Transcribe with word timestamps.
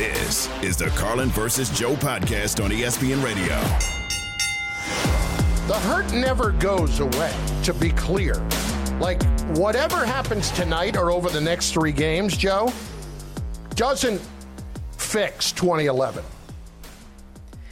This 0.00 0.48
is 0.62 0.78
the 0.78 0.86
Carlin 0.86 1.28
versus 1.28 1.68
Joe 1.68 1.92
podcast 1.94 2.64
on 2.64 2.70
ESPN 2.70 3.22
Radio. 3.22 3.54
The 5.66 5.78
hurt 5.80 6.10
never 6.14 6.52
goes 6.52 7.00
away, 7.00 7.36
to 7.64 7.74
be 7.74 7.90
clear. 7.90 8.36
Like, 8.98 9.22
whatever 9.58 10.06
happens 10.06 10.50
tonight 10.52 10.96
or 10.96 11.10
over 11.10 11.28
the 11.28 11.42
next 11.42 11.72
three 11.72 11.92
games, 11.92 12.34
Joe, 12.34 12.72
doesn't 13.74 14.22
fix 14.96 15.52
2011. 15.52 16.24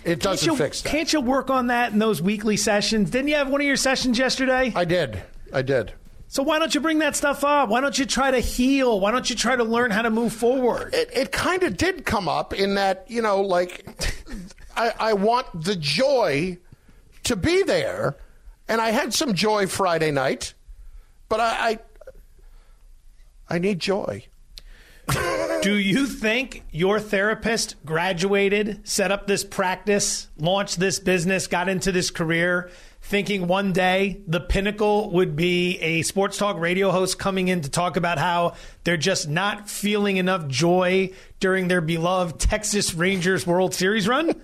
It 0.05 0.21
doesn't 0.21 0.47
you, 0.47 0.55
fix 0.55 0.83
that. 0.83 0.91
Can't 0.91 1.11
you 1.11 1.23
work 1.23 1.49
on 1.49 1.69
that 1.69 1.95
in 1.95 1.99
those 1.99 2.21
weekly 2.21 2.59
sessions? 2.59 3.09
Didn't 3.09 3.29
you 3.29 3.37
have 3.37 3.49
one 3.49 3.63
of 3.63 3.67
your 3.67 3.77
sessions 3.77 4.19
yesterday? 4.19 4.71
I 4.77 4.85
did. 4.85 5.23
I 5.51 5.63
did. 5.63 5.95
So 6.31 6.43
why 6.43 6.59
don't 6.59 6.75
you 6.75 6.81
bring 6.83 6.99
that 6.99 7.17
stuff 7.17 7.43
up? 7.43 7.71
Why 7.71 7.81
don't 7.81 7.99
you 7.99 8.05
try 8.05 8.31
to 8.31 8.39
heal? 8.39 9.01
Why 9.01 9.11
don't 9.11 9.29
you 9.29 9.35
try 9.35 9.57
to 9.57 9.65
learn 9.65 9.91
how 9.91 10.03
to 10.03 10.11
move 10.11 10.35
forward? 10.35 10.95
It, 10.95 11.11
it 11.15 11.33
kind 11.33 11.63
of 11.63 11.79
did 11.79 12.05
come 12.05 12.29
up 12.29 12.53
in 12.53 12.75
that, 12.75 13.07
you 13.09 13.23
know, 13.23 13.41
like, 13.41 13.87
I, 14.77 14.93
I 15.01 15.13
want 15.15 15.47
the 15.65 15.75
joy 15.75 16.59
to 17.25 17.35
be 17.35 17.63
there. 17.63 18.17
And 18.69 18.79
I 18.79 18.91
had 18.91 19.15
some 19.15 19.33
joy 19.33 19.67
Friday 19.67 20.11
night, 20.11 20.53
but 21.31 21.41
I, 21.41 21.71
I, 21.71 21.79
I 23.49 23.59
need 23.59 23.79
joy. 23.79 24.27
Do 25.63 25.79
you 25.79 26.07
think 26.07 26.65
your 26.71 27.01
therapist 27.01 27.77
graduated, 27.87 28.87
set 28.87 29.11
up 29.11 29.27
this 29.27 29.45
practice, 29.45 30.29
launched 30.37 30.79
this 30.79 30.99
business, 30.99 31.47
got 31.47 31.71
into 31.71 31.91
this 31.91 32.11
career, 32.11 32.71
thinking 33.09 33.49
one 33.49 33.73
day 33.73 34.21
the 34.27 34.39
pinnacle 34.39 35.11
would 35.13 35.35
be 35.35 35.79
a 35.79 36.03
sports 36.03 36.37
talk 36.37 36.59
radio 36.59 36.91
host 36.91 37.19
coming 37.19 37.49
in 37.49 37.63
to 37.63 37.71
talk 37.71 37.97
about 37.97 38.19
how 38.19 38.53
they're 38.85 38.99
just 38.99 39.27
not 39.27 39.71
feeling 39.71 40.19
enough 40.19 40.47
joy 40.47 41.11
during 41.41 41.69
their 41.69 41.81
beloved 41.81 42.39
Texas 42.39 42.93
Rangers 42.95 43.47
World 43.47 43.73
Series 43.73 44.07
run? 44.07 44.29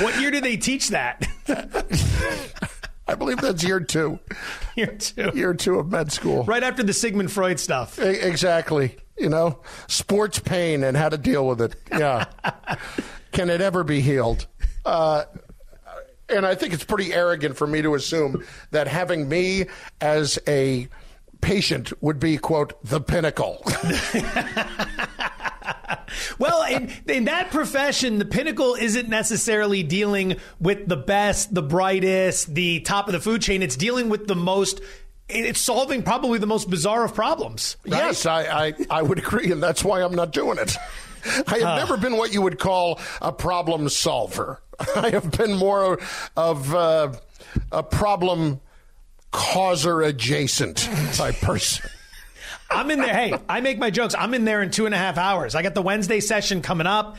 what 0.00 0.20
year 0.20 0.30
did 0.30 0.44
they 0.44 0.58
teach 0.58 0.90
that? 0.90 1.26
I 3.08 3.14
believe 3.14 3.40
that's 3.40 3.64
year 3.64 3.80
two. 3.80 4.18
Year 4.76 4.94
two. 4.96 5.30
Year 5.34 5.52
two 5.52 5.78
of 5.78 5.90
med 5.90 6.12
school. 6.12 6.44
Right 6.44 6.62
after 6.62 6.82
the 6.82 6.94
Sigmund 6.94 7.30
Freud 7.30 7.60
stuff. 7.60 7.98
Exactly. 7.98 8.96
You 9.18 9.28
know, 9.28 9.60
sports 9.86 10.38
pain 10.38 10.82
and 10.82 10.96
how 10.96 11.10
to 11.10 11.18
deal 11.18 11.46
with 11.46 11.60
it. 11.60 11.76
Yeah. 11.90 12.24
Can 13.32 13.50
it 13.50 13.60
ever 13.60 13.84
be 13.84 14.00
healed? 14.00 14.46
Uh, 14.86 15.24
and 16.34 16.46
I 16.46 16.54
think 16.54 16.72
it's 16.74 16.84
pretty 16.84 17.12
arrogant 17.12 17.56
for 17.56 17.66
me 17.66 17.82
to 17.82 17.94
assume 17.94 18.44
that 18.70 18.88
having 18.88 19.28
me 19.28 19.66
as 20.00 20.38
a 20.46 20.88
patient 21.40 21.92
would 22.02 22.18
be, 22.20 22.38
quote, 22.38 22.82
the 22.84 23.00
pinnacle. 23.00 23.62
Well, 26.38 26.64
in, 26.64 26.92
in 27.08 27.24
that 27.24 27.50
profession, 27.50 28.18
the 28.18 28.24
pinnacle 28.24 28.74
isn't 28.74 29.08
necessarily 29.08 29.82
dealing 29.82 30.36
with 30.60 30.86
the 30.86 30.96
best, 30.96 31.54
the 31.54 31.62
brightest, 31.62 32.54
the 32.54 32.80
top 32.80 33.06
of 33.06 33.12
the 33.12 33.20
food 33.20 33.40
chain. 33.42 33.62
It's 33.62 33.76
dealing 33.76 34.08
with 34.08 34.26
the 34.26 34.34
most. 34.34 34.80
It's 35.28 35.60
solving 35.60 36.02
probably 36.02 36.38
the 36.38 36.46
most 36.46 36.68
bizarre 36.68 37.04
of 37.04 37.14
problems. 37.14 37.76
right? 37.86 37.96
Yes, 37.96 38.26
I, 38.26 38.66
I, 38.66 38.74
I 38.90 39.02
would 39.02 39.18
agree, 39.18 39.50
and 39.52 39.62
that's 39.62 39.82
why 39.82 40.02
I'm 40.02 40.14
not 40.14 40.32
doing 40.32 40.58
it. 40.58 40.76
I 41.46 41.58
have 41.58 41.78
never 41.78 41.96
been 41.96 42.16
what 42.16 42.32
you 42.32 42.42
would 42.42 42.58
call 42.58 43.00
a 43.20 43.32
problem 43.32 43.88
solver. 43.88 44.60
I 44.96 45.10
have 45.10 45.30
been 45.30 45.54
more 45.54 45.98
of 46.36 46.74
uh, 46.74 47.12
a 47.70 47.82
problem 47.82 48.60
causer 49.30 50.02
adjacent 50.02 50.88
type 51.14 51.36
person. 51.36 51.88
I'm 52.70 52.90
in 52.90 53.00
there. 53.00 53.14
Hey, 53.14 53.34
I 53.48 53.60
make 53.60 53.78
my 53.78 53.90
jokes. 53.90 54.14
I'm 54.18 54.34
in 54.34 54.44
there 54.44 54.62
in 54.62 54.70
two 54.70 54.86
and 54.86 54.94
a 54.94 54.98
half 54.98 55.18
hours. 55.18 55.54
I 55.54 55.62
got 55.62 55.74
the 55.74 55.82
Wednesday 55.82 56.20
session 56.20 56.62
coming 56.62 56.86
up. 56.86 57.16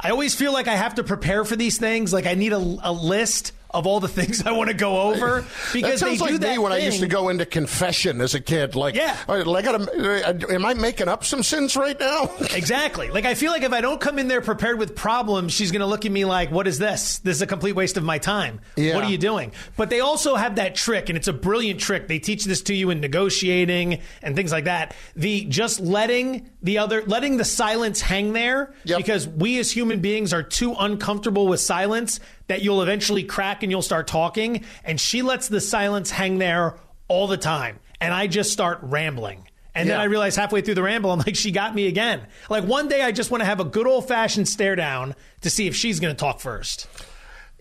I 0.00 0.10
always 0.10 0.34
feel 0.34 0.52
like 0.52 0.68
I 0.68 0.74
have 0.74 0.96
to 0.96 1.04
prepare 1.04 1.44
for 1.44 1.56
these 1.56 1.78
things. 1.78 2.12
Like 2.12 2.26
I 2.26 2.34
need 2.34 2.52
a, 2.52 2.58
a 2.58 2.92
list 2.92 3.52
of 3.76 3.86
all 3.86 4.00
the 4.00 4.08
things 4.08 4.44
I 4.46 4.52
want 4.52 4.68
to 4.70 4.74
go 4.74 5.02
over 5.12 5.44
because 5.72 6.00
they 6.00 6.16
do 6.16 6.22
like 6.24 6.40
that 6.40 6.50
me 6.52 6.58
when 6.58 6.72
I 6.72 6.78
used 6.78 7.00
to 7.00 7.06
go 7.06 7.28
into 7.28 7.44
confession 7.46 8.20
as 8.20 8.34
a 8.34 8.40
kid. 8.40 8.74
Like, 8.74 8.94
Yeah. 8.94 9.16
right, 9.28 9.46
I 9.46 9.62
gotta, 9.62 10.28
uh, 10.50 10.52
am 10.54 10.64
I 10.64 10.74
making 10.74 11.08
up 11.08 11.24
some 11.24 11.42
sins 11.42 11.76
right 11.76 11.98
now? 11.98 12.30
Exactly. 12.56 13.10
Like 13.10 13.26
I 13.26 13.34
feel 13.34 13.52
like 13.52 13.62
if 13.62 13.72
I 13.72 13.80
don't 13.82 14.00
come 14.00 14.18
in 14.18 14.28
there 14.28 14.40
prepared 14.40 14.78
with 14.78 14.96
problems, 14.96 15.52
she's 15.52 15.70
going 15.72 15.80
to 15.80 15.86
look 15.86 16.06
at 16.06 16.10
me 16.12 16.24
like, 16.24 16.50
"What 16.50 16.66
is 16.66 16.78
this? 16.78 17.18
This 17.18 17.36
is 17.36 17.42
a 17.42 17.46
complete 17.46 17.72
waste 17.74 17.96
of 17.98 18.02
my 18.04 18.18
time. 18.18 18.60
Yeah. 18.76 18.94
What 18.94 19.04
are 19.04 19.10
you 19.10 19.18
doing?" 19.18 19.52
But 19.76 19.90
they 19.90 20.00
also 20.00 20.36
have 20.36 20.56
that 20.56 20.74
trick, 20.74 21.08
and 21.10 21.18
it's 21.18 21.28
a 21.28 21.32
brilliant 21.34 21.78
trick. 21.80 22.08
They 22.08 22.18
teach 22.18 22.44
this 22.46 22.62
to 22.62 22.74
you 22.74 22.88
in 22.90 23.00
negotiating 23.00 24.00
and 24.22 24.34
things 24.34 24.52
like 24.52 24.64
that. 24.64 24.94
The 25.16 25.44
just 25.44 25.80
letting 25.80 26.48
the 26.62 26.78
other, 26.78 27.02
letting 27.06 27.36
the 27.36 27.44
silence 27.44 28.00
hang 28.00 28.32
there, 28.32 28.72
Yep. 28.84 28.96
because 28.98 29.28
we 29.28 29.58
as 29.58 29.70
human 29.70 30.00
beings 30.00 30.32
are 30.32 30.42
too 30.42 30.74
uncomfortable 30.78 31.46
with 31.46 31.60
silence 31.60 32.20
that 32.48 32.62
you'll 32.62 32.82
eventually 32.82 33.24
crack 33.24 33.62
and 33.62 33.70
you'll 33.72 33.82
start 33.82 34.06
talking. 34.06 34.64
And 34.84 35.00
she 35.00 35.22
lets 35.22 35.48
the 35.48 35.60
silence 35.60 36.10
hang 36.10 36.38
there 36.38 36.76
all 37.08 37.26
the 37.26 37.36
time, 37.36 37.78
and 38.00 38.12
I 38.14 38.26
just 38.26 38.52
start 38.52 38.78
rambling. 38.82 39.46
And 39.74 39.90
then 39.90 40.00
I 40.00 40.04
realize 40.04 40.34
halfway 40.36 40.62
through 40.62 40.74
the 40.76 40.82
ramble, 40.82 41.10
I'm 41.12 41.18
like, 41.18 41.36
she 41.36 41.50
got 41.50 41.74
me 41.74 41.86
again. 41.86 42.26
Like 42.48 42.64
one 42.64 42.88
day, 42.88 43.02
I 43.02 43.12
just 43.12 43.30
want 43.30 43.42
to 43.42 43.44
have 43.44 43.60
a 43.60 43.64
good 43.64 43.86
old 43.86 44.08
fashioned 44.08 44.48
stare 44.48 44.74
down 44.74 45.14
to 45.42 45.50
see 45.50 45.66
if 45.66 45.76
she's 45.76 46.00
going 46.00 46.14
to 46.16 46.18
talk 46.18 46.40
first. 46.40 46.86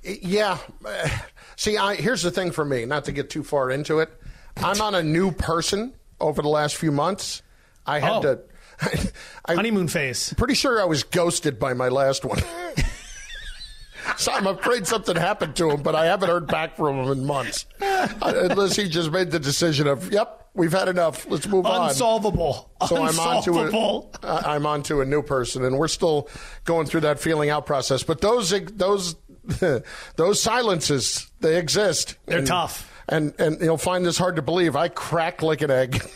Yeah. 0.01 0.57
See, 1.57 1.77
I, 1.77 1.95
here's 1.95 2.21
the 2.21 2.31
thing 2.31 2.51
for 2.51 2.63
me, 2.63 2.85
not 2.85 3.05
to 3.05 3.11
get 3.11 3.29
too 3.29 3.43
far 3.43 3.69
into 3.69 3.99
it. 3.99 4.09
I'm 4.57 4.79
on 4.81 4.95
a 4.95 5.03
new 5.03 5.31
person 5.31 5.93
over 6.21 6.41
the 6.41 6.47
last 6.47 6.77
few 6.77 6.91
months. 6.91 7.41
I 7.85 7.99
had 7.99 8.11
Oh. 8.11 8.21
to. 8.21 8.39
I, 9.45 9.55
Honeymoon 9.55 9.87
phase. 9.89 10.33
pretty 10.37 10.53
sure 10.53 10.81
I 10.81 10.85
was 10.85 11.03
ghosted 11.03 11.59
by 11.59 11.73
my 11.73 11.89
last 11.89 12.23
one. 12.25 12.39
so 14.17 14.31
I'm 14.31 14.47
afraid 14.47 14.87
something 14.87 15.15
happened 15.15 15.55
to 15.57 15.69
him, 15.71 15.81
but 15.83 15.95
I 15.95 16.05
haven't 16.05 16.29
heard 16.29 16.47
back 16.47 16.75
from 16.77 16.97
him 17.03 17.11
in 17.11 17.25
months. 17.25 17.65
Unless 17.81 18.75
he 18.75 18.87
just 18.89 19.11
made 19.11 19.31
the 19.31 19.39
decision 19.39 19.87
of, 19.87 20.11
yep, 20.11 20.47
we've 20.53 20.71
had 20.71 20.87
enough. 20.87 21.25
Let's 21.29 21.47
move 21.47 21.65
on. 21.65 21.89
Unsolvable. 21.89 22.71
So 22.87 22.97
I'm 22.97 23.19
on 23.19 23.43
to 23.43 23.51
Unsolvable. 23.59 24.11
a, 24.23 24.27
I'm 24.47 24.65
on 24.65 24.83
to 24.83 25.01
a 25.01 25.05
new 25.05 25.21
person, 25.21 25.63
and 25.65 25.77
we're 25.77 25.87
still 25.87 26.29
going 26.63 26.85
through 26.87 27.01
that 27.01 27.19
feeling 27.19 27.49
out 27.49 27.65
process. 27.65 28.03
But 28.03 28.21
those 28.21 28.49
those 28.73 29.15
those 30.15 30.41
silences 30.41 31.29
they 31.39 31.57
exist. 31.57 32.15
They're 32.25 32.39
And- 32.39 32.47
tough. 32.47 32.91
and 33.09 33.33
and 33.39 33.59
you'll 33.61 33.77
find 33.77 34.05
this 34.05 34.17
hard 34.17 34.35
to 34.37 34.41
believe. 34.41 34.75
I 34.75 34.87
crack 34.87 35.41
like 35.41 35.61
an 35.61 35.71
egg. 35.71 36.01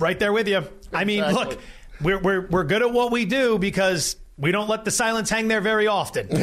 Right 0.00 0.18
there 0.18 0.32
with 0.32 0.48
you. 0.48 0.64
I 0.92 1.04
mean, 1.04 1.22
look, 1.32 1.56
we're, 2.00 2.18
we're, 2.18 2.48
we're 2.48 2.64
good 2.64 2.82
at 2.82 2.92
what 2.92 3.12
we 3.12 3.26
do 3.26 3.60
because 3.60 4.16
we 4.36 4.50
don't 4.50 4.68
let 4.68 4.84
the 4.84 4.90
silence 4.90 5.30
hang 5.30 5.46
there 5.46 5.60
very 5.60 5.86
often. 5.86 6.26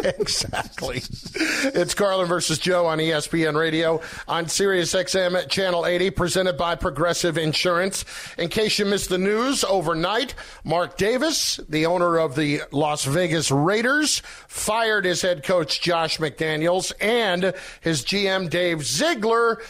exactly. 0.04 1.02
It's 1.34 1.94
Carlin 1.94 2.26
versus 2.26 2.58
Joe 2.58 2.86
on 2.86 2.98
ESPN 2.98 3.58
Radio 3.58 4.00
on 4.26 4.48
Sirius 4.48 4.94
XM 4.94 5.48
Channel 5.48 5.86
80, 5.86 6.10
presented 6.10 6.56
by 6.56 6.74
Progressive 6.74 7.36
Insurance. 7.36 8.04
In 8.38 8.48
case 8.48 8.78
you 8.78 8.86
missed 8.86 9.10
the 9.10 9.18
news 9.18 9.64
overnight, 9.64 10.34
Mark 10.64 10.96
Davis, 10.96 11.60
the 11.68 11.86
owner 11.86 12.18
of 12.18 12.34
the 12.34 12.62
Las 12.72 13.04
Vegas 13.04 13.50
Raiders, 13.50 14.22
fired 14.48 15.04
his 15.04 15.22
head 15.22 15.42
coach 15.42 15.80
Josh 15.80 16.18
McDaniels 16.18 16.92
and 17.00 17.52
his 17.80 18.04
GM 18.04 18.48
Dave 18.48 18.84
Ziegler. 18.84 19.60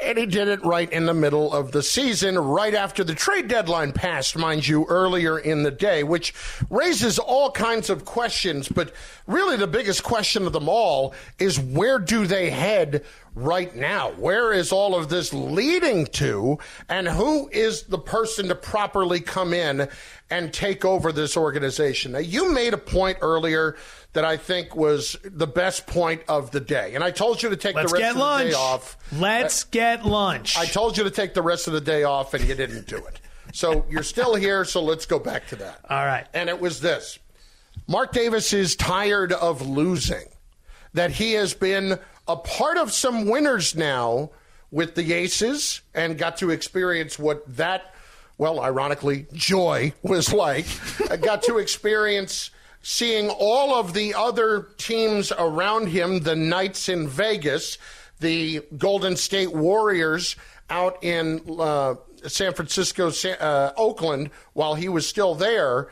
And 0.00 0.18
he 0.18 0.26
did 0.26 0.48
it 0.48 0.64
right 0.64 0.90
in 0.90 1.06
the 1.06 1.14
middle 1.14 1.52
of 1.52 1.70
the 1.70 1.82
season, 1.82 2.38
right 2.38 2.74
after 2.74 3.04
the 3.04 3.14
trade 3.14 3.46
deadline 3.48 3.92
passed, 3.92 4.36
mind 4.36 4.66
you, 4.66 4.86
earlier 4.88 5.38
in 5.38 5.62
the 5.62 5.70
day, 5.70 6.02
which 6.02 6.34
raises 6.70 7.18
all 7.18 7.50
kinds 7.50 7.90
of 7.90 8.04
questions. 8.04 8.68
But 8.68 8.92
really, 9.26 9.56
the 9.56 9.66
biggest 9.66 10.02
question 10.02 10.46
of 10.46 10.52
them 10.52 10.68
all 10.68 11.14
is 11.38 11.60
where 11.60 11.98
do 11.98 12.26
they 12.26 12.50
head 12.50 13.04
right 13.34 13.74
now? 13.74 14.10
Where 14.12 14.52
is 14.52 14.72
all 14.72 14.94
of 14.94 15.08
this 15.08 15.32
leading 15.32 16.06
to? 16.06 16.58
And 16.88 17.08
who 17.08 17.48
is 17.48 17.84
the 17.84 17.98
person 17.98 18.48
to 18.48 18.54
properly 18.54 19.20
come 19.20 19.54
in 19.54 19.88
and 20.30 20.52
take 20.52 20.84
over 20.84 21.12
this 21.12 21.36
organization? 21.36 22.12
Now, 22.12 22.18
you 22.18 22.52
made 22.52 22.74
a 22.74 22.78
point 22.78 23.18
earlier 23.20 23.76
that 24.12 24.24
I 24.24 24.36
think 24.36 24.76
was 24.76 25.16
the 25.24 25.46
best 25.46 25.86
point 25.86 26.22
of 26.28 26.50
the 26.50 26.60
day. 26.60 26.94
And 26.94 27.02
I 27.02 27.10
told 27.10 27.42
you 27.42 27.48
to 27.48 27.56
take 27.56 27.74
Let's 27.74 27.92
the 27.92 27.98
rest 27.98 28.16
of 28.16 28.38
the 28.38 28.44
day 28.44 28.52
off. 28.52 28.96
Let's 29.12 29.64
uh, 29.64 29.68
get 29.70 30.04
lunch. 30.04 30.56
I 30.58 30.66
told 30.66 30.98
you 30.98 31.04
to 31.04 31.10
take 31.10 31.34
the 31.34 31.42
rest 31.42 31.66
of 31.66 31.72
the 31.72 31.80
day 31.80 32.04
off, 32.04 32.34
and 32.34 32.44
you 32.44 32.54
didn't 32.54 32.86
do 32.86 32.96
it. 32.96 33.20
So 33.54 33.84
you're 33.88 34.02
still 34.02 34.34
here, 34.34 34.64
so 34.64 34.82
let's 34.82 35.06
go 35.06 35.18
back 35.18 35.46
to 35.48 35.56
that. 35.56 35.80
All 35.88 36.04
right. 36.04 36.26
And 36.34 36.48
it 36.48 36.60
was 36.60 36.80
this 36.80 37.18
Mark 37.86 38.12
Davis 38.12 38.52
is 38.52 38.76
tired 38.76 39.32
of 39.32 39.66
losing, 39.66 40.24
that 40.94 41.10
he 41.10 41.32
has 41.32 41.54
been 41.54 41.98
a 42.32 42.36
part 42.36 42.78
of 42.78 42.92
some 42.92 43.26
winners 43.26 43.76
now 43.76 44.30
with 44.70 44.94
the 44.94 45.12
Aces 45.12 45.82
and 45.94 46.16
got 46.16 46.38
to 46.38 46.50
experience 46.50 47.18
what 47.18 47.44
that, 47.56 47.94
well, 48.38 48.58
ironically, 48.60 49.26
joy 49.34 49.92
was 50.02 50.32
like. 50.32 50.64
I 51.10 51.16
got 51.16 51.42
to 51.44 51.58
experience 51.58 52.50
seeing 52.80 53.28
all 53.28 53.74
of 53.74 53.92
the 53.92 54.14
other 54.14 54.68
teams 54.78 55.30
around 55.38 55.88
him, 55.88 56.20
the 56.20 56.34
Knights 56.34 56.88
in 56.88 57.06
Vegas, 57.06 57.76
the 58.20 58.62
Golden 58.78 59.14
State 59.16 59.52
Warriors 59.52 60.34
out 60.70 61.04
in 61.04 61.42
uh, 61.60 61.94
San 62.26 62.54
Francisco, 62.54 63.12
uh, 63.28 63.72
Oakland, 63.76 64.30
while 64.54 64.74
he 64.74 64.88
was 64.88 65.06
still 65.06 65.34
there. 65.34 65.88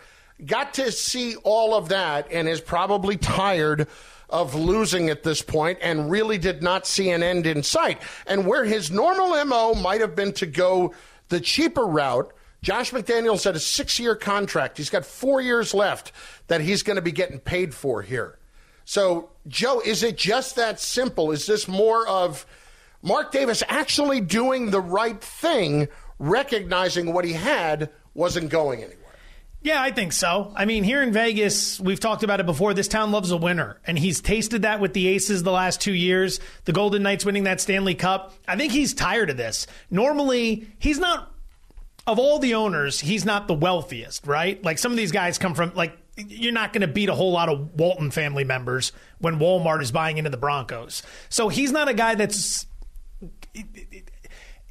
got 0.46 0.72
to 0.74 0.90
see 0.90 1.36
all 1.36 1.74
of 1.74 1.90
that 1.90 2.28
and 2.32 2.48
is 2.48 2.62
probably 2.62 3.18
tired 3.18 3.86
of 4.30 4.54
losing 4.54 5.10
at 5.10 5.22
this 5.22 5.42
point 5.42 5.78
and 5.82 6.10
really 6.10 6.38
did 6.38 6.62
not 6.62 6.86
see 6.86 7.10
an 7.10 7.22
end 7.22 7.46
in 7.46 7.62
sight. 7.62 8.00
And 8.26 8.46
where 8.46 8.64
his 8.64 8.90
normal 8.90 9.44
MO 9.44 9.74
might 9.74 10.00
have 10.00 10.16
been 10.16 10.32
to 10.34 10.46
go 10.46 10.94
the 11.28 11.40
cheaper 11.40 11.84
route, 11.84 12.32
Josh 12.62 12.90
McDaniels 12.90 13.44
had 13.44 13.56
a 13.56 13.60
six 13.60 13.98
year 13.98 14.14
contract. 14.14 14.76
He's 14.76 14.90
got 14.90 15.06
four 15.06 15.40
years 15.40 15.72
left 15.72 16.12
that 16.48 16.60
he's 16.60 16.82
going 16.82 16.96
to 16.96 17.02
be 17.02 17.12
getting 17.12 17.38
paid 17.38 17.74
for 17.74 18.02
here. 18.02 18.38
So, 18.84 19.30
Joe, 19.46 19.80
is 19.84 20.02
it 20.02 20.18
just 20.18 20.56
that 20.56 20.80
simple? 20.80 21.30
Is 21.30 21.46
this 21.46 21.68
more 21.68 22.06
of 22.08 22.44
Mark 23.02 23.32
Davis 23.32 23.62
actually 23.68 24.20
doing 24.20 24.70
the 24.70 24.80
right 24.80 25.20
thing, 25.20 25.88
recognizing 26.18 27.12
what 27.12 27.24
he 27.24 27.32
had 27.32 27.90
wasn't 28.14 28.50
going 28.50 28.82
anywhere? 28.82 28.99
Yeah, 29.62 29.82
I 29.82 29.90
think 29.90 30.14
so. 30.14 30.52
I 30.56 30.64
mean, 30.64 30.84
here 30.84 31.02
in 31.02 31.12
Vegas, 31.12 31.78
we've 31.78 32.00
talked 32.00 32.22
about 32.22 32.40
it 32.40 32.46
before. 32.46 32.72
This 32.72 32.88
town 32.88 33.12
loves 33.12 33.30
a 33.30 33.36
winner, 33.36 33.78
and 33.86 33.98
he's 33.98 34.22
tasted 34.22 34.62
that 34.62 34.80
with 34.80 34.94
the 34.94 35.06
Aces 35.08 35.42
the 35.42 35.52
last 35.52 35.82
two 35.82 35.92
years. 35.92 36.40
The 36.64 36.72
Golden 36.72 37.02
Knights 37.02 37.26
winning 37.26 37.44
that 37.44 37.60
Stanley 37.60 37.94
Cup. 37.94 38.32
I 38.48 38.56
think 38.56 38.72
he's 38.72 38.94
tired 38.94 39.28
of 39.28 39.36
this. 39.36 39.66
Normally, 39.90 40.66
he's 40.78 40.98
not, 40.98 41.34
of 42.06 42.18
all 42.18 42.38
the 42.38 42.54
owners, 42.54 43.00
he's 43.00 43.26
not 43.26 43.48
the 43.48 43.54
wealthiest, 43.54 44.26
right? 44.26 44.64
Like 44.64 44.78
some 44.78 44.92
of 44.92 44.98
these 44.98 45.12
guys 45.12 45.36
come 45.36 45.54
from, 45.54 45.74
like, 45.74 45.94
you're 46.16 46.52
not 46.52 46.72
going 46.72 46.80
to 46.80 46.88
beat 46.88 47.10
a 47.10 47.14
whole 47.14 47.32
lot 47.32 47.50
of 47.50 47.78
Walton 47.78 48.10
family 48.10 48.44
members 48.44 48.92
when 49.18 49.38
Walmart 49.38 49.82
is 49.82 49.92
buying 49.92 50.16
into 50.16 50.30
the 50.30 50.36
Broncos. 50.38 51.02
So 51.28 51.48
he's 51.48 51.70
not 51.70 51.88
a 51.88 51.94
guy 51.94 52.14
that's 52.14 52.66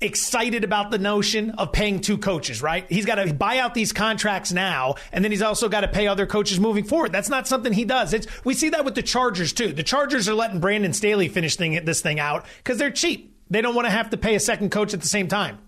excited 0.01 0.63
about 0.63 0.91
the 0.91 0.97
notion 0.97 1.51
of 1.51 1.71
paying 1.71 1.99
two 1.99 2.17
coaches, 2.17 2.61
right? 2.61 2.85
He's 2.89 3.05
got 3.05 3.15
to 3.15 3.33
buy 3.33 3.59
out 3.59 3.73
these 3.73 3.91
contracts 3.91 4.51
now, 4.51 4.95
and 5.11 5.23
then 5.23 5.31
he's 5.31 5.41
also 5.41 5.67
got 5.67 5.81
to 5.81 5.87
pay 5.87 6.07
other 6.07 6.25
coaches 6.25 6.59
moving 6.59 6.85
forward. 6.85 7.11
That's 7.11 7.29
not 7.29 7.47
something 7.47 7.73
he 7.73 7.85
does. 7.85 8.13
It's, 8.13 8.27
we 8.45 8.53
see 8.53 8.69
that 8.69 8.85
with 8.85 8.95
the 8.95 9.03
Chargers, 9.03 9.51
too. 9.51 9.73
The 9.73 9.83
Chargers 9.83 10.29
are 10.29 10.33
letting 10.33 10.59
Brandon 10.59 10.93
Staley 10.93 11.27
finish 11.27 11.55
thing, 11.55 11.83
this 11.83 12.01
thing 12.01 12.19
out 12.19 12.45
because 12.57 12.77
they're 12.77 12.91
cheap. 12.91 13.37
They 13.49 13.61
don't 13.61 13.75
want 13.75 13.87
to 13.87 13.91
have 13.91 14.11
to 14.11 14.17
pay 14.17 14.35
a 14.35 14.39
second 14.39 14.69
coach 14.71 14.93
at 14.93 15.01
the 15.01 15.07
same 15.07 15.27
time. 15.27 15.59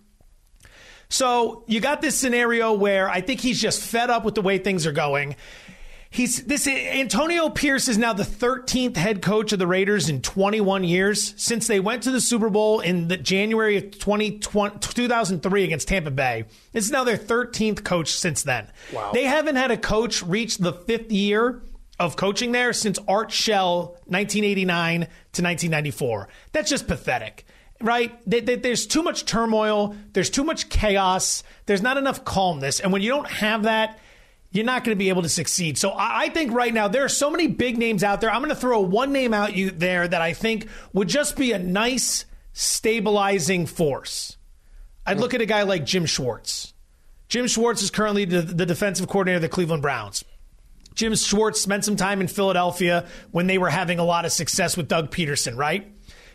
So 1.09 1.65
you 1.67 1.81
got 1.81 2.01
this 2.01 2.17
scenario 2.17 2.71
where 2.71 3.09
I 3.09 3.19
think 3.19 3.41
he's 3.41 3.61
just 3.61 3.83
fed 3.83 4.09
up 4.09 4.23
with 4.23 4.33
the 4.33 4.41
way 4.41 4.59
things 4.59 4.87
are 4.87 4.93
going. 4.93 5.35
He's 6.13 6.43
this 6.43 6.67
Antonio 6.67 7.47
Pierce 7.47 7.87
is 7.87 7.97
now 7.97 8.11
the 8.11 8.23
13th 8.23 8.97
head 8.97 9.21
coach 9.21 9.53
of 9.53 9.59
the 9.59 9.65
Raiders 9.65 10.09
in 10.09 10.21
21 10.21 10.83
years 10.83 11.33
since 11.37 11.67
they 11.67 11.79
went 11.79 12.03
to 12.03 12.11
the 12.11 12.19
Super 12.19 12.49
Bowl 12.49 12.81
in 12.81 13.07
the 13.07 13.15
January 13.15 13.77
of 13.77 13.97
2003 13.97 15.63
against 15.63 15.87
Tampa 15.87 16.11
Bay. 16.11 16.43
This 16.73 16.83
is 16.83 16.91
now 16.91 17.05
their 17.05 17.17
13th 17.17 17.85
coach 17.85 18.11
since 18.11 18.43
then. 18.43 18.67
Wow. 18.91 19.11
They 19.13 19.23
haven't 19.23 19.55
had 19.55 19.71
a 19.71 19.77
coach 19.77 20.21
reach 20.21 20.57
the 20.57 20.73
fifth 20.73 21.13
year 21.13 21.63
of 21.97 22.17
coaching 22.17 22.51
there 22.51 22.73
since 22.73 22.99
Art 23.07 23.31
Shell 23.31 23.91
1989 24.07 24.99
to 24.99 25.05
1994. 25.05 26.27
That's 26.51 26.69
just 26.69 26.87
pathetic 26.89 27.45
right? 27.83 28.15
There's 28.27 28.85
too 28.85 29.01
much 29.01 29.25
turmoil. 29.25 29.95
There's 30.13 30.29
too 30.29 30.43
much 30.43 30.69
chaos. 30.69 31.43
There's 31.65 31.81
not 31.81 31.97
enough 31.97 32.23
calmness. 32.23 32.79
And 32.79 32.93
when 32.93 33.01
you 33.01 33.09
don't 33.09 33.27
have 33.27 33.63
that, 33.63 33.97
you're 34.51 34.65
not 34.65 34.83
going 34.83 34.95
to 34.95 34.99
be 34.99 35.09
able 35.09 35.21
to 35.21 35.29
succeed. 35.29 35.77
So 35.77 35.93
I 35.95 36.29
think 36.29 36.51
right 36.51 36.73
now 36.73 36.87
there 36.87 37.05
are 37.05 37.09
so 37.09 37.31
many 37.31 37.47
big 37.47 37.77
names 37.77 38.03
out 38.03 38.21
there. 38.21 38.29
I'm 38.29 38.41
going 38.41 38.49
to 38.49 38.55
throw 38.55 38.81
one 38.81 39.13
name 39.13 39.33
out 39.33 39.55
you 39.55 39.71
there 39.71 40.07
that 40.07 40.21
I 40.21 40.33
think 40.33 40.67
would 40.93 41.07
just 41.07 41.37
be 41.37 41.53
a 41.53 41.59
nice 41.59 42.25
stabilizing 42.53 43.65
force. 43.65 44.37
I'd 45.05 45.15
hmm. 45.15 45.21
look 45.21 45.33
at 45.33 45.41
a 45.41 45.45
guy 45.45 45.63
like 45.63 45.85
Jim 45.85 46.05
Schwartz. 46.05 46.73
Jim 47.29 47.47
Schwartz 47.47 47.81
is 47.81 47.89
currently 47.89 48.25
the, 48.25 48.41
the 48.41 48.65
defensive 48.65 49.07
coordinator 49.07 49.37
of 49.37 49.41
the 49.41 49.49
Cleveland 49.49 49.81
Browns. 49.81 50.25
Jim 50.95 51.15
Schwartz 51.15 51.61
spent 51.61 51.85
some 51.85 51.95
time 51.95 52.19
in 52.19 52.27
Philadelphia 52.27 53.07
when 53.31 53.47
they 53.47 53.57
were 53.57 53.69
having 53.69 53.99
a 53.99 54.03
lot 54.03 54.25
of 54.25 54.33
success 54.33 54.75
with 54.75 54.89
Doug 54.89 55.11
Pederson, 55.11 55.55
right? 55.55 55.89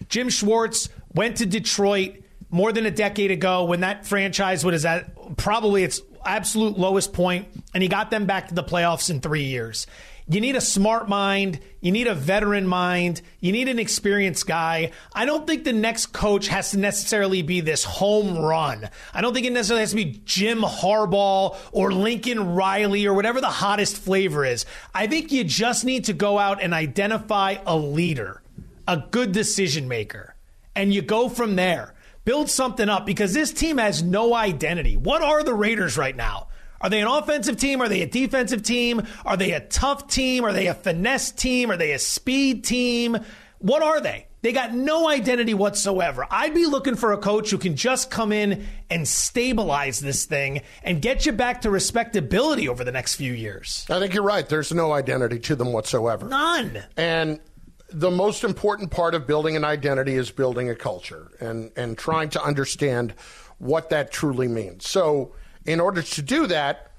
Jim 0.09 0.31
Schwartz 0.31 0.89
went 1.15 1.37
to 1.37 1.47
Detroit 1.47 2.23
more 2.49 2.73
than 2.73 2.87
a 2.87 2.91
decade 2.91 3.31
ago 3.31 3.65
when 3.65 3.81
that 3.81 4.07
franchise 4.07 4.65
was 4.65 4.87
at 4.87 5.37
probably 5.37 5.85
its 5.85 6.01
absolute 6.27 6.79
lowest 6.79 7.13
point, 7.13 7.49
and 7.73 7.83
he 7.83 7.89
got 7.89 8.11
them 8.11 8.27
back 8.27 8.49
to 8.49 8.55
the 8.55 8.65
playoffs 8.65 9.11
in 9.11 9.21
three 9.21 9.45
years. 9.45 9.87
You 10.29 10.41
need 10.41 10.57
a 10.57 10.61
smart 10.61 11.09
mind. 11.09 11.61
You 11.81 11.93
need 11.93 12.09
a 12.09 12.15
veteran 12.15 12.67
mind. 12.67 13.23
You 13.39 13.53
need 13.53 13.69
an 13.69 13.79
experienced 13.79 14.45
guy. 14.45 14.91
I 15.15 15.25
don't 15.25 15.47
think 15.47 15.63
the 15.63 15.73
next 15.73 16.07
coach 16.07 16.49
has 16.49 16.73
to 16.73 16.79
necessarily 16.79 17.43
be 17.43 17.61
this 17.61 17.85
home 17.85 18.37
run. 18.37 18.91
I 19.15 19.21
don't 19.21 19.35
think 19.35 19.47
it 19.47 19.53
necessarily 19.53 19.83
has 19.83 19.91
to 19.91 19.97
be 19.97 20.21
Jim 20.25 20.63
Harbaugh 20.63 21.57
or 21.71 21.93
Lincoln 21.93 22.55
Riley 22.55 23.07
or 23.07 23.15
whatever 23.15 23.41
the 23.41 23.47
hottest 23.47 23.99
flavor 23.99 24.45
is. 24.45 24.67
I 24.93 25.07
think 25.07 25.31
you 25.31 25.45
just 25.45 25.85
need 25.85 26.07
to 26.07 26.13
go 26.13 26.41
out 26.41 26.61
and 26.61 26.75
identify 26.75 27.59
a 27.65 27.77
leader, 27.77 28.43
a 28.89 28.97
good 28.97 29.31
decision 29.31 29.87
maker, 29.87 30.35
and 30.75 30.93
you 30.93 31.03
go 31.03 31.29
from 31.29 31.55
there 31.55 31.95
build 32.27 32.51
something 32.51 32.91
up 32.91 33.07
because 33.07 33.33
this 33.33 33.53
team 33.53 33.79
has 33.79 34.03
no 34.03 34.35
identity. 34.35 34.99
What 34.99 35.23
are 35.23 35.43
the 35.43 35.55
Raiders 35.55 35.97
right 35.97 36.15
now? 36.15 36.49
Are 36.79 36.91
they 36.91 37.01
an 37.01 37.07
offensive 37.07 37.57
team? 37.57 37.81
Are 37.81 37.89
they 37.89 38.03
a 38.03 38.07
defensive 38.07 38.63
team? 38.63 39.03
Are 39.25 39.39
they 39.39 39.53
a 39.53 39.61
tough 39.61 40.09
team? 40.09 40.45
Are 40.45 40.53
they 40.53 40.67
a 40.67 40.75
finesse 40.75 41.31
team? 41.31 41.71
Are 41.71 41.79
they 41.79 41.93
a 41.93 41.99
speed 41.99 42.65
team? 42.65 43.17
What 43.61 43.83
are 43.83 44.03
they? 44.03 44.27
They 44.43 44.53
got 44.53 44.75
no 44.75 45.09
identity 45.09 45.55
whatsoever. 45.55 46.27
I'd 46.31 46.53
be 46.53 46.67
looking 46.67 46.97
for 46.97 47.13
a 47.13 47.19
coach 47.19 47.51
who 47.51 47.59
can 47.59 47.75
just 47.75 48.11
come 48.11 48.33
in 48.33 48.67
and 48.91 49.09
stabilize 49.09 49.99
this 49.99 50.25
thing 50.25 50.63
and 50.83 51.01
get 51.01 51.27
you 51.27 51.33
back 51.33 51.63
to 51.63 51.71
respectability 51.71 52.69
over 52.69 52.85
the 52.85 52.93
next 52.93 53.15
few 53.15 53.33
years. 53.33 53.87
I 53.89 53.99
think 53.99 54.15
you're 54.15 54.23
right. 54.23 54.49
There's 54.49 54.73
no 54.73 54.93
identity 54.93 55.39
to 55.41 55.57
them 55.57 55.73
whatsoever. 55.73 56.29
None. 56.29 56.83
And 56.97 57.41
the 57.89 58.11
most 58.11 58.45
important 58.45 58.91
part 58.91 59.15
of 59.15 59.27
building 59.27 59.57
an 59.57 59.65
identity 59.65 60.15
is 60.15 60.31
building 60.31 60.69
a 60.71 60.75
culture 60.75 61.31
and, 61.41 61.71
and 61.77 61.97
trying 61.97 62.29
to 62.31 62.43
understand 62.43 63.15
what 63.59 63.91
that 63.91 64.11
truly 64.11 64.49
means. 64.49 64.89
So, 64.89 65.33
in 65.65 65.81
order 65.81 66.03
to 66.03 66.23
do 66.23 66.47
that, 66.47 66.93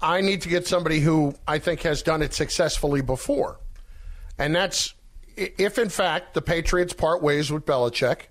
I 0.00 0.20
need 0.20 0.42
to 0.42 0.48
get 0.48 0.66
somebody 0.66 1.00
who 1.00 1.34
I 1.46 1.58
think 1.58 1.82
has 1.82 2.02
done 2.02 2.22
it 2.22 2.32
successfully 2.34 3.00
before. 3.00 3.58
And 4.38 4.54
that's 4.54 4.94
if, 5.36 5.78
in 5.78 5.88
fact, 5.88 6.34
the 6.34 6.42
Patriots 6.42 6.92
part 6.92 7.22
ways 7.22 7.50
with 7.50 7.64
Belichick, 7.66 8.28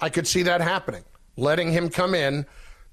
I 0.00 0.08
could 0.08 0.26
see 0.26 0.42
that 0.44 0.60
happening. 0.60 1.04
Letting 1.36 1.72
him 1.72 1.88
come 1.88 2.14
in, 2.14 2.46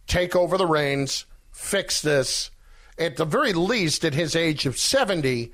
take 0.08 0.36
over 0.36 0.58
the 0.58 0.68
reins, 0.68 1.26
fix 1.52 2.02
this. 2.02 2.52
At 2.98 3.18
the 3.18 3.26
very 3.26 3.54
least, 3.54 4.06
at 4.06 4.14
his 4.14 4.36
age 4.36 4.66
of 4.66 4.78
70, 4.78 5.52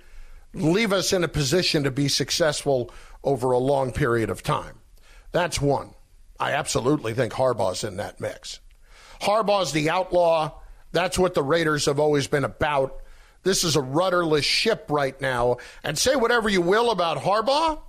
leave 0.61 0.93
us 0.93 1.13
in 1.13 1.23
a 1.23 1.27
position 1.27 1.83
to 1.83 1.91
be 1.91 2.07
successful 2.07 2.91
over 3.23 3.51
a 3.51 3.57
long 3.57 3.91
period 3.91 4.29
of 4.29 4.43
time. 4.43 4.79
That's 5.31 5.61
one. 5.61 5.91
I 6.39 6.51
absolutely 6.51 7.13
think 7.13 7.33
Harbaugh's 7.33 7.83
in 7.83 7.97
that 7.97 8.19
mix. 8.19 8.59
Harbaugh's 9.21 9.71
the 9.71 9.89
outlaw. 9.89 10.59
That's 10.91 11.17
what 11.17 11.33
the 11.33 11.43
Raiders 11.43 11.85
have 11.85 11.99
always 11.99 12.27
been 12.27 12.43
about. 12.43 13.01
This 13.43 13.63
is 13.63 13.75
a 13.75 13.81
rudderless 13.81 14.45
ship 14.45 14.85
right 14.89 15.19
now. 15.19 15.57
And 15.83 15.97
say 15.97 16.15
whatever 16.15 16.49
you 16.49 16.61
will 16.61 16.91
about 16.91 17.17
Harbaugh, 17.17 17.79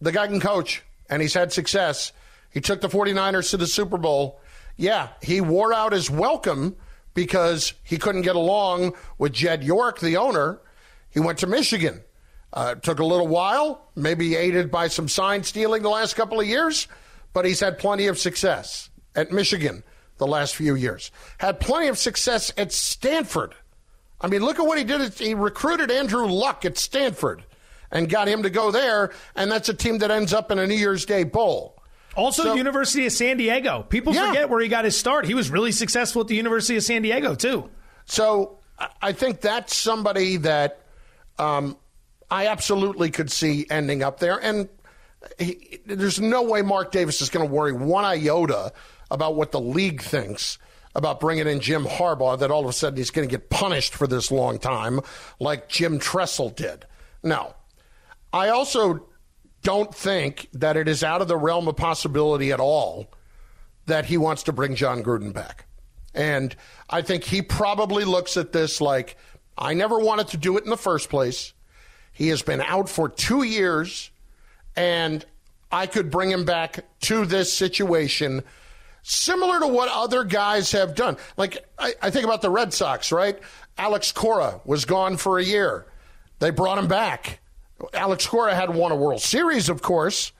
the 0.00 0.12
guy 0.12 0.26
can 0.26 0.40
coach, 0.40 0.82
and 1.08 1.22
he's 1.22 1.34
had 1.34 1.52
success. 1.52 2.12
He 2.50 2.60
took 2.60 2.80
the 2.80 2.88
49ers 2.88 3.50
to 3.50 3.56
the 3.56 3.66
Super 3.66 3.98
Bowl. 3.98 4.40
Yeah, 4.76 5.08
he 5.22 5.40
wore 5.40 5.72
out 5.72 5.92
his 5.92 6.10
welcome 6.10 6.76
because 7.14 7.74
he 7.84 7.96
couldn't 7.96 8.22
get 8.22 8.36
along 8.36 8.94
with 9.18 9.32
Jed 9.32 9.62
York, 9.62 10.00
the 10.00 10.16
owner, 10.16 10.60
he 11.14 11.20
went 11.20 11.38
to 11.38 11.46
Michigan. 11.46 12.02
Uh, 12.52 12.74
took 12.76 13.00
a 13.00 13.04
little 13.04 13.26
while, 13.26 13.90
maybe 13.96 14.36
aided 14.36 14.70
by 14.70 14.86
some 14.86 15.08
sign 15.08 15.42
stealing 15.42 15.82
the 15.82 15.88
last 15.88 16.14
couple 16.14 16.38
of 16.38 16.46
years, 16.46 16.86
but 17.32 17.44
he's 17.44 17.58
had 17.58 17.78
plenty 17.78 18.06
of 18.06 18.16
success 18.16 18.90
at 19.16 19.32
Michigan 19.32 19.82
the 20.18 20.26
last 20.26 20.54
few 20.54 20.76
years. 20.76 21.10
Had 21.38 21.58
plenty 21.58 21.88
of 21.88 21.98
success 21.98 22.52
at 22.56 22.70
Stanford. 22.70 23.54
I 24.20 24.28
mean, 24.28 24.42
look 24.44 24.60
at 24.60 24.66
what 24.66 24.78
he 24.78 24.84
did. 24.84 25.14
He 25.14 25.34
recruited 25.34 25.90
Andrew 25.90 26.26
Luck 26.26 26.64
at 26.64 26.78
Stanford 26.78 27.44
and 27.90 28.08
got 28.08 28.28
him 28.28 28.44
to 28.44 28.50
go 28.50 28.70
there, 28.70 29.12
and 29.34 29.50
that's 29.50 29.68
a 29.68 29.74
team 29.74 29.98
that 29.98 30.12
ends 30.12 30.32
up 30.32 30.52
in 30.52 30.58
a 30.60 30.66
New 30.66 30.76
Year's 30.76 31.04
Day 31.04 31.24
bowl. 31.24 31.82
Also, 32.16 32.44
so, 32.44 32.54
University 32.54 33.06
of 33.06 33.12
San 33.12 33.36
Diego. 33.36 33.82
People 33.82 34.14
yeah. 34.14 34.28
forget 34.28 34.48
where 34.48 34.60
he 34.60 34.68
got 34.68 34.84
his 34.84 34.96
start. 34.96 35.26
He 35.26 35.34
was 35.34 35.50
really 35.50 35.72
successful 35.72 36.22
at 36.22 36.28
the 36.28 36.36
University 36.36 36.76
of 36.76 36.84
San 36.84 37.02
Diego, 37.02 37.34
too. 37.34 37.68
So 38.04 38.58
I 39.02 39.12
think 39.12 39.40
that's 39.40 39.74
somebody 39.74 40.36
that 40.38 40.83
um, 41.38 41.76
I 42.30 42.46
absolutely 42.48 43.10
could 43.10 43.30
see 43.30 43.66
ending 43.70 44.02
up 44.02 44.20
there. 44.20 44.38
And 44.42 44.68
he, 45.38 45.80
there's 45.86 46.20
no 46.20 46.42
way 46.42 46.62
Mark 46.62 46.92
Davis 46.92 47.20
is 47.20 47.28
going 47.28 47.46
to 47.46 47.52
worry 47.52 47.72
one 47.72 48.04
iota 48.04 48.72
about 49.10 49.36
what 49.36 49.52
the 49.52 49.60
league 49.60 50.02
thinks 50.02 50.58
about 50.94 51.20
bringing 51.20 51.48
in 51.48 51.60
Jim 51.60 51.84
Harbaugh, 51.84 52.38
that 52.38 52.50
all 52.50 52.62
of 52.62 52.68
a 52.68 52.72
sudden 52.72 52.96
he's 52.96 53.10
going 53.10 53.28
to 53.28 53.30
get 53.30 53.50
punished 53.50 53.94
for 53.94 54.06
this 54.06 54.30
long 54.30 54.58
time, 54.58 55.00
like 55.40 55.68
Jim 55.68 55.98
Tressel 55.98 56.50
did. 56.50 56.86
No. 57.22 57.54
I 58.32 58.48
also 58.48 59.06
don't 59.62 59.94
think 59.94 60.48
that 60.52 60.76
it 60.76 60.88
is 60.88 61.02
out 61.02 61.20
of 61.20 61.28
the 61.28 61.36
realm 61.36 61.66
of 61.66 61.76
possibility 61.76 62.52
at 62.52 62.60
all 62.60 63.08
that 63.86 64.06
he 64.06 64.16
wants 64.16 64.44
to 64.44 64.52
bring 64.52 64.74
Jon 64.76 65.02
Gruden 65.02 65.32
back. 65.32 65.66
And 66.14 66.54
I 66.88 67.02
think 67.02 67.24
he 67.24 67.42
probably 67.42 68.04
looks 68.04 68.36
at 68.36 68.52
this 68.52 68.80
like, 68.80 69.16
I 69.56 69.74
never 69.74 69.98
wanted 69.98 70.28
to 70.28 70.36
do 70.36 70.56
it 70.56 70.64
in 70.64 70.70
the 70.70 70.76
first 70.76 71.08
place. 71.08 71.52
He 72.12 72.28
has 72.28 72.42
been 72.42 72.60
out 72.60 72.88
for 72.88 73.08
two 73.08 73.42
years, 73.42 74.10
and 74.76 75.24
I 75.70 75.86
could 75.86 76.10
bring 76.10 76.30
him 76.30 76.44
back 76.44 76.84
to 77.02 77.24
this 77.24 77.52
situation 77.52 78.42
similar 79.02 79.60
to 79.60 79.66
what 79.66 79.88
other 79.90 80.24
guys 80.24 80.72
have 80.72 80.94
done. 80.94 81.16
Like, 81.36 81.64
I, 81.78 81.94
I 82.00 82.10
think 82.10 82.24
about 82.24 82.40
the 82.42 82.50
Red 82.50 82.72
Sox, 82.72 83.12
right? 83.12 83.38
Alex 83.76 84.12
Cora 84.12 84.60
was 84.64 84.84
gone 84.84 85.16
for 85.16 85.38
a 85.38 85.44
year. 85.44 85.86
They 86.38 86.50
brought 86.50 86.78
him 86.78 86.88
back. 86.88 87.40
Alex 87.92 88.26
Cora 88.26 88.54
had 88.54 88.74
won 88.74 88.92
a 88.92 88.96
World 88.96 89.20
Series, 89.20 89.68
of 89.68 89.82
course, 89.82 90.32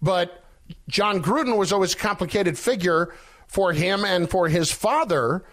but 0.00 0.42
Jon 0.88 1.22
Gruden 1.22 1.56
was 1.56 1.72
always 1.72 1.94
a 1.94 1.98
complicated 1.98 2.58
figure 2.58 3.14
for 3.46 3.72
him 3.72 4.04
and 4.04 4.30
for 4.30 4.48
his 4.48 4.72
father 4.72 5.44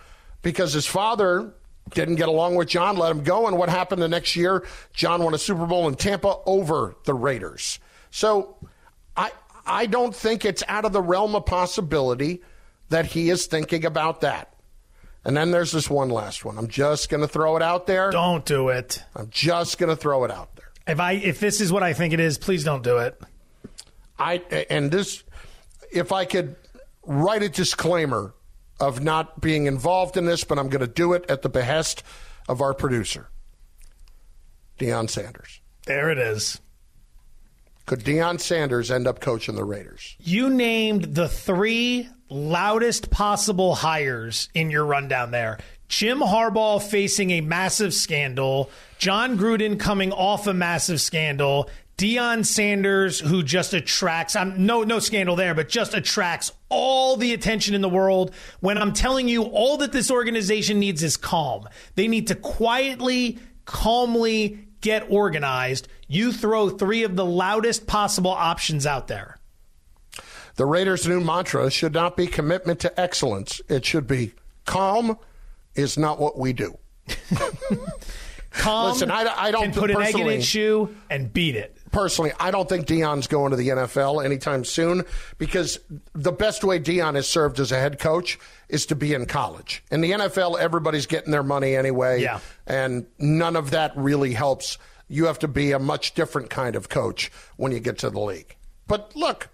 because 0.41 0.73
his 0.73 0.85
father 0.85 1.53
didn't 1.93 2.15
get 2.15 2.27
along 2.27 2.55
with 2.55 2.67
Jon, 2.67 2.97
let 2.97 3.11
him 3.11 3.23
go. 3.23 3.47
And 3.47 3.57
what 3.57 3.69
happened 3.69 4.01
the 4.01 4.07
next 4.07 4.35
year? 4.35 4.65
Jon 4.93 5.23
won 5.23 5.33
a 5.33 5.37
Super 5.37 5.65
Bowl 5.65 5.87
in 5.87 5.95
Tampa 5.95 6.37
over 6.45 6.95
the 7.05 7.13
Raiders. 7.13 7.79
So 8.11 8.57
I, 9.15 9.31
I 9.65 9.85
don't 9.85 10.15
think 10.15 10.45
it's 10.45 10.63
out 10.67 10.85
of 10.85 10.93
the 10.93 11.01
realm 11.01 11.35
of 11.35 11.45
possibility 11.45 12.41
that 12.89 13.07
he 13.07 13.29
is 13.29 13.45
thinking 13.47 13.85
about 13.85 14.21
that. 14.21 14.53
And 15.25 15.37
then 15.37 15.51
there's 15.51 15.71
this 15.71 15.89
one 15.89 16.09
last 16.09 16.43
one. 16.43 16.57
I'm 16.57 16.67
just 16.67 17.09
going 17.09 17.21
to 17.21 17.27
throw 17.27 17.55
it 17.55 17.63
out 17.63 17.87
there. 17.87 18.11
Don't 18.11 18.45
do 18.45 18.69
it. 18.69 19.01
I'm 19.15 19.29
just 19.29 19.77
going 19.77 19.89
to 19.89 19.95
throw 19.95 20.25
it 20.25 20.31
out 20.31 20.55
there. 20.55 20.69
If 20.85 20.99
I 20.99 21.13
if 21.13 21.39
this 21.39 21.61
is 21.61 21.71
what 21.71 21.81
I 21.81 21.93
think 21.93 22.13
it 22.13 22.19
is, 22.19 22.37
please 22.37 22.65
don't 22.65 22.83
do 22.83 22.97
it. 22.97 23.19
I 24.19 24.35
and 24.69 24.91
this 24.91 25.23
if 25.91 26.11
I 26.11 26.25
could 26.25 26.57
write 27.05 27.41
a 27.41 27.49
disclaimer 27.49 28.33
of 28.79 29.03
not 29.03 29.41
being 29.41 29.65
involved 29.65 30.17
in 30.17 30.25
this, 30.25 30.43
but 30.43 30.59
I'm 30.59 30.69
going 30.69 30.81
to 30.81 30.87
do 30.87 31.13
it 31.13 31.25
at 31.29 31.41
the 31.41 31.49
behest 31.49 32.03
of 32.49 32.61
our 32.61 32.73
producer, 32.73 33.29
Deion 34.79 35.09
Sanders. 35.09 35.61
There 35.85 36.09
it 36.09 36.17
is. 36.17 36.59
Could 37.85 37.99
Deion 37.99 38.39
Sanders 38.39 38.89
end 38.89 39.07
up 39.07 39.19
coaching 39.19 39.55
the 39.55 39.65
Raiders? 39.65 40.15
You 40.19 40.49
named 40.49 41.15
the 41.15 41.27
three 41.27 42.07
loudest 42.29 43.11
possible 43.11 43.75
hires 43.75 44.49
in 44.53 44.69
your 44.71 44.85
rundown 44.85 45.31
there. 45.31 45.59
Jim 45.89 46.19
Harbaugh 46.19 46.81
facing 46.81 47.29
a 47.31 47.41
massive 47.41 47.93
scandal, 47.93 48.71
Jon 48.97 49.37
Gruden 49.37 49.79
coming 49.79 50.11
off 50.11 50.47
a 50.47 50.53
massive 50.53 50.99
scandal, 50.99 51.69
Deion 51.97 52.43
Sanders, 52.45 53.19
who 53.19 53.43
just 53.43 53.73
attracts, 53.73 54.35
I'm 54.35 54.65
no 54.65 54.83
no 54.83 54.99
scandal 54.99 55.35
there, 55.35 55.53
but 55.53 55.69
just 55.69 55.93
attracts 55.93 56.51
all 56.69 57.17
the 57.17 57.33
attention 57.33 57.75
in 57.75 57.81
the 57.81 57.89
world. 57.89 58.33
When 58.61 58.77
I'm 58.77 58.93
telling 58.93 59.27
you, 59.27 59.43
all 59.43 59.77
that 59.77 59.91
this 59.91 60.09
organization 60.09 60.79
needs 60.79 61.03
is 61.03 61.17
calm. 61.17 61.67
They 61.95 62.07
need 62.07 62.27
to 62.27 62.35
quietly, 62.35 63.37
calmly 63.65 64.67
get 64.81 65.05
organized. 65.09 65.87
You 66.07 66.31
throw 66.31 66.69
three 66.69 67.03
of 67.03 67.15
the 67.15 67.25
loudest 67.25 67.85
possible 67.85 68.31
options 68.31 68.87
out 68.87 69.07
there. 69.07 69.37
The 70.55 70.65
Raiders' 70.65 71.07
new 71.07 71.21
mantra 71.21 71.69
should 71.71 71.93
not 71.93 72.17
be 72.17 72.27
commitment 72.27 72.79
to 72.81 72.99
excellence. 72.99 73.61
It 73.69 73.85
should 73.85 74.07
be 74.07 74.33
calm 74.65 75.17
is 75.75 75.97
not 75.97 76.19
what 76.19 76.37
we 76.37 76.53
do. 76.53 76.77
calm 78.51 78.93
Listen, 78.93 79.11
I, 79.11 79.31
I 79.35 79.51
don't 79.51 79.63
can 79.63 79.73
put 79.73 79.91
an 79.91 80.01
egg 80.01 80.17
in 80.17 80.27
its 80.27 80.45
shoe 80.45 80.95
and 81.09 81.31
beat 81.31 81.55
it 81.55 81.77
personally, 81.93 82.33
I 82.39 82.51
don't 82.51 82.67
think 82.67 82.87
Deion's 82.87 83.27
going 83.27 83.51
to 83.51 83.55
the 83.55 83.69
NFL 83.69 84.25
anytime 84.25 84.65
soon 84.65 85.05
because 85.37 85.79
the 86.13 86.31
best 86.31 86.63
way 86.63 86.79
Deion 86.79 87.15
has 87.15 87.27
served 87.27 87.59
as 87.59 87.71
a 87.71 87.79
head 87.79 87.99
coach 87.99 88.37
is 88.67 88.87
to 88.87 88.95
be 88.95 89.13
in 89.13 89.25
college. 89.27 89.83
In 89.91 90.01
the 90.01 90.11
NFL, 90.11 90.59
everybody's 90.59 91.05
getting 91.05 91.31
their 91.31 91.43
money 91.43 91.75
anyway, 91.75 92.21
yeah. 92.21 92.39
and 92.67 93.05
none 93.19 93.55
of 93.55 93.71
that 93.71 93.93
really 93.95 94.33
helps. 94.33 94.77
You 95.07 95.25
have 95.25 95.39
to 95.39 95.47
be 95.47 95.71
a 95.71 95.79
much 95.79 96.15
different 96.15 96.49
kind 96.49 96.75
of 96.75 96.89
coach 96.89 97.31
when 97.55 97.71
you 97.71 97.79
get 97.79 97.99
to 97.99 98.09
the 98.09 98.19
league. 98.19 98.57
But 98.87 99.15
look, 99.15 99.49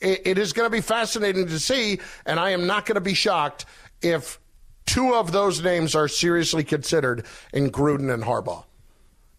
it, 0.00 0.22
it 0.26 0.38
is 0.38 0.52
going 0.52 0.66
to 0.66 0.70
be 0.70 0.82
fascinating 0.82 1.46
to 1.46 1.58
see, 1.58 1.98
and 2.26 2.38
I 2.38 2.50
am 2.50 2.66
not 2.66 2.86
going 2.86 2.96
to 2.96 3.00
be 3.00 3.14
shocked 3.14 3.64
if 4.02 4.38
two 4.86 5.14
of 5.14 5.32
those 5.32 5.62
names 5.62 5.94
are 5.94 6.08
seriously 6.08 6.64
considered 6.64 7.24
in 7.52 7.70
Gruden 7.70 8.12
and 8.12 8.22
Harbaugh. 8.22 8.64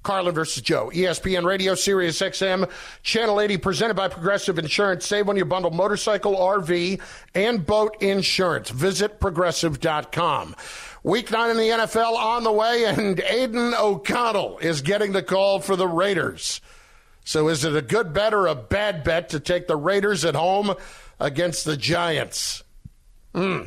Carlin 0.03 0.34
versus 0.34 0.62
Joe. 0.62 0.89
ESPN 0.93 1.46
Radio, 1.46 1.75
Sirius 1.75 2.20
XM, 2.20 2.70
Channel 3.03 3.39
80, 3.39 3.58
presented 3.58 3.93
by 3.93 4.08
Progressive 4.08 4.58
Insurance. 4.58 5.05
Save 5.05 5.27
when 5.27 5.38
you 5.38 5.46
bundle 5.46 5.72
motorcycle, 5.72 6.36
RV, 6.36 7.00
and 7.36 7.65
boat 7.65 8.01
insurance. 8.01 8.70
Visit 8.70 9.20
progressive.com. 9.20 10.55
Week 11.03 11.31
nine 11.31 11.51
in 11.51 11.58
the 11.58 11.63
NFL 11.63 12.13
on 12.13 12.43
the 12.43 12.51
way, 12.51 12.86
and 12.86 13.20
Aidan 13.20 13.74
O'Connell 13.74 14.60
is 14.60 14.81
getting 14.81 15.12
the 15.12 15.24
call 15.24 15.60
for 15.60 15.75
the 15.75 15.88
Raiders. 15.88 16.62
So 17.24 17.48
is 17.50 17.63
it 17.63 17.75
a 17.75 17.81
good 17.81 18.13
bet 18.13 18.34
or 18.34 18.48
a 18.48 18.55
bad 18.55 19.03
bet 19.03 19.29
to 19.29 19.39
take 19.39 19.67
the 19.67 19.75
Raiders 19.75 20.25
at 20.25 20.36
home 20.36 20.74
against 21.20 21.65
the 21.65 21.77
Giants? 21.77 22.63
Hmm. 23.34 23.63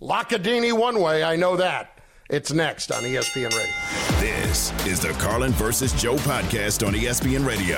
Lockadini 0.00 0.72
one 0.72 1.00
way, 1.00 1.22
I 1.22 1.36
know 1.36 1.56
that. 1.56 1.99
It's 2.32 2.52
next 2.52 2.92
on 2.92 3.02
ESPN 3.02 3.50
Radio. 3.50 3.74
This 4.20 4.70
is 4.86 5.00
the 5.00 5.08
Carlin 5.14 5.50
versus 5.50 5.92
Joe 6.00 6.14
podcast 6.14 6.86
on 6.86 6.94
ESPN 6.94 7.44
Radio. 7.44 7.76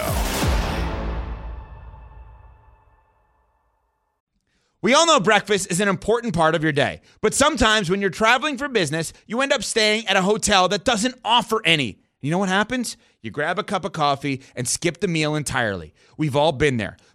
We 4.83 4.93
all 4.93 5.07
know 5.07 5.21
breakfast 5.21 5.71
is 5.71 5.81
an 5.81 5.89
important 5.89 6.35
part 6.35 6.55
of 6.55 6.63
your 6.63 6.73
day, 6.73 7.01
but 7.23 7.33
sometimes 7.33 7.89
when 7.89 8.03
you're 8.03 8.11
traveling 8.11 8.59
for 8.59 8.69
business, 8.69 9.15
you 9.27 9.41
end 9.41 9.55
up 9.55 9.63
staying 9.63 10.07
at 10.07 10.17
a 10.17 10.23
hotel 10.23 10.69
that 10.69 10.85
doesn't 10.85 11.15
offer 11.25 11.63
any. 11.65 12.03
You 12.21 12.31
know 12.31 12.37
what 12.37 12.51
happens? 12.51 12.99
You 13.23 13.31
grab 13.31 13.59
a 13.59 13.65
cup 13.65 13.87
of 13.87 13.93
coffee 13.93 14.43
and 14.55 14.69
skip 14.69 15.01
the 15.01 15.09
meal 15.09 15.35
entirely. 15.35 15.95
We've 16.19 16.37
all 16.37 16.53
been 16.53 16.77
there. 16.77 16.99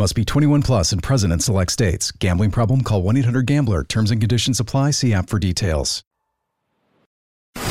Must 0.00 0.14
be 0.14 0.24
21 0.24 0.62
plus 0.62 0.92
and 0.92 1.02
present 1.02 1.30
in 1.30 1.40
select 1.40 1.70
states. 1.70 2.10
Gambling 2.10 2.52
problem? 2.52 2.80
Call 2.80 3.02
1 3.02 3.18
800 3.18 3.44
GAMBLER. 3.44 3.84
Terms 3.84 4.10
and 4.10 4.18
conditions 4.18 4.58
apply. 4.58 4.92
See 4.92 5.12
app 5.12 5.28
for 5.28 5.38
details. 5.38 6.02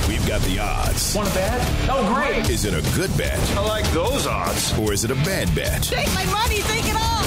We've 0.08 0.28
got 0.28 0.40
the 0.42 0.60
odds. 0.60 1.16
Want 1.16 1.28
a 1.28 1.34
bet? 1.34 1.90
Oh, 1.90 2.14
great. 2.14 2.48
Is 2.48 2.66
it 2.66 2.76
a 2.76 2.96
good 2.96 3.10
bet? 3.18 3.40
I 3.58 3.62
like 3.62 3.84
those 3.94 4.28
odds. 4.28 4.78
Or 4.78 4.94
is 4.94 5.04
it 5.04 5.10
a 5.10 5.16
bad 5.16 5.56
bet? 5.56 5.82
Take 5.82 6.06
my 6.14 6.24
money, 6.26 6.60
take 6.60 6.86
it 6.86 6.94
all. 6.94 7.26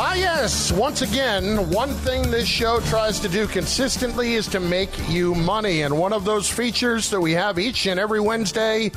Ah, 0.00 0.14
yes. 0.14 0.72
Once 0.72 1.02
again, 1.02 1.70
one 1.70 1.90
thing 1.90 2.30
this 2.30 2.48
show 2.48 2.80
tries 2.80 3.20
to 3.20 3.28
do 3.28 3.46
consistently 3.46 4.36
is 4.36 4.46
to 4.46 4.58
make 4.58 4.88
you 5.10 5.34
money. 5.34 5.82
And 5.82 5.98
one 5.98 6.14
of 6.14 6.24
those 6.24 6.48
features 6.48 7.10
that 7.10 7.20
we 7.20 7.32
have 7.32 7.58
each 7.58 7.84
and 7.84 8.00
every 8.00 8.20
Wednesday 8.20 8.90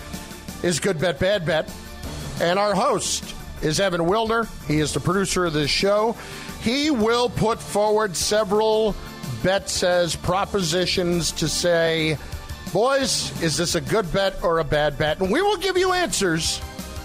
is 0.63 0.79
Good 0.79 1.01
Bet, 1.01 1.19
Bad 1.19 1.45
Bet. 1.45 1.69
And 2.41 2.57
our 2.57 2.73
host 2.73 3.35
is 3.61 3.79
Evan 3.79 4.01
Wilner. 4.01 4.49
He 4.67 4.79
is 4.79 4.95
the 4.95 4.99
producer 4.99 5.45
of 5.45 5.53
this 5.53 5.69
show. 5.69 6.15
He 6.63 6.89
will 6.89 7.29
put 7.29 7.59
forward 7.59 8.15
several 8.15 8.95
bets 9.43 9.83
as 9.83 10.15
propositions 10.15 11.31
to 11.33 11.47
say, 11.47 12.17
boys, 12.73 13.39
is 13.43 13.57
this 13.57 13.75
a 13.75 13.81
good 13.81 14.11
bet 14.11 14.43
or 14.43 14.57
a 14.57 14.63
bad 14.63 14.97
bet? 14.97 15.19
And 15.19 15.31
we 15.31 15.43
will 15.43 15.57
give 15.57 15.77
you 15.77 15.93
answers 15.93 16.59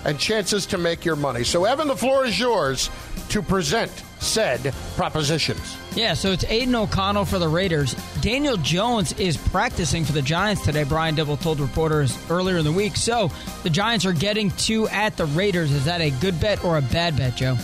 and 0.07 0.19
chances 0.19 0.65
to 0.67 0.79
make 0.79 1.05
your 1.05 1.17
money. 1.17 1.45
So, 1.45 1.67
Evan, 1.67 1.89
the 1.89 1.97
floor 1.97 2.25
is 2.25 2.41
yours 2.41 2.89
to 3.29 3.43
present 3.43 3.93
said 4.27 4.75
propositions. 4.97 5.77
Yeah, 5.95 6.15
so 6.15 6.33
it's 6.33 6.45
Aidan 6.45 6.75
O'Connell 6.75 7.25
for 7.25 7.39
the 7.39 7.49
Raiders. 7.49 7.95
Daniel 8.21 8.57
Jones 8.59 9.13
is 9.19 9.37
practicing 9.37 10.05
for 10.05 10.13
the 10.13 10.23
Giants 10.23 10.63
today. 10.65 10.85
Brian 10.85 11.17
Daboll 11.17 11.41
told 11.41 11.61
reporters 11.61 12.17
earlier 12.31 12.59
in 12.59 12.65
the 12.65 12.73
week. 12.73 12.97
So 12.97 13.31
the 13.63 13.71
Giants 13.71 14.05
are 14.05 14.13
getting 14.13 14.51
two 14.53 14.89
at 14.89 15.17
the 15.17 15.27
Raiders. 15.27 15.73
Is 15.73 15.87
that 15.87 16.01
a 16.01 16.11
good 16.11 16.39
bet 16.41 16.63
or 16.65 16.77
a 16.77 16.83
bad 16.83 17.17
bet, 17.17 17.37
Joe? 17.37 17.57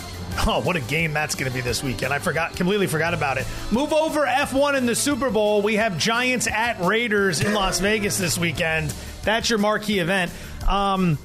Oh, 0.45 0.61
what 0.61 0.75
a 0.75 0.81
game 0.81 1.13
that's 1.13 1.35
going 1.35 1.49
to 1.49 1.53
be 1.53 1.61
this 1.61 1.83
weekend. 1.83 2.11
I 2.11 2.19
forgot, 2.19 2.55
completely 2.55 2.87
forgot 2.87 3.13
about 3.13 3.37
it. 3.37 3.45
Move 3.71 3.93
over 3.93 4.21
F1 4.25 4.75
in 4.77 4.85
the 4.85 4.95
Super 4.95 5.29
Bowl. 5.29 5.61
We 5.61 5.75
have 5.75 5.97
Giants 5.97 6.47
at 6.47 6.79
Raiders 6.81 7.41
in 7.41 7.53
Las 7.53 7.79
Vegas 7.79 8.17
this 8.17 8.37
weekend. 8.37 8.93
That's 9.23 9.49
your 9.49 9.59
marquee 9.59 9.99
event. 9.99 10.31
Um, 10.67 11.19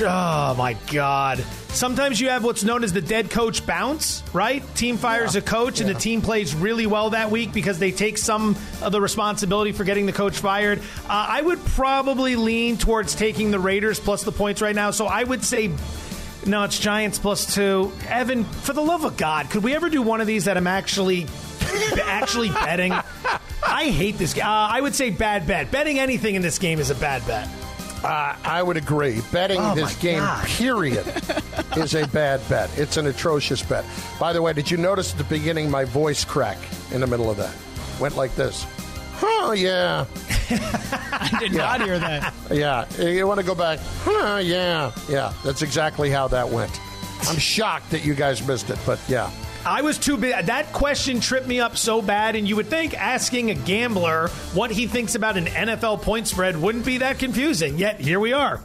oh, 0.00 0.54
my 0.56 0.76
God. 0.90 1.44
Sometimes 1.72 2.20
you 2.20 2.28
have 2.28 2.44
what's 2.44 2.62
known 2.62 2.84
as 2.84 2.92
the 2.92 3.00
dead 3.00 3.30
coach 3.30 3.64
bounce, 3.66 4.22
right? 4.32 4.62
Team 4.74 4.96
fires 4.98 5.34
Yeah. 5.34 5.40
a 5.40 5.42
coach 5.42 5.80
and 5.80 5.88
the 5.88 5.94
team 5.94 6.20
plays 6.20 6.54
really 6.54 6.86
well 6.86 7.10
that 7.10 7.30
week 7.30 7.52
because 7.52 7.78
they 7.78 7.90
take 7.90 8.18
some 8.18 8.56
of 8.82 8.92
the 8.92 9.00
responsibility 9.00 9.72
for 9.72 9.82
getting 9.82 10.06
the 10.06 10.12
coach 10.12 10.36
fired. 10.36 10.78
Uh, 11.08 11.26
I 11.28 11.40
would 11.40 11.64
probably 11.64 12.36
lean 12.36 12.76
towards 12.76 13.14
taking 13.14 13.50
the 13.50 13.58
Raiders 13.58 13.98
plus 13.98 14.22
the 14.22 14.32
points 14.32 14.60
right 14.60 14.74
now. 14.76 14.90
So 14.90 15.06
I 15.06 15.24
would 15.24 15.42
say 15.44 15.70
no, 16.44 16.64
it's 16.64 16.78
Giants 16.78 17.18
plus 17.18 17.52
two. 17.54 17.90
Evan, 18.08 18.44
for 18.44 18.72
the 18.74 18.82
love 18.82 19.04
of 19.04 19.16
God, 19.16 19.48
could 19.48 19.62
we 19.62 19.74
ever 19.74 19.88
do 19.88 20.02
one 20.02 20.20
of 20.20 20.26
these 20.26 20.44
that 20.44 20.56
I'm 20.56 20.66
actually 20.66 21.26
actually 22.04 22.50
betting? 22.50 22.92
I 23.66 23.84
hate 23.90 24.18
this 24.18 24.34
game. 24.34 24.44
Uh, 24.44 24.48
I 24.48 24.80
would 24.80 24.94
say 24.94 25.10
bad 25.10 25.46
bet. 25.46 25.70
Betting 25.70 25.98
anything 25.98 26.34
in 26.34 26.42
this 26.42 26.58
game 26.58 26.78
is 26.80 26.90
a 26.90 26.94
bad 26.96 27.26
bet. 27.26 27.48
Uh, 28.04 28.34
I 28.44 28.62
would 28.62 28.76
agree. 28.76 29.20
Betting 29.32 29.60
Oh, 29.60 29.74
this 29.74 29.94
game, 29.96 30.18
God. 30.18 30.44
period, 30.46 31.06
is 31.76 31.94
a 31.94 32.06
bad 32.08 32.40
bet. 32.48 32.76
It's 32.78 32.96
an 32.96 33.06
atrocious 33.06 33.62
bet. 33.62 33.84
By 34.18 34.32
the 34.32 34.42
way, 34.42 34.52
did 34.52 34.70
you 34.70 34.76
notice 34.76 35.12
at 35.12 35.18
the 35.18 35.24
beginning 35.24 35.70
my 35.70 35.84
voice 35.84 36.24
crack 36.24 36.58
in 36.90 37.00
the 37.00 37.06
middle 37.06 37.30
of 37.30 37.36
that? 37.36 37.54
Went 38.00 38.16
like 38.16 38.34
this. 38.34 38.66
Oh, 39.22 39.52
yeah. 39.56 40.04
I 40.50 41.36
did 41.38 41.52
not 41.52 41.80
hear 41.80 41.98
that. 42.00 42.34
Yeah. 42.50 42.86
You 43.00 43.26
want 43.28 43.38
to 43.38 43.46
go 43.46 43.54
back? 43.54 43.78
Huh, 44.02 44.38
yeah. 44.42 44.90
Yeah. 45.08 45.32
That's 45.44 45.62
exactly 45.62 46.10
how 46.10 46.26
that 46.28 46.48
went. 46.48 46.72
I'm 47.28 47.38
shocked 47.38 47.90
that 47.90 48.04
you 48.04 48.14
guys 48.14 48.44
missed 48.44 48.68
it, 48.70 48.78
but 48.84 48.98
yeah. 49.08 49.30
I 49.64 49.82
was 49.82 49.98
too 49.98 50.16
big. 50.16 50.46
That 50.46 50.72
question 50.72 51.20
tripped 51.20 51.46
me 51.46 51.60
up 51.60 51.76
so 51.76 52.02
bad, 52.02 52.34
and 52.34 52.48
you 52.48 52.56
would 52.56 52.66
think 52.66 52.94
asking 52.94 53.50
a 53.50 53.54
gambler 53.54 54.28
what 54.54 54.70
he 54.70 54.86
thinks 54.86 55.14
about 55.14 55.36
an 55.36 55.46
NFL 55.46 56.02
point 56.02 56.26
spread 56.26 56.56
wouldn't 56.56 56.84
be 56.84 56.98
that 56.98 57.18
confusing. 57.18 57.78
Yet 57.78 58.00
here 58.00 58.18
we 58.18 58.32
are. 58.32 58.60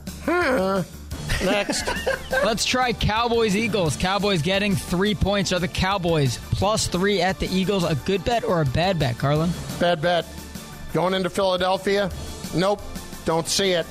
Next. 1.44 1.88
Let's 2.32 2.66
try 2.66 2.94
Cowboys 2.94 3.56
Eagles. 3.56 3.96
Cowboys 3.96 4.42
getting 4.42 4.76
three 4.76 5.14
points. 5.14 5.54
Are 5.54 5.60
the 5.60 5.68
Cowboys 5.68 6.40
plus 6.52 6.88
three 6.88 7.22
at 7.22 7.40
the 7.40 7.48
Eagles 7.48 7.84
a 7.84 7.96
good 7.96 8.26
bet 8.26 8.44
or 8.44 8.62
a 8.62 8.66
bad 8.66 8.98
bet, 8.98 9.18
Carlin? 9.20 9.52
Bad 9.80 10.02
bet. 10.02 10.26
Going 10.94 11.14
into 11.14 11.30
Philadelphia? 11.30 12.10
Nope. 12.56 12.82
Don't 13.26 13.48
see 13.48 13.72
it. 13.72 13.86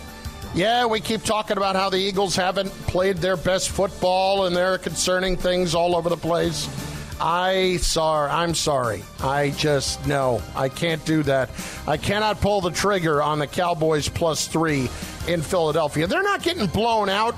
Yeah, 0.55 0.87
we 0.87 1.01
keep 1.01 1.23
talking 1.23 1.57
about 1.57 1.77
how 1.77 1.91
the 1.91 1.99
Eagles 1.99 2.35
haven't 2.35 2.71
played 2.71 3.19
their 3.19 3.37
best 3.37 3.71
football 3.71 4.47
and 4.47 4.57
there 4.57 4.73
are 4.73 4.79
concerning 4.79 5.37
things 5.37 5.75
all 5.75 5.95
over 5.95 6.09
the 6.09 6.17
place. 6.17 6.67
I 7.21 7.79
sorry, 7.79 8.31
I'm 8.31 8.55
sorry. 8.55 9.03
I 9.21 9.51
just 9.51 10.07
no, 10.07 10.43
I 10.55 10.69
can't 10.69 11.05
do 11.05 11.23
that. 11.25 11.51
I 11.87 11.97
cannot 11.97 12.41
pull 12.41 12.61
the 12.61 12.71
trigger 12.71 13.23
on 13.23 13.39
the 13.39 13.47
Cowboys 13.47 14.09
plus 14.09 14.47
three 14.49 14.89
in 15.27 15.41
Philadelphia. 15.43 16.07
They're 16.07 16.23
not 16.23 16.43
getting 16.43 16.67
blown 16.67 17.09
out, 17.09 17.35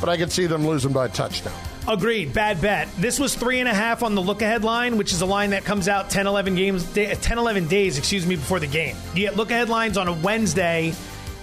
but 0.00 0.08
I 0.08 0.16
can 0.16 0.28
see 0.28 0.46
them 0.46 0.66
losing 0.66 0.92
by 0.92 1.06
a 1.06 1.08
touchdown. 1.08 1.54
Agreed. 1.88 2.32
Bad 2.32 2.60
bet. 2.60 2.88
This 2.96 3.18
was 3.18 3.34
three 3.34 3.58
and 3.58 3.68
a 3.68 3.74
half 3.74 4.02
on 4.04 4.14
the 4.14 4.20
look 4.22 4.40
ahead 4.42 4.62
line, 4.62 4.96
which 4.98 5.12
is 5.12 5.20
a 5.20 5.26
line 5.26 5.50
that 5.50 5.64
comes 5.64 5.88
out 5.88 6.10
10, 6.10 6.26
11 6.28 6.54
games, 6.54 6.84
day- 6.84 7.12
10, 7.14 7.38
11 7.38 7.66
days, 7.66 7.98
excuse 7.98 8.24
me, 8.24 8.36
before 8.36 8.60
the 8.60 8.68
game. 8.68 8.96
You 9.14 9.22
get 9.22 9.36
look 9.36 9.50
ahead 9.50 9.68
lines 9.68 9.96
on 9.98 10.06
a 10.06 10.12
Wednesday, 10.12 10.94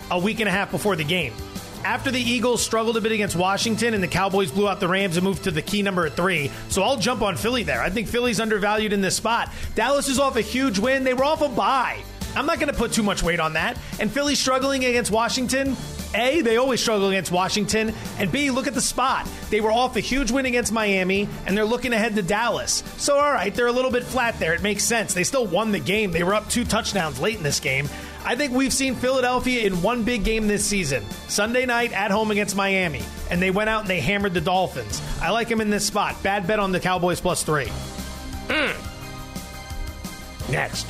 a 0.10 0.18
week 0.18 0.40
and 0.40 0.48
a 0.48 0.52
half 0.52 0.72
before 0.72 0.96
the 0.96 1.04
game. 1.04 1.34
After 1.86 2.12
the 2.12 2.20
Eagles 2.20 2.62
struggled 2.62 2.98
a 2.98 3.02
bit 3.02 3.14
against 3.14 3.36
Washington 3.36 3.94
and 3.94 4.04
the 4.04 4.08
Cowboys 4.08 4.52
blew 4.52 4.68
out 4.68 4.80
the 4.80 4.88
Rams 4.88 5.18
and 5.18 5.24
moved 5.24 5.46
to 5.46 5.52
the 5.52 5.62
key 5.62 5.82
number 5.82 6.10
three, 6.10 6.52
so 6.68 6.84
I'll 6.84 6.98
jump 6.98 7.22
on 7.22 7.38
Philly 7.38 7.64
there. 7.64 7.82
I 7.82 7.90
think 7.90 8.08
Philly's 8.08 8.40
undervalued 8.40 8.94
in 8.94 9.02
this 9.02 9.16
spot. 9.16 9.50
Dallas 9.76 10.10
is 10.10 10.20
off 10.20 10.36
a 10.36 10.42
huge 10.42 10.78
win. 10.78 11.04
They 11.04 11.14
were 11.14 11.24
off 11.24 11.42
a 11.42 11.50
bye. 11.50 12.04
I'm 12.36 12.46
not 12.46 12.60
going 12.60 12.72
to 12.72 12.78
put 12.78 12.92
too 12.92 13.02
much 13.02 13.24
weight 13.24 13.40
on 13.40 13.54
that. 13.54 13.78
And 14.00 14.12
Philly 14.12 14.36
struggling 14.36 14.86
against 14.86 15.10
Washington. 15.10 15.76
A, 16.14 16.42
they 16.42 16.58
always 16.58 16.82
struggle 16.82 17.10
against 17.10 17.32
Washington. 17.32 17.94
And 18.18 18.32
B, 18.32 18.52
look 18.52 18.68
at 18.68 18.74
the 18.74 18.82
spot. 18.82 19.28
They 19.50 19.62
were 19.62 19.72
off 19.72 19.96
a 19.96 20.00
huge 20.00 20.32
win 20.32 20.46
against 20.46 20.72
Miami, 20.72 21.28
and 21.46 21.58
they're 21.58 21.66
looking 21.66 21.94
ahead 21.94 22.16
to 22.16 22.22
Dallas. 22.22 22.84
So, 22.98 23.18
all 23.18 23.32
right, 23.32 23.54
they're 23.54 23.68
a 23.68 23.72
little 23.72 23.92
bit 23.92 24.04
flat 24.04 24.38
there. 24.40 24.54
It 24.54 24.62
makes 24.62 24.84
sense. 24.84 25.14
They 25.14 25.24
still 25.24 25.46
won 25.46 25.72
the 25.72 25.80
game. 25.80 26.12
They 26.12 26.24
were 26.24 26.34
up 26.34 26.50
two 26.50 26.66
touchdowns 26.66 27.20
late 27.20 27.38
in 27.38 27.44
this 27.44 27.60
game. 27.60 27.90
I 28.26 28.36
think 28.36 28.54
we've 28.54 28.74
seen 28.74 28.96
Philadelphia 28.96 29.66
in 29.66 29.82
one 29.82 30.04
big 30.04 30.24
game 30.24 30.48
this 30.48 30.66
season 30.66 31.04
Sunday 31.28 31.66
night 31.66 31.94
at 31.94 32.12
home 32.12 32.32
against 32.32 32.56
Miami. 32.56 33.02
And 33.30 33.42
they 33.42 33.52
went 33.52 33.70
out 33.70 33.82
and 33.82 33.90
they 33.90 34.02
hammered 34.02 34.34
the 34.34 34.42
Dolphins. 34.42 35.02
I 35.22 35.32
like 35.32 35.48
them 35.50 35.62
in 35.62 35.70
this 35.70 35.86
spot. 35.86 36.22
Bad 36.22 36.48
bet 36.48 36.60
on 36.60 36.72
the 36.72 36.80
Cowboys 36.80 37.22
plus 37.22 37.44
three. 37.44 37.70
Hmm. 38.50 38.72
Next. 40.52 40.88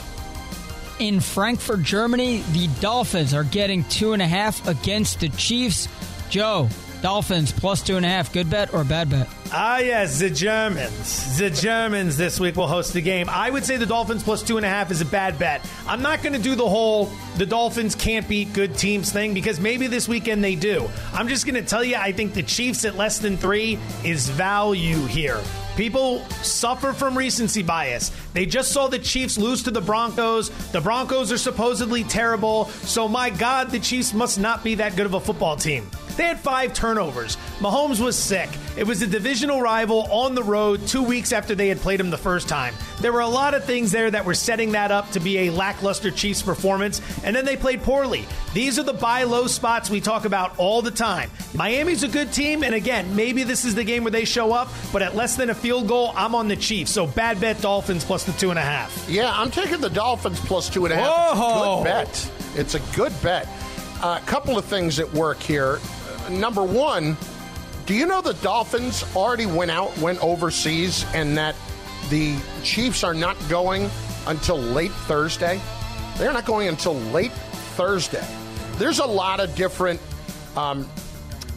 In 1.00 1.20
Frankfurt, 1.22 1.82
Germany, 1.84 2.44
the 2.52 2.68
Dolphins 2.82 3.34
are 3.34 3.46
getting 3.46 3.84
two 3.86 4.14
and 4.14 4.22
a 4.22 4.28
half 4.28 4.68
against 4.68 5.22
the 5.22 5.30
Chiefs. 5.30 5.88
Joe, 6.30 6.68
Dolphins 7.02 7.52
plus 7.52 7.82
two 7.82 7.96
and 7.96 8.06
a 8.06 8.10
half. 8.10 8.34
Good 8.34 8.50
bet 8.50 8.74
or 8.74 8.84
bad 8.84 9.10
bet? 9.10 9.28
Ah, 9.52 9.80
yes, 9.80 10.20
the 10.20 10.30
Germans. 10.30 11.40
The 11.40 11.50
Germans 11.50 12.18
this 12.18 12.40
week 12.40 12.56
will 12.56 12.68
host 12.68 12.94
the 12.94 13.02
game. 13.02 13.28
I 13.30 13.50
would 13.50 13.66
say 13.66 13.78
the 13.78 13.86
Dolphins 13.88 14.22
plus 14.22 14.44
two 14.44 14.58
and 14.58 14.66
a 14.66 14.70
half 14.70 14.92
is 14.92 15.02
a 15.02 15.06
bad 15.06 15.40
bet. 15.40 15.68
I'm 15.88 16.04
not 16.04 16.22
going 16.22 16.34
to 16.34 16.40
do 16.40 16.54
the 16.54 16.70
whole 16.70 17.10
the 17.38 17.48
Dolphins 17.48 17.96
can't 17.96 18.28
beat 18.28 18.54
good 18.54 18.78
teams 18.78 19.12
thing 19.12 19.34
because 19.34 19.60
maybe 19.60 19.88
this 19.88 20.08
weekend 20.08 20.44
they 20.44 20.54
do. 20.54 20.88
I'm 21.14 21.28
just 21.28 21.48
going 21.48 21.56
to 21.56 21.68
tell 21.68 21.84
you, 21.84 21.96
I 21.96 22.12
think 22.12 22.36
the 22.36 22.44
Chiefs 22.44 22.86
at 22.86 22.96
less 22.96 23.18
than 23.18 23.38
three 23.38 23.80
is 24.04 24.30
value 24.30 25.04
here. 25.08 25.42
People 25.76 26.20
suffer 26.44 26.94
from 26.94 27.18
recency 27.18 27.64
bias. 27.64 28.12
They 28.34 28.46
just 28.46 28.72
saw 28.72 28.88
the 28.88 29.00
Chiefs 29.00 29.38
lose 29.38 29.64
to 29.64 29.72
the 29.72 29.82
Broncos. 29.82 30.50
The 30.72 30.82
Broncos 30.82 31.32
are 31.32 31.38
supposedly 31.38 32.04
terrible, 32.04 32.66
so 32.66 33.08
my 33.08 33.30
God, 33.30 33.72
the 33.72 33.80
Chiefs 33.80 34.14
must 34.14 34.40
not 34.40 34.64
be 34.64 34.76
that 34.76 34.96
good 34.96 35.06
of 35.06 35.14
a 35.16 35.20
football 35.20 35.56
team. 35.56 35.90
They 36.18 36.26
had 36.26 36.38
five 36.38 36.74
turnovers. 36.74 37.38
Mahomes 37.60 38.02
was 38.02 38.18
sick. 38.18 38.50
It 38.76 38.86
was 38.86 39.02
a 39.02 39.08
divisional 39.40 39.62
rival 39.62 40.02
on 40.12 40.36
the 40.36 40.44
road 40.44 40.86
two 40.86 41.02
weeks 41.02 41.32
after 41.32 41.56
they 41.56 41.70
had 41.70 41.80
played 41.80 41.98
him 41.98 42.10
the 42.10 42.18
first 42.18 42.50
time. 42.50 42.74
There 43.00 43.14
were 43.14 43.22
a 43.22 43.28
lot 43.28 43.54
of 43.54 43.64
things 43.64 43.90
there 43.90 44.12
that 44.12 44.26
were 44.26 44.34
setting 44.34 44.74
that 44.74 44.92
up 44.92 45.10
to 45.12 45.22
be 45.22 45.48
a 45.48 45.50
lackluster 45.50 46.12
Chiefs 46.12 46.42
performance, 46.42 47.02
and 47.24 47.34
then 47.34 47.46
they 47.46 47.56
played 47.56 47.82
poorly. 47.82 48.26
These 48.54 48.78
are 48.80 48.84
the 48.84 48.92
buy 48.92 49.24
low 49.24 49.48
spots 49.48 49.90
we 49.90 50.02
talk 50.02 50.26
about 50.26 50.60
all 50.60 50.82
the 50.82 50.92
time. 50.92 51.32
Miami's 51.54 52.04
a 52.04 52.10
good 52.10 52.34
team, 52.34 52.64
and 52.66 52.76
again, 52.76 53.16
maybe 53.16 53.44
this 53.44 53.64
is 53.64 53.76
the 53.76 53.84
game 53.86 54.04
where 54.04 54.12
they 54.12 54.26
show 54.26 54.52
up, 54.52 54.68
but 54.92 55.02
at 55.02 55.16
less 55.16 55.38
than 55.38 55.50
a 55.50 55.56
field 55.56 55.88
goal, 55.88 56.12
I'm 56.18 56.36
on 56.36 56.50
the 56.50 56.58
Chiefs. 56.58 56.92
So 56.92 57.08
bad 57.08 57.40
bet 57.40 57.62
Dolphins 57.62 58.04
plus 58.04 58.26
the 58.26 58.34
two 58.34 58.50
and 58.50 58.60
a 58.60 58.64
half. 58.64 59.08
Yeah, 59.10 59.32
I'm 59.34 59.52
taking 59.52 59.80
the 59.80 59.90
Dolphins 59.90 60.42
plus 60.42 60.68
two 60.70 60.84
and 60.84 60.94
a 60.94 60.98
half. 60.98 61.38
Whoa. 61.38 61.78
Good 61.78 61.86
bet. 61.86 62.32
It's 62.56 62.76
a 62.76 62.82
good 62.94 63.14
bet. 63.24 63.48
A 64.04 64.20
couple 64.26 64.58
of 64.58 64.66
things 64.66 65.00
at 65.00 65.10
work 65.14 65.40
here. 65.40 65.80
Uh, 66.26 66.30
number 66.30 66.64
one, 66.66 67.16
do 67.90 67.96
you 67.96 68.06
know 68.06 68.22
the 68.22 68.36
Dolphins 68.36 69.04
already 69.16 69.48
went 69.48 69.72
out, 69.72 69.98
went 69.98 70.24
overseas, 70.24 71.04
and 71.16 71.36
that 71.40 71.56
the 72.12 72.38
Chiefs 72.62 73.04
are 73.04 73.16
not 73.16 73.36
going 73.50 73.90
until 74.28 74.60
late 74.60 74.92
Thursday? 74.92 75.60
They're 76.20 76.32
not 76.32 76.46
going 76.46 76.68
until 76.68 76.94
late 76.94 77.32
Thursday. 77.32 78.24
There's 78.74 79.00
a 79.00 79.08
lot 79.08 79.40
of 79.40 79.56
different 79.56 80.00
um, 80.56 80.84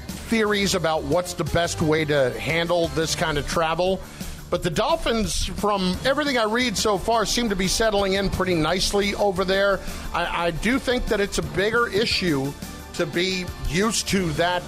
theories 0.06 0.74
about 0.74 1.02
what's 1.02 1.34
the 1.34 1.44
best 1.44 1.82
way 1.82 2.06
to 2.06 2.30
handle 2.40 2.88
this 2.88 3.14
kind 3.14 3.36
of 3.36 3.46
travel. 3.46 4.00
But 4.48 4.62
the 4.62 4.70
Dolphins, 4.70 5.44
from 5.44 5.94
everything 6.06 6.38
I 6.38 6.44
read 6.44 6.78
so 6.78 6.96
far, 6.96 7.26
seem 7.26 7.50
to 7.50 7.56
be 7.56 7.68
settling 7.68 8.14
in 8.14 8.30
pretty 8.30 8.54
nicely 8.54 9.14
over 9.16 9.44
there. 9.44 9.80
I, 10.14 10.46
I 10.46 10.50
do 10.50 10.78
think 10.78 11.04
that 11.08 11.20
it's 11.20 11.36
a 11.36 11.42
bigger 11.42 11.88
issue 11.88 12.54
to 12.94 13.04
be 13.04 13.44
used 13.68 14.08
to 14.08 14.30
that 14.32 14.62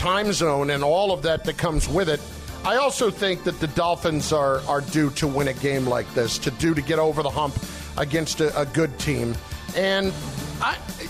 time 0.00 0.32
zone 0.32 0.70
and 0.70 0.82
all 0.82 1.12
of 1.12 1.20
that 1.22 1.44
that 1.44 1.58
comes 1.58 1.86
with 1.86 2.08
it. 2.08 2.20
I 2.64 2.76
also 2.76 3.10
think 3.10 3.44
that 3.44 3.60
the 3.60 3.66
Dolphins 3.68 4.32
are, 4.32 4.60
are 4.62 4.80
due 4.80 5.10
to 5.10 5.26
win 5.26 5.48
a 5.48 5.52
game 5.52 5.86
like 5.86 6.12
this, 6.14 6.38
to 6.38 6.50
do 6.52 6.74
to 6.74 6.80
get 6.80 6.98
over 6.98 7.22
the 7.22 7.28
hump 7.28 7.54
against 7.98 8.40
a, 8.40 8.58
a 8.58 8.64
good 8.64 8.98
team. 8.98 9.34
And 9.76 10.10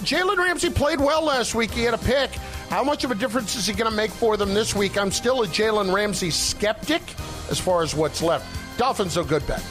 Jalen 0.03 0.37
Ramsey 0.37 0.71
played 0.71 1.01
well 1.01 1.25
last 1.25 1.55
week. 1.55 1.71
He 1.71 1.83
had 1.83 1.95
a 1.95 1.99
pick. 1.99 2.31
How 2.69 2.83
much 2.83 3.05
of 3.05 3.13
a 3.13 3.15
difference 3.15 3.55
is 3.55 3.65
he 3.65 3.75
going 3.75 3.89
to 3.89 3.97
make 3.97 4.11
for 4.11 4.37
them 4.37 4.55
this 4.55 4.75
week? 4.75 4.99
I'm 4.99 5.13
still 5.13 5.45
a 5.45 5.47
Jalen 5.47 5.95
Ramsey 5.95 6.31
skeptic 6.31 7.03
as 7.49 7.61
far 7.61 7.83
as 7.83 7.95
what's 7.95 8.21
left. 8.23 8.45
Dolphins 8.77 9.17
are 9.17 9.25
good 9.25 9.47
bet. 9.47 9.65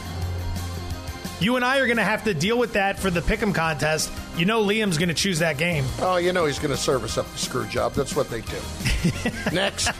You 1.40 1.56
and 1.56 1.64
I 1.64 1.78
are 1.78 1.86
going 1.86 1.98
to 1.98 2.04
have 2.04 2.24
to 2.24 2.32
deal 2.32 2.58
with 2.58 2.72
that 2.72 2.98
for 2.98 3.10
the 3.10 3.20
Pick'em 3.20 3.54
contest. 3.54 4.10
You 4.36 4.46
know 4.46 4.62
Liam's 4.64 4.96
going 4.96 5.08
to 5.08 5.14
choose 5.14 5.38
that 5.40 5.58
game. 5.58 5.84
Oh, 6.00 6.16
you 6.16 6.32
know 6.32 6.46
he's 6.46 6.58
going 6.58 6.70
to 6.70 6.76
service 6.76 7.18
up 7.18 7.30
the 7.32 7.38
screw 7.38 7.66
job. 7.66 7.92
That's 7.92 8.16
what 8.16 8.30
they 8.30 8.40
do. 8.40 8.56
Next. 9.52 9.90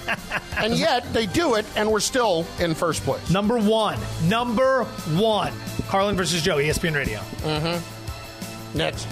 And 0.56 0.74
yet 0.74 1.12
they 1.12 1.26
do 1.26 1.56
it, 1.56 1.66
and 1.76 1.90
we're 1.90 2.00
still 2.00 2.46
in 2.58 2.74
first 2.74 3.02
place. 3.02 3.28
Number 3.30 3.58
one. 3.58 3.98
Number 4.28 4.84
one. 5.16 5.52
Carlin 5.88 6.16
versus 6.16 6.42
Joe, 6.42 6.56
ESPN 6.56 6.94
Radio. 6.94 7.18
Mhm. 7.42 7.82
Next. 8.74 9.06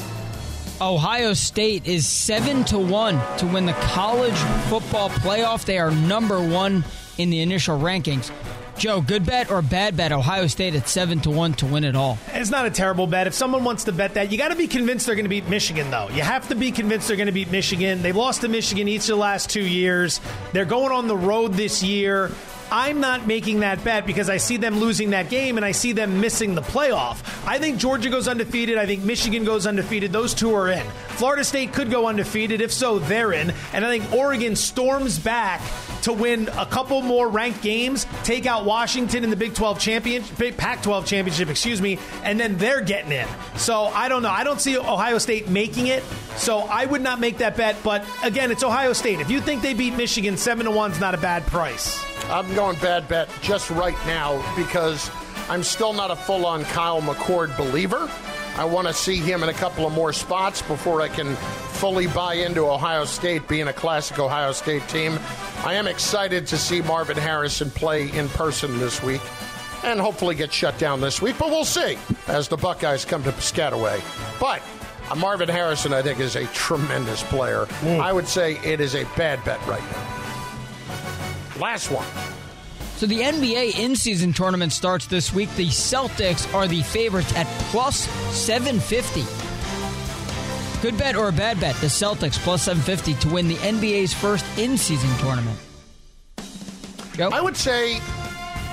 Ohio 0.80 1.34
State 1.34 1.86
is 1.86 2.06
seven 2.06 2.64
to 2.66 2.78
one 2.78 3.20
to 3.38 3.46
win 3.46 3.66
the 3.66 3.72
college 3.72 4.36
football 4.70 5.10
playoff. 5.10 5.64
They 5.64 5.78
are 5.78 5.90
number 5.90 6.40
one 6.40 6.84
in 7.18 7.30
the 7.30 7.40
initial 7.40 7.78
rankings. 7.78 8.30
Joe, 8.78 9.00
good 9.00 9.26
bet 9.26 9.50
or 9.50 9.60
bad 9.60 9.96
bet? 9.96 10.12
Ohio 10.12 10.46
State 10.46 10.74
at 10.74 10.88
seven 10.88 11.18
to 11.20 11.30
one 11.30 11.52
to 11.54 11.66
win 11.66 11.82
it 11.82 11.96
all. 11.96 12.16
It's 12.28 12.50
not 12.50 12.64
a 12.66 12.70
terrible 12.70 13.06
bet. 13.06 13.26
If 13.26 13.34
someone 13.34 13.64
wants 13.64 13.84
to 13.84 13.92
bet 13.92 14.14
that, 14.14 14.30
you 14.30 14.38
got 14.38 14.48
to 14.48 14.56
be 14.56 14.68
convinced 14.68 15.06
they're 15.06 15.16
going 15.16 15.24
to 15.24 15.28
beat 15.30 15.48
Michigan, 15.48 15.90
though. 15.90 16.08
You 16.08 16.22
have 16.22 16.48
to 16.48 16.54
be 16.54 16.70
convinced 16.70 17.08
they're 17.08 17.16
going 17.16 17.26
to 17.26 17.32
beat 17.32 17.50
Michigan. 17.50 18.02
They've 18.02 18.14
lost 18.14 18.42
to 18.42 18.48
Michigan 18.48 18.86
each 18.86 19.02
of 19.02 19.08
the 19.08 19.16
last 19.16 19.50
two 19.50 19.66
years. 19.66 20.20
They're 20.52 20.64
going 20.64 20.92
on 20.92 21.08
the 21.08 21.16
road 21.16 21.54
this 21.54 21.82
year. 21.82 22.30
I'm 22.70 23.00
not 23.00 23.26
making 23.26 23.60
that 23.60 23.82
bet 23.82 24.06
because 24.06 24.28
I 24.28 24.36
see 24.36 24.58
them 24.58 24.78
losing 24.78 25.10
that 25.10 25.30
game 25.30 25.56
and 25.56 25.64
I 25.64 25.72
see 25.72 25.92
them 25.92 26.20
missing 26.20 26.54
the 26.54 26.60
playoff. 26.60 27.22
I 27.46 27.58
think 27.58 27.78
Georgia 27.78 28.10
goes 28.10 28.28
undefeated. 28.28 28.76
I 28.76 28.84
think 28.84 29.02
Michigan 29.02 29.44
goes 29.44 29.66
undefeated. 29.66 30.12
Those 30.12 30.34
two 30.34 30.54
are 30.54 30.68
in. 30.68 30.86
Florida 31.08 31.44
State 31.44 31.72
could 31.72 31.90
go 31.90 32.06
undefeated. 32.06 32.60
If 32.60 32.72
so, 32.72 32.98
they're 32.98 33.32
in. 33.32 33.54
And 33.72 33.84
I 33.84 33.98
think 33.98 34.12
Oregon 34.12 34.54
storms 34.54 35.18
back 35.18 35.62
to 36.08 36.14
win 36.14 36.48
a 36.56 36.64
couple 36.64 37.02
more 37.02 37.28
ranked 37.28 37.62
games, 37.62 38.06
take 38.24 38.46
out 38.46 38.64
Washington 38.64 39.24
in 39.24 39.30
the 39.30 39.36
Big 39.36 39.54
12 39.54 39.78
championship, 39.78 40.56
Pac 40.56 40.82
12 40.82 41.06
championship, 41.06 41.50
excuse 41.50 41.82
me, 41.82 41.98
and 42.24 42.40
then 42.40 42.56
they're 42.56 42.80
getting 42.80 43.12
in. 43.12 43.28
So 43.56 43.84
I 43.84 44.08
don't 44.08 44.22
know. 44.22 44.30
I 44.30 44.42
don't 44.42 44.60
see 44.60 44.78
Ohio 44.78 45.18
State 45.18 45.48
making 45.48 45.88
it. 45.88 46.02
So 46.36 46.60
I 46.60 46.86
would 46.86 47.02
not 47.02 47.20
make 47.20 47.38
that 47.38 47.56
bet. 47.56 47.76
But 47.82 48.06
again, 48.22 48.50
it's 48.50 48.64
Ohio 48.64 48.94
State. 48.94 49.20
If 49.20 49.30
you 49.30 49.40
think 49.40 49.60
they 49.60 49.74
beat 49.74 49.94
Michigan, 49.94 50.36
7 50.36 50.64
to 50.64 50.70
1 50.70 50.92
is 50.92 51.00
not 51.00 51.14
a 51.14 51.18
bad 51.18 51.46
price. 51.46 52.02
I'm 52.30 52.54
going 52.54 52.78
bad 52.78 53.06
bet 53.08 53.28
just 53.42 53.70
right 53.70 53.98
now 54.06 54.42
because 54.56 55.10
I'm 55.50 55.62
still 55.62 55.92
not 55.92 56.10
a 56.10 56.16
full 56.16 56.46
on 56.46 56.64
Kyle 56.64 57.02
McCord 57.02 57.54
believer. 57.56 58.10
I 58.58 58.64
want 58.64 58.88
to 58.88 58.92
see 58.92 59.18
him 59.18 59.44
in 59.44 59.48
a 59.48 59.54
couple 59.54 59.86
of 59.86 59.92
more 59.92 60.12
spots 60.12 60.62
before 60.62 61.00
I 61.00 61.06
can 61.06 61.36
fully 61.76 62.08
buy 62.08 62.34
into 62.34 62.66
Ohio 62.66 63.04
State 63.04 63.46
being 63.46 63.68
a 63.68 63.72
classic 63.72 64.18
Ohio 64.18 64.50
State 64.50 64.86
team. 64.88 65.16
I 65.64 65.74
am 65.74 65.86
excited 65.86 66.44
to 66.48 66.58
see 66.58 66.82
Marvin 66.82 67.16
Harrison 67.16 67.70
play 67.70 68.10
in 68.10 68.28
person 68.30 68.80
this 68.80 69.00
week 69.00 69.20
and 69.84 70.00
hopefully 70.00 70.34
get 70.34 70.52
shut 70.52 70.76
down 70.76 71.00
this 71.00 71.22
week, 71.22 71.36
but 71.38 71.50
we'll 71.50 71.64
see 71.64 71.96
as 72.26 72.48
the 72.48 72.56
Buckeyes 72.56 73.04
come 73.04 73.22
to 73.22 73.30
Piscataway. 73.30 74.02
But 74.40 74.60
uh, 75.08 75.14
Marvin 75.14 75.48
Harrison, 75.48 75.92
I 75.92 76.02
think, 76.02 76.18
is 76.18 76.34
a 76.34 76.46
tremendous 76.46 77.22
player. 77.22 77.68
I 77.84 78.12
would 78.12 78.26
say 78.26 78.58
it 78.64 78.80
is 78.80 78.96
a 78.96 79.04
bad 79.16 79.44
bet 79.44 79.64
right 79.68 79.82
now. 79.92 80.04
Last 81.60 81.92
one. 81.92 82.06
So 82.98 83.06
the 83.06 83.20
NBA 83.20 83.78
in-season 83.78 84.32
tournament 84.32 84.72
starts 84.72 85.06
this 85.06 85.32
week. 85.32 85.48
The 85.54 85.68
Celtics 85.68 86.52
are 86.52 86.66
the 86.66 86.82
favorites 86.82 87.32
at 87.36 87.46
plus 87.70 88.08
750. 88.36 89.22
Good 90.82 90.98
bet 90.98 91.14
or 91.14 91.28
a 91.28 91.32
bad 91.32 91.60
bet? 91.60 91.76
The 91.76 91.86
Celtics 91.86 92.36
plus 92.38 92.62
750 92.62 93.28
to 93.28 93.32
win 93.32 93.46
the 93.46 93.54
NBA's 93.54 94.12
first 94.12 94.44
in-season 94.58 95.16
tournament. 95.18 95.56
Joe? 97.14 97.28
I 97.32 97.40
would 97.40 97.56
say 97.56 98.00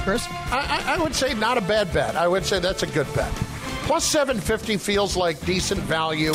Chris? 0.02 0.26
I, 0.50 0.82
I, 0.88 0.96
I 0.96 0.98
would 0.98 1.14
say 1.14 1.36
not 1.36 1.60
a 1.60 1.62
bad 1.62 1.94
bet. 1.94 2.16
I 2.16 2.28
would 2.28 2.48
say 2.48 2.60
that's 2.60 2.82
a 2.82 2.88
good 2.88 3.08
bet. 3.14 3.32
Plus 3.86 4.04
750 4.06 4.78
feels 4.78 5.16
like 5.16 5.40
decent 5.46 5.82
value 5.82 6.34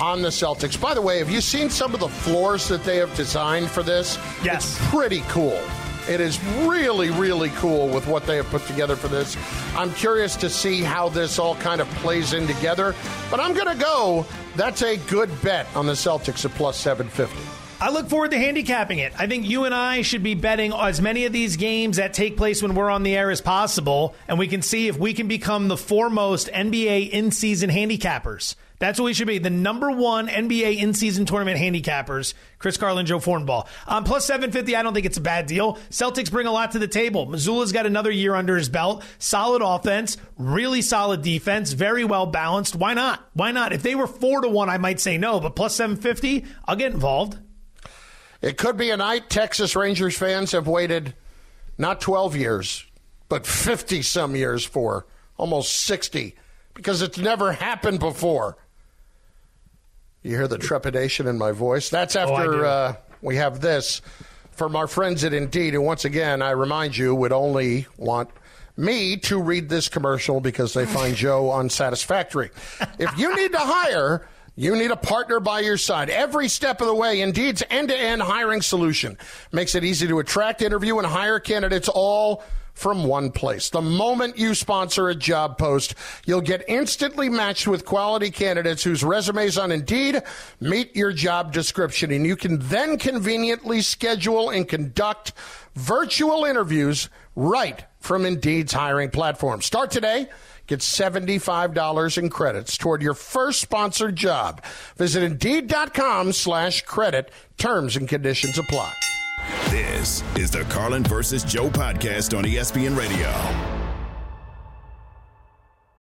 on 0.00 0.22
the 0.22 0.28
Celtics. 0.28 0.80
By 0.80 0.94
the 0.94 1.02
way, 1.02 1.18
have 1.18 1.30
you 1.30 1.40
seen 1.40 1.68
some 1.68 1.94
of 1.94 1.98
the 1.98 2.08
floors 2.08 2.68
that 2.68 2.84
they 2.84 2.98
have 2.98 3.12
designed 3.16 3.70
for 3.70 3.82
this? 3.82 4.20
Yes. 4.44 4.78
It's 4.78 4.90
pretty 4.90 5.22
cool. 5.22 5.60
It 6.08 6.20
is 6.20 6.42
really, 6.58 7.10
really 7.10 7.48
cool 7.50 7.88
with 7.88 8.06
what 8.06 8.26
they 8.26 8.36
have 8.36 8.46
put 8.46 8.66
together 8.66 8.94
for 8.94 9.08
this. 9.08 9.36
I'm 9.74 9.92
curious 9.94 10.36
to 10.36 10.50
see 10.50 10.82
how 10.82 11.08
this 11.08 11.38
all 11.38 11.54
kind 11.56 11.80
of 11.80 11.88
plays 11.96 12.34
in 12.34 12.46
together. 12.46 12.94
But 13.30 13.40
I'm 13.40 13.54
going 13.54 13.74
to 13.74 13.82
go, 13.82 14.26
that's 14.54 14.82
a 14.82 14.96
good 14.96 15.30
bet 15.42 15.66
on 15.74 15.86
the 15.86 15.92
Celtics 15.92 16.44
at 16.44 16.50
plus 16.52 16.76
750. 16.78 17.36
I 17.80 17.90
look 17.90 18.08
forward 18.08 18.30
to 18.30 18.38
handicapping 18.38 18.98
it. 18.98 19.12
I 19.18 19.26
think 19.26 19.46
you 19.46 19.64
and 19.64 19.74
I 19.74 20.02
should 20.02 20.22
be 20.22 20.34
betting 20.34 20.72
as 20.72 21.00
many 21.00 21.24
of 21.24 21.32
these 21.32 21.56
games 21.56 21.96
that 21.96 22.14
take 22.14 22.36
place 22.36 22.62
when 22.62 22.74
we're 22.74 22.90
on 22.90 23.02
the 23.02 23.16
air 23.16 23.30
as 23.30 23.40
possible, 23.40 24.14
and 24.28 24.38
we 24.38 24.46
can 24.46 24.62
see 24.62 24.88
if 24.88 24.96
we 24.96 25.12
can 25.12 25.26
become 25.26 25.68
the 25.68 25.76
foremost 25.76 26.48
NBA 26.48 27.10
in 27.10 27.30
season 27.30 27.70
handicappers. 27.70 28.54
That's 28.84 28.98
what 29.00 29.06
we 29.06 29.14
should 29.14 29.28
be. 29.28 29.38
The 29.38 29.48
number 29.48 29.90
one 29.90 30.28
NBA 30.28 30.76
in 30.76 30.92
season 30.92 31.24
tournament 31.24 31.58
handicappers, 31.58 32.34
Chris 32.58 32.76
Carlin, 32.76 33.06
Joe 33.06 33.18
Fortenbaugh. 33.18 33.66
Um, 33.86 34.04
plus 34.04 34.26
750, 34.26 34.76
I 34.76 34.82
don't 34.82 34.92
think 34.92 35.06
it's 35.06 35.16
a 35.16 35.22
bad 35.22 35.46
deal. 35.46 35.76
Celtics 35.88 36.30
bring 36.30 36.46
a 36.46 36.52
lot 36.52 36.72
to 36.72 36.78
the 36.78 36.86
table. 36.86 37.26
Mazzulla's 37.26 37.72
got 37.72 37.86
another 37.86 38.10
year 38.10 38.34
under 38.34 38.58
his 38.58 38.68
belt. 38.68 39.02
Solid 39.18 39.62
offense, 39.62 40.18
really 40.36 40.82
solid 40.82 41.22
defense, 41.22 41.72
very 41.72 42.04
well 42.04 42.26
balanced. 42.26 42.76
Why 42.76 42.92
not? 42.92 43.26
Why 43.32 43.52
not? 43.52 43.72
If 43.72 43.82
they 43.82 43.94
were 43.94 44.06
four 44.06 44.42
to 44.42 44.50
one, 44.50 44.68
I 44.68 44.76
might 44.76 45.00
say 45.00 45.16
no, 45.16 45.40
but 45.40 45.56
plus 45.56 45.74
750, 45.76 46.44
I'll 46.66 46.76
get 46.76 46.92
involved. 46.92 47.38
It 48.42 48.58
could 48.58 48.76
be 48.76 48.90
a 48.90 48.98
night 48.98 49.30
Texas 49.30 49.74
Rangers 49.74 50.18
fans 50.18 50.52
have 50.52 50.68
waited 50.68 51.14
not 51.78 52.02
12 52.02 52.36
years, 52.36 52.84
but 53.30 53.46
50 53.46 54.02
some 54.02 54.36
years 54.36 54.62
for, 54.62 55.06
almost 55.38 55.74
60, 55.74 56.36
because 56.74 57.00
it's 57.00 57.16
never 57.16 57.52
happened 57.52 57.98
before. 57.98 58.58
You 60.24 60.30
hear 60.30 60.48
the 60.48 60.56
trepidation 60.56 61.26
in 61.26 61.36
my 61.36 61.52
voice? 61.52 61.90
That's 61.90 62.16
after 62.16 62.50
do. 62.50 62.64
uh, 62.64 62.94
we 63.20 63.36
have 63.36 63.60
this 63.60 64.00
from 64.52 64.74
our 64.74 64.86
friends 64.86 65.22
at 65.22 65.34
Indeed, 65.34 65.74
who, 65.74 65.82
once 65.82 66.06
again, 66.06 66.40
I 66.40 66.52
remind 66.52 66.96
you, 66.96 67.14
would 67.14 67.32
only 67.32 67.86
want 67.98 68.30
me 68.74 69.18
to 69.18 69.40
read 69.40 69.68
this 69.68 69.90
commercial 69.90 70.40
because 70.40 70.72
they 70.72 70.86
find 70.86 71.14
Joe 71.14 71.52
unsatisfactory. 71.58 72.50
If 72.98 73.18
you 73.18 73.36
need 73.36 73.52
to 73.52 73.58
hire, 73.58 74.26
you 74.56 74.74
need 74.76 74.90
a 74.90 74.96
partner 74.96 75.40
by 75.40 75.60
your 75.60 75.76
side 75.76 76.08
every 76.08 76.48
step 76.48 76.80
of 76.80 76.86
the 76.86 76.94
way. 76.94 77.20
Indeed's 77.20 77.62
end 77.68 77.88
to 77.88 77.96
end 77.96 78.22
hiring 78.22 78.62
solution 78.62 79.18
makes 79.52 79.74
it 79.74 79.84
easy 79.84 80.06
to 80.08 80.20
attract, 80.20 80.62
interview, 80.62 80.96
and 80.96 81.06
hire 81.06 81.38
candidates 81.38 81.90
all 81.90 82.42
from 82.74 83.04
one 83.04 83.30
place. 83.30 83.70
The 83.70 83.80
moment 83.80 84.36
you 84.36 84.54
sponsor 84.54 85.08
a 85.08 85.14
job 85.14 85.56
post, 85.56 85.94
you'll 86.26 86.40
get 86.40 86.64
instantly 86.68 87.28
matched 87.28 87.66
with 87.66 87.84
quality 87.84 88.30
candidates 88.30 88.82
whose 88.82 89.02
resumes 89.02 89.56
on 89.56 89.72
Indeed 89.72 90.22
meet 90.60 90.94
your 90.94 91.12
job 91.12 91.52
description. 91.52 92.10
And 92.10 92.26
you 92.26 92.36
can 92.36 92.58
then 92.58 92.98
conveniently 92.98 93.80
schedule 93.80 94.50
and 94.50 94.68
conduct 94.68 95.32
virtual 95.74 96.44
interviews 96.44 97.08
right 97.36 97.84
from 98.00 98.26
Indeed's 98.26 98.72
hiring 98.72 99.10
platform. 99.10 99.62
Start 99.62 99.90
today. 99.90 100.28
Get 100.66 100.80
$75 100.80 102.18
in 102.18 102.30
credits 102.30 102.78
toward 102.78 103.02
your 103.02 103.14
first 103.14 103.60
sponsored 103.60 104.16
job. 104.16 104.64
Visit 104.96 105.22
Indeed.com 105.22 106.32
slash 106.32 106.82
credit. 106.82 107.30
Terms 107.58 107.96
and 107.96 108.08
conditions 108.08 108.58
apply. 108.58 108.92
This 109.70 110.22
is 110.36 110.50
the 110.50 110.62
Carlin 110.64 111.02
versus 111.02 111.44
Joe 111.44 111.68
podcast 111.68 112.36
on 112.36 112.44
ESPN 112.44 112.96
Radio. 112.96 113.30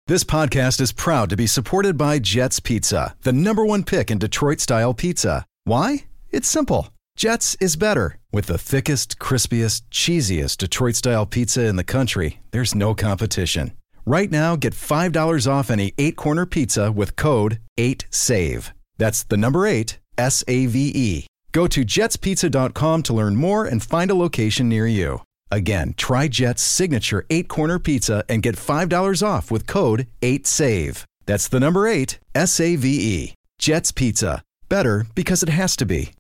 This 0.08 0.24
podcast 0.24 0.82
is 0.82 0.92
proud 0.92 1.30
to 1.30 1.38
be 1.38 1.48
supported 1.48 1.98
by 1.98 2.20
Jets 2.20 2.60
Pizza, 2.60 3.16
the 3.22 3.32
number 3.32 3.66
one 3.66 3.84
pick 3.84 4.12
in 4.12 4.18
Detroit 4.18 4.60
style 4.60 4.94
pizza. 4.94 5.46
Why? 5.64 6.06
It's 6.32 6.50
simple. 6.50 6.90
Jets 7.16 7.56
is 7.62 7.76
better. 7.76 8.18
With 8.32 8.48
the 8.48 8.58
thickest, 8.58 9.20
crispiest, 9.20 9.84
cheesiest 9.92 10.58
Detroit 10.58 10.96
style 10.96 11.26
pizza 11.26 11.66
in 11.66 11.76
the 11.76 11.84
country, 11.84 12.42
there's 12.52 12.76
no 12.76 12.94
competition. 12.94 13.72
Right 14.06 14.32
now, 14.32 14.56
get 14.56 14.74
$5 14.74 15.50
off 15.50 15.70
any 15.70 15.94
eight 15.98 16.16
corner 16.16 16.46
pizza 16.46 16.92
with 16.92 17.16
code 17.16 17.60
8SAVE. 17.78 18.72
That's 18.98 19.24
the 19.24 19.38
number 19.38 19.66
eight, 19.66 20.00
S 20.18 20.44
A 20.48 20.66
V 20.66 20.92
E. 20.94 21.28
Go 21.52 21.68
to 21.68 21.84
jetspizza.com 21.84 23.04
to 23.04 23.14
learn 23.14 23.36
more 23.36 23.66
and 23.66 23.84
find 23.84 24.10
a 24.10 24.16
location 24.16 24.70
near 24.70 24.88
you. 24.88 25.22
Again, 25.52 25.94
try 25.98 26.28
Jet's 26.30 26.62
signature 26.62 27.26
eight 27.30 27.50
corner 27.50 27.78
pizza 27.78 28.24
and 28.30 28.42
get 28.42 28.56
$5 28.56 29.22
off 29.28 29.52
with 29.52 29.68
code 29.68 30.08
8SAVE. 30.22 31.04
That's 31.26 31.48
the 31.48 31.60
number 31.60 31.88
eight, 31.88 32.20
S 32.34 32.60
A 32.60 32.76
V 32.76 32.88
E. 32.88 33.34
Jet's 33.60 33.92
Pizza. 33.92 34.42
Better 34.70 35.06
because 35.14 35.44
it 35.44 35.50
has 35.50 35.76
to 35.78 35.86
be. 35.86 36.14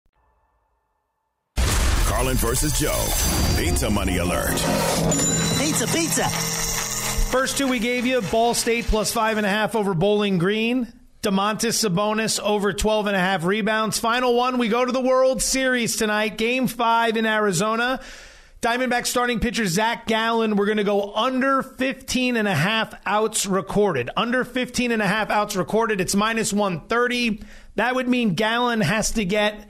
Carlin 2.05 2.37
versus 2.37 2.77
Joe. 2.77 3.07
Pizza 3.57 3.89
money 3.89 4.17
alert. 4.17 4.51
Pizza, 5.57 5.87
pizza. 5.87 6.29
First 7.31 7.57
two 7.57 7.67
we 7.67 7.79
gave 7.79 8.05
you 8.05 8.21
Ball 8.21 8.53
State 8.53 8.85
plus 8.85 9.11
five 9.11 9.37
and 9.37 9.45
a 9.45 9.49
half 9.49 9.75
over 9.75 9.93
Bowling 9.93 10.37
Green. 10.37 10.91
Domantas 11.21 11.87
Sabonis 11.87 12.39
over 12.39 12.73
12 12.73 13.05
and 13.05 13.15
a 13.15 13.19
half 13.19 13.43
rebounds. 13.45 13.99
Final 13.99 14.33
one, 14.33 14.57
we 14.57 14.69
go 14.69 14.83
to 14.83 14.91
the 14.91 15.01
World 15.01 15.39
Series 15.39 15.95
tonight. 15.95 16.35
Game 16.35 16.65
five 16.65 17.15
in 17.15 17.27
Arizona. 17.27 17.99
Diamondback 18.63 19.05
starting 19.05 19.39
pitcher 19.39 19.67
Zach 19.67 20.07
Gallen, 20.07 20.55
we're 20.55 20.65
going 20.65 20.77
to 20.77 20.83
go 20.83 21.13
under 21.13 21.61
15 21.61 22.37
and 22.37 22.47
a 22.47 22.55
half 22.55 22.95
outs 23.05 23.45
recorded. 23.45 24.09
Under 24.17 24.43
15 24.43 24.91
and 24.91 25.01
a 25.01 25.07
half 25.07 25.29
outs 25.29 25.55
recorded. 25.55 26.01
It's 26.01 26.15
minus 26.15 26.53
130. 26.53 27.43
That 27.75 27.93
would 27.93 28.07
mean 28.07 28.33
Gallen 28.33 28.81
has 28.81 29.11
to 29.11 29.23
get 29.23 29.67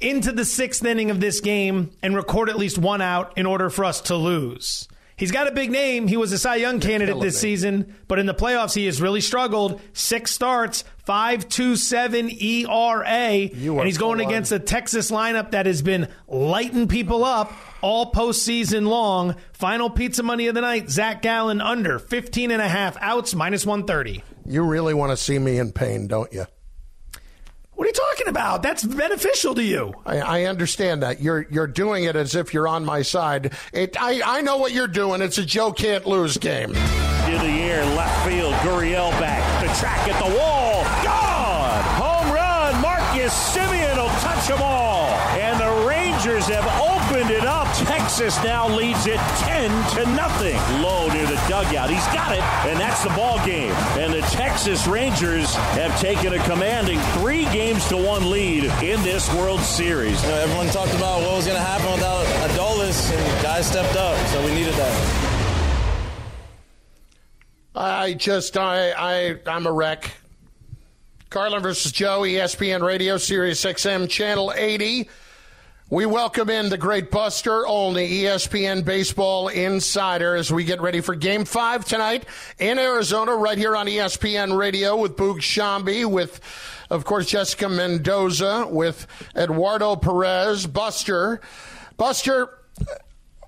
into 0.00 0.32
the 0.32 0.44
sixth 0.44 0.84
inning 0.84 1.12
of 1.12 1.20
this 1.20 1.40
game 1.40 1.92
and 2.02 2.16
record 2.16 2.48
at 2.48 2.58
least 2.58 2.76
one 2.76 3.02
out 3.02 3.38
in 3.38 3.46
order 3.46 3.70
for 3.70 3.84
us 3.84 4.00
to 4.02 4.16
lose. 4.16 4.88
He's 5.18 5.32
got 5.32 5.48
a 5.48 5.52
big 5.52 5.72
name. 5.72 6.06
He 6.06 6.16
was 6.16 6.30
a 6.32 6.38
Cy 6.38 6.56
Young 6.56 6.78
candidate 6.78 7.20
this 7.20 7.40
season, 7.40 7.96
but 8.06 8.20
in 8.20 8.26
the 8.26 8.34
playoffs, 8.34 8.74
he 8.74 8.86
has 8.86 9.02
really 9.02 9.20
struggled. 9.20 9.80
Six 9.92 10.30
starts, 10.30 10.84
5.27 11.08 12.40
ERA, 12.40 13.06
and 13.08 13.86
he's 13.86 13.98
going 13.98 14.20
against 14.20 14.52
a 14.52 14.60
Texas 14.60 15.10
lineup 15.10 15.50
that 15.50 15.66
has 15.66 15.82
been 15.82 16.06
lighting 16.28 16.86
people 16.86 17.24
up 17.24 17.52
all 17.80 18.12
postseason 18.12 18.86
long. 18.86 19.34
Final 19.52 19.90
pizza 19.90 20.22
money 20.22 20.46
of 20.46 20.54
the 20.54 20.60
night, 20.60 20.88
Zach 20.88 21.20
Gallen 21.20 21.60
under 21.60 21.98
15 21.98 22.52
and 22.52 22.62
a 22.62 22.68
half 22.68 22.96
outs, 23.00 23.34
minus 23.34 23.66
130. 23.66 24.22
You 24.46 24.62
really 24.62 24.94
want 24.94 25.10
to 25.10 25.16
see 25.16 25.38
me 25.38 25.58
in 25.58 25.72
pain, 25.72 26.06
don't 26.06 26.32
you? 26.32 26.46
What 27.98 28.04
are 28.04 28.10
you 28.10 28.16
talking 28.16 28.28
about? 28.28 28.62
That's 28.62 28.84
beneficial 28.84 29.54
to 29.56 29.62
you. 29.62 29.92
I, 30.06 30.18
I, 30.18 30.44
understand 30.44 31.02
that 31.02 31.20
you're 31.20 31.46
you're 31.50 31.66
doing 31.66 32.04
it 32.04 32.14
as 32.14 32.36
if 32.36 32.54
you're 32.54 32.68
on 32.68 32.84
my 32.84 33.02
side. 33.02 33.54
It, 33.72 33.96
I 34.00 34.38
I 34.38 34.40
know 34.42 34.56
what 34.58 34.72
you're 34.72 34.86
doing. 34.86 35.20
It's 35.20 35.38
a 35.38 35.44
Joe 35.44 35.72
can't 35.72 36.06
lose 36.06 36.36
game. 36.36 36.70
In 36.70 36.74
the 36.74 37.60
air, 37.62 37.84
left 37.96 38.28
field, 38.28 38.54
Gurriel 38.54 39.10
back, 39.18 39.62
the 39.62 39.74
track 39.80 40.08
at 40.08 40.18
the 40.24 40.38
wall, 40.38 40.57
Texas 48.18 48.42
now 48.42 48.68
leads 48.68 49.06
it 49.06 49.20
10 49.20 49.70
to 49.94 50.10
nothing. 50.10 50.56
Low 50.82 51.06
near 51.06 51.24
the 51.24 51.40
dugout. 51.48 51.88
He's 51.88 52.04
got 52.06 52.32
it, 52.32 52.42
and 52.66 52.76
that's 52.76 53.04
the 53.04 53.10
ball 53.10 53.38
game. 53.46 53.72
And 53.96 54.12
the 54.12 54.22
Texas 54.22 54.88
Rangers 54.88 55.54
have 55.54 55.96
taken 56.00 56.32
a 56.32 56.42
commanding 56.42 56.98
three 57.20 57.44
games 57.44 57.86
to 57.90 57.96
one 57.96 58.28
lead 58.28 58.64
in 58.82 59.00
this 59.04 59.32
World 59.34 59.60
Series. 59.60 60.20
You 60.24 60.30
know, 60.30 60.34
everyone 60.34 60.66
talked 60.66 60.94
about 60.94 61.20
what 61.20 61.36
was 61.36 61.46
going 61.46 61.58
to 61.58 61.62
happen 61.62 61.92
without 61.92 62.26
Adolis, 62.50 63.16
and 63.16 63.42
guys 63.44 63.68
stepped 63.68 63.94
up, 63.94 64.18
so 64.30 64.44
we 64.44 64.52
needed 64.52 64.74
that. 64.74 65.54
I 67.76 68.14
just 68.14 68.56
I 68.56 68.90
I 68.98 69.36
I'm 69.46 69.64
a 69.64 69.72
wreck. 69.72 70.10
Carlin 71.30 71.62
versus 71.62 71.92
Joe, 71.92 72.22
ESPN 72.22 72.82
Radio, 72.82 73.16
Sirius 73.16 73.64
XM, 73.64 74.10
Channel 74.10 74.52
80. 74.56 75.08
We 75.90 76.04
welcome 76.04 76.50
in 76.50 76.68
the 76.68 76.76
great 76.76 77.10
Buster 77.10 77.66
Olney, 77.66 78.06
ESPN 78.10 78.84
Baseball 78.84 79.48
Insider, 79.48 80.36
as 80.36 80.52
we 80.52 80.64
get 80.64 80.82
ready 80.82 81.00
for 81.00 81.14
Game 81.14 81.46
5 81.46 81.86
tonight 81.86 82.26
in 82.58 82.78
Arizona, 82.78 83.34
right 83.34 83.56
here 83.56 83.74
on 83.74 83.86
ESPN 83.86 84.54
Radio 84.54 84.98
with 84.98 85.16
Boog 85.16 85.38
Sciambi, 85.38 86.04
with, 86.04 86.42
of 86.90 87.06
course, 87.06 87.24
Jessica 87.24 87.70
Mendoza, 87.70 88.66
with 88.68 89.06
Eduardo 89.34 89.96
Perez. 89.96 90.66
Buster, 90.66 91.40
Buster, 91.96 92.50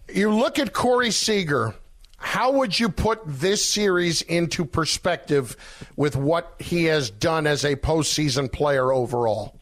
you 0.08 0.34
look 0.34 0.58
at 0.58 0.72
Corey 0.72 1.10
Seager. 1.10 1.74
How 2.16 2.52
would 2.52 2.80
you 2.80 2.88
put 2.88 3.20
this 3.26 3.62
series 3.62 4.22
into 4.22 4.64
perspective 4.64 5.58
with 5.94 6.16
what 6.16 6.54
he 6.58 6.84
has 6.84 7.10
done 7.10 7.46
as 7.46 7.66
a 7.66 7.76
postseason 7.76 8.50
player 8.50 8.94
overall? 8.94 9.59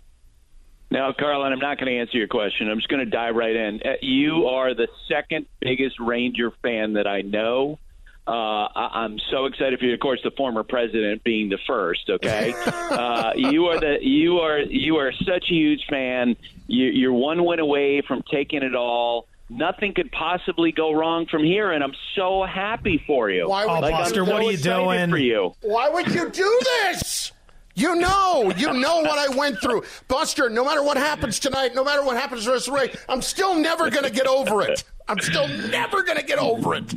Now, 0.90 1.12
Carlin, 1.12 1.52
I'm 1.52 1.58
not 1.58 1.78
going 1.78 1.92
to 1.92 1.98
answer 1.98 2.16
your 2.16 2.28
question. 2.28 2.70
I'm 2.70 2.78
just 2.78 2.88
going 2.88 3.04
to 3.04 3.10
dive 3.10 3.34
right 3.34 3.54
in. 3.54 3.82
Uh, 3.84 3.92
you 4.00 4.46
are 4.46 4.74
the 4.74 4.88
second 5.06 5.46
biggest 5.60 6.00
Ranger 6.00 6.50
fan 6.62 6.94
that 6.94 7.06
I 7.06 7.20
know. 7.20 7.78
Uh, 8.26 8.68
I, 8.74 9.04
am 9.06 9.18
so 9.30 9.46
excited 9.46 9.78
for 9.78 9.86
you. 9.86 9.94
Of 9.94 10.00
course, 10.00 10.20
the 10.22 10.30
former 10.30 10.62
president 10.62 11.24
being 11.24 11.48
the 11.48 11.58
first. 11.66 12.10
Okay, 12.10 12.52
uh, 12.66 13.32
you 13.34 13.66
are 13.66 13.80
the 13.80 13.98
you 14.02 14.40
are 14.40 14.58
you 14.58 14.96
are 14.96 15.12
such 15.12 15.46
a 15.50 15.54
huge 15.54 15.86
fan. 15.88 16.36
You, 16.66 16.88
you're 16.88 17.12
one 17.12 17.42
win 17.42 17.58
away 17.58 18.02
from 18.02 18.22
taking 18.30 18.62
it 18.62 18.74
all. 18.74 19.26
Nothing 19.48 19.94
could 19.94 20.12
possibly 20.12 20.72
go 20.72 20.92
wrong 20.92 21.24
from 21.24 21.42
here, 21.42 21.72
and 21.72 21.82
I'm 21.82 21.94
so 22.14 22.44
happy 22.44 23.02
for 23.06 23.30
you. 23.30 23.48
Why 23.48 23.64
would, 23.64 23.80
like, 23.80 23.94
Buster, 23.94 24.26
so 24.26 24.30
what 24.30 24.42
are 24.42 24.50
you 24.50 24.58
doing? 24.58 25.08
For 25.08 25.16
you. 25.16 25.54
Why 25.62 25.88
would 25.88 26.08
you 26.08 26.28
do 26.28 26.60
this? 26.62 27.32
You 27.78 27.94
know, 27.94 28.52
you 28.56 28.72
know 28.72 29.02
what 29.02 29.18
I 29.18 29.36
went 29.36 29.60
through. 29.60 29.84
Buster, 30.08 30.50
no 30.50 30.64
matter 30.64 30.82
what 30.82 30.96
happens 30.96 31.38
tonight, 31.38 31.76
no 31.76 31.84
matter 31.84 32.02
what 32.02 32.16
happens 32.16 32.48
rest 32.48 32.66
of 32.66 32.74
race, 32.74 32.96
I'm 33.08 33.22
still 33.22 33.54
never 33.54 33.88
going 33.88 34.02
to 34.02 34.10
get 34.10 34.26
over 34.26 34.62
it. 34.62 34.82
I'm 35.06 35.20
still 35.20 35.46
never 35.46 36.02
going 36.02 36.18
to 36.18 36.24
get 36.24 36.40
over 36.40 36.74
it. 36.74 36.92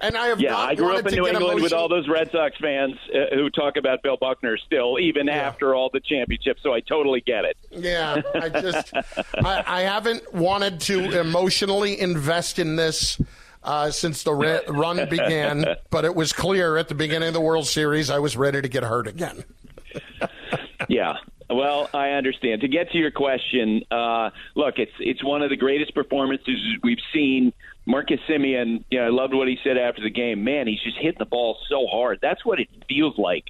And 0.00 0.16
I 0.16 0.26
have 0.26 0.40
yeah, 0.40 0.56
I 0.56 0.74
grew 0.74 0.96
up 0.96 1.06
in 1.06 1.14
New 1.14 1.28
England 1.28 1.62
with 1.62 1.72
all 1.72 1.88
those 1.88 2.08
Red 2.08 2.32
Sox 2.32 2.56
fans 2.58 2.96
uh, 3.14 3.36
who 3.36 3.48
talk 3.50 3.76
about 3.76 4.02
Bill 4.02 4.16
Buckner 4.16 4.58
still, 4.58 4.98
even 4.98 5.28
yeah. 5.28 5.34
after 5.34 5.76
all 5.76 5.90
the 5.90 6.00
championships. 6.00 6.60
So 6.60 6.74
I 6.74 6.80
totally 6.80 7.20
get 7.20 7.44
it. 7.44 7.56
Yeah, 7.70 8.20
I 8.34 8.48
just 8.48 8.92
I, 8.94 9.62
I 9.64 9.80
haven't 9.82 10.34
wanted 10.34 10.80
to 10.80 11.20
emotionally 11.20 12.00
invest 12.00 12.58
in 12.58 12.74
this. 12.74 13.20
Uh, 13.62 13.90
since 13.90 14.22
the 14.22 14.32
re- 14.32 14.60
run 14.68 15.08
began, 15.08 15.64
but 15.90 16.04
it 16.04 16.14
was 16.14 16.32
clear 16.32 16.76
at 16.76 16.86
the 16.86 16.94
beginning 16.94 17.26
of 17.26 17.34
the 17.34 17.40
World 17.40 17.66
Series 17.66 18.10
I 18.10 18.20
was 18.20 18.36
ready 18.36 18.62
to 18.62 18.68
get 18.68 18.84
hurt 18.84 19.08
again. 19.08 19.42
Yeah. 20.88 21.14
Well, 21.48 21.88
I 21.94 22.10
understand. 22.10 22.62
To 22.62 22.68
get 22.68 22.90
to 22.90 22.98
your 22.98 23.10
question, 23.10 23.82
uh, 23.90 24.30
look, 24.54 24.78
it's 24.78 24.92
it's 24.98 25.22
one 25.22 25.42
of 25.42 25.50
the 25.50 25.56
greatest 25.56 25.94
performances 25.94 26.56
we've 26.82 26.98
seen. 27.12 27.52
Marcus 27.86 28.18
Semien, 28.28 28.84
you 28.90 28.98
know, 28.98 29.06
I 29.06 29.10
loved 29.10 29.32
what 29.32 29.46
he 29.46 29.56
said 29.62 29.78
after 29.78 30.02
the 30.02 30.10
game. 30.10 30.42
Man, 30.42 30.66
he's 30.66 30.82
just 30.82 30.96
hitting 30.96 31.18
the 31.20 31.24
ball 31.24 31.56
so 31.68 31.86
hard. 31.86 32.18
That's 32.20 32.44
what 32.44 32.58
it 32.58 32.68
feels 32.88 33.16
like. 33.16 33.44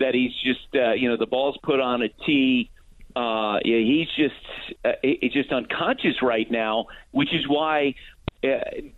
That 0.00 0.14
he's 0.14 0.32
just, 0.42 0.74
uh, 0.74 0.94
you 0.94 1.10
know, 1.10 1.18
the 1.18 1.26
ball's 1.26 1.58
put 1.62 1.78
on 1.78 2.00
a 2.02 2.08
tee. 2.08 2.70
Uh, 3.14 3.58
yeah, 3.62 3.78
he's 3.78 4.08
just, 4.16 4.78
uh, 4.86 4.92
he's 5.02 5.34
just 5.34 5.52
unconscious 5.52 6.22
right 6.22 6.50
now, 6.50 6.86
which 7.10 7.34
is 7.34 7.46
why 7.46 7.94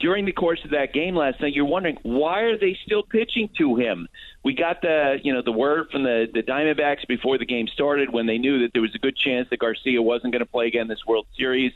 during 0.01 0.25
the 0.25 0.33
course 0.33 0.61
of 0.65 0.71
that 0.71 0.93
game 0.93 1.15
last 1.15 1.41
night, 1.41 1.53
you're 1.53 1.67
wondering 1.67 1.99
why 2.03 2.41
are 2.41 2.59
they 2.59 2.79
still 2.85 3.03
pitching 3.03 3.51
to 3.59 3.77
him? 3.77 4.09
We 4.43 4.55
got 4.55 4.81
the 4.81 5.19
you 5.23 5.33
know 5.33 5.43
the 5.43 5.53
word 5.53 5.91
from 5.91 6.03
the 6.03 6.27
the 6.33 6.43
Diamondbacks 6.43 7.07
before 7.07 7.37
the 7.39 7.45
game 7.45 7.69
started 7.69 8.11
when 8.11 8.27
they 8.27 8.39
knew 8.39 8.61
that 8.61 8.73
there 8.73 8.83
was 8.83 8.95
a 8.95 8.99
good 8.99 9.17
chance 9.17 9.49
that 9.51 9.59
Garcia 9.59 10.01
wasn't 10.01 10.33
going 10.33 10.41
to 10.41 10.51
play 10.51 10.67
again 10.67 10.89
this 10.89 11.05
World 11.07 11.27
Series. 11.37 11.73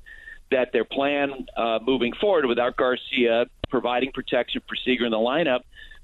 That 0.51 0.73
their 0.73 0.85
plan 0.85 1.47
uh, 1.59 1.79
moving 1.87 2.15
forward 2.15 2.47
without 2.47 2.77
Garcia 2.77 3.47
providing 3.69 4.13
protection 4.13 4.63
for 4.67 4.77
Seager 4.77 5.05
in 5.05 5.11
the 5.11 5.19
lineup 5.19 5.61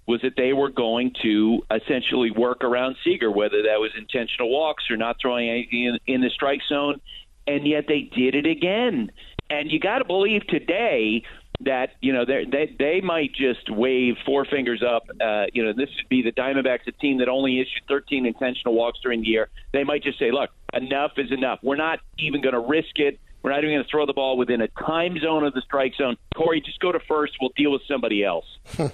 was 0.07 0.21
that 0.21 0.37
they 0.37 0.53
were 0.53 0.69
going 0.69 1.15
to 1.23 1.63
essentially 1.71 2.31
work 2.31 2.63
around 2.63 2.97
Seager, 3.03 3.31
whether 3.31 3.63
that 3.63 3.81
was 3.81 3.91
intentional 3.97 4.51
walks 4.51 4.91
or 4.91 4.99
not 4.99 5.17
throwing 5.19 5.49
anything 5.49 5.85
in, 5.85 5.99
in 6.07 6.21
the 6.21 6.29
strike 6.29 6.61
zone, 6.69 7.01
and 7.47 7.67
yet 7.67 7.87
they 7.89 8.03
did 8.03 8.35
it 8.35 8.45
again. 8.45 9.11
And 9.49 9.73
you 9.73 9.81
got 9.81 10.01
to 10.01 10.05
believe 10.05 10.47
today 10.47 11.23
that 11.61 11.91
you 12.01 12.13
know 12.13 12.25
they 12.25 12.75
they 12.79 13.01
might 13.01 13.33
just 13.33 13.71
wave 13.71 14.17
four 14.27 14.45
fingers 14.45 14.83
up. 14.83 15.05
Uh, 15.21 15.45
you 15.53 15.65
know, 15.65 15.73
this 15.73 15.89
would 15.97 16.09
be 16.09 16.23
the 16.23 16.33
Diamondbacks, 16.33 16.87
a 16.87 16.93
team 16.93 17.19
that 17.19 17.29
only 17.29 17.61
issued 17.61 17.83
13 17.89 18.27
intentional 18.27 18.75
walks 18.75 18.99
during 19.03 19.21
the 19.21 19.29
year. 19.29 19.49
They 19.73 19.85
might 19.85 20.03
just 20.03 20.19
say, 20.19 20.31
"Look, 20.31 20.51
enough 20.73 21.13
is 21.17 21.31
enough. 21.31 21.61
We're 21.63 21.77
not 21.77 22.01
even 22.19 22.41
going 22.41 22.55
to 22.55 22.61
risk 22.61 22.97
it. 22.99 23.21
We're 23.43 23.51
not 23.51 23.63
even 23.63 23.77
going 23.77 23.85
to 23.85 23.91
throw 23.91 24.07
the 24.07 24.13
ball 24.13 24.37
within 24.37 24.63
a 24.63 24.69
time 24.69 25.19
zone 25.19 25.45
of 25.45 25.53
the 25.53 25.61
strike 25.63 25.95
zone. 25.97 26.17
Corey, 26.35 26.61
just 26.61 26.81
go 26.81 26.93
to 26.93 27.01
first. 27.07 27.35
We'll 27.41 27.53
deal 27.57 27.73
with 27.73 27.83
somebody 27.89 28.25
else." 28.25 28.47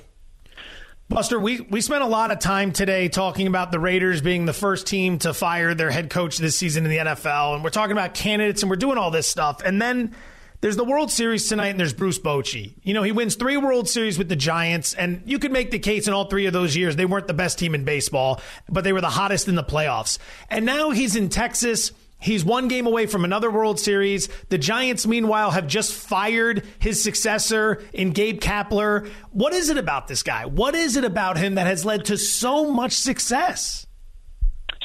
Buster, 1.09 1.41
we, 1.41 1.61
we 1.63 1.81
spent 1.81 2.05
a 2.05 2.07
lot 2.07 2.31
of 2.31 2.39
time 2.39 2.71
today 2.71 3.09
talking 3.09 3.49
about 3.49 3.73
the 3.73 3.81
Raiders 3.81 4.23
being 4.23 4.45
the 4.45 4.53
first 4.53 4.87
team 4.87 5.19
to 5.19 5.35
fire 5.35 5.75
their 5.75 5.91
head 5.91 6.09
coach 6.09 6.39
this 6.39 6.57
season 6.57 6.85
in 6.85 6.91
the 6.91 6.99
NFL. 6.99 7.57
And 7.57 7.65
we're 7.65 7.71
talking 7.71 7.91
about 7.91 8.15
candidates 8.15 8.63
and 8.63 8.71
we're 8.71 8.77
doing 8.77 8.97
all 8.97 9.11
this 9.11 9.27
stuff. 9.27 9.61
And 9.65 9.83
then 9.83 10.15
there's 10.61 10.77
the 10.77 10.85
World 10.85 11.11
Series 11.11 11.49
tonight, 11.49 11.69
and 11.69 11.81
there's 11.81 11.95
Bruce 11.95 12.19
Bochy. 12.19 12.75
You 12.83 12.93
know, 12.93 13.03
he 13.03 13.13
wins 13.13 13.35
three 13.35 13.57
World 13.57 13.89
Series 13.89 14.19
with 14.19 14.29
the 14.29 14.37
Giants, 14.37 14.93
and 14.95 15.23
you 15.25 15.39
could 15.39 15.53
make 15.53 15.71
the 15.71 15.79
case 15.79 16.07
in 16.07 16.13
all 16.13 16.27
three 16.27 16.47
of 16.47 16.53
those 16.53 16.77
years 16.77 16.97
they 16.97 17.07
weren't 17.07 17.27
the 17.27 17.35
best 17.35 17.59
team 17.59 17.75
in 17.75 17.85
baseball, 17.85 18.41
but 18.69 18.85
they 18.85 18.93
were 18.93 19.01
the 19.01 19.09
hottest 19.09 19.49
in 19.49 19.55
the 19.55 19.65
playoffs. 19.65 20.19
And 20.51 20.67
now 20.67 20.91
he's 20.91 21.17
in 21.17 21.31
Texas. 21.31 21.93
He's 22.21 22.45
one 22.45 22.69
game 22.69 22.87
away 22.87 23.07
from 23.07 23.25
another 23.25 23.51
World 23.51 23.81
Series. 23.81 24.29
The 24.51 24.59
Giants, 24.59 25.07
meanwhile, 25.07 25.51
have 25.53 25.67
just 25.67 25.95
fired 25.95 26.67
his 26.79 27.03
successor 27.03 27.83
in 27.95 28.11
Gabe 28.11 28.41
Kapler. 28.41 29.09
What 29.31 29.55
is 29.55 29.71
it 29.71 29.79
about 29.79 30.07
this 30.07 30.23
guy? 30.23 30.45
What 30.45 30.75
is 30.75 30.97
it 30.97 31.05
about 31.05 31.39
him 31.39 31.55
that 31.55 31.67
has 31.67 31.87
led 31.87 32.05
to 32.07 32.19
so 32.19 32.71
much 32.71 32.93
success? 32.93 33.87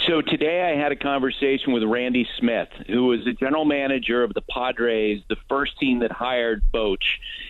So 0.08 0.22
today 0.22 0.62
I 0.62 0.80
had 0.80 0.92
a 0.92 0.96
conversation 0.96 1.74
with 1.74 1.82
Randy 1.82 2.28
Smith, 2.38 2.68
who 2.88 3.08
was 3.08 3.22
the 3.26 3.34
general 3.34 3.66
manager 3.66 4.24
of 4.24 4.36
the 4.36 4.42
Padres, 4.42 5.24
the 5.30 5.38
first 5.50 5.80
team 5.80 6.00
that 6.00 6.12
hired 6.12 6.62
Boch. 6.72 7.02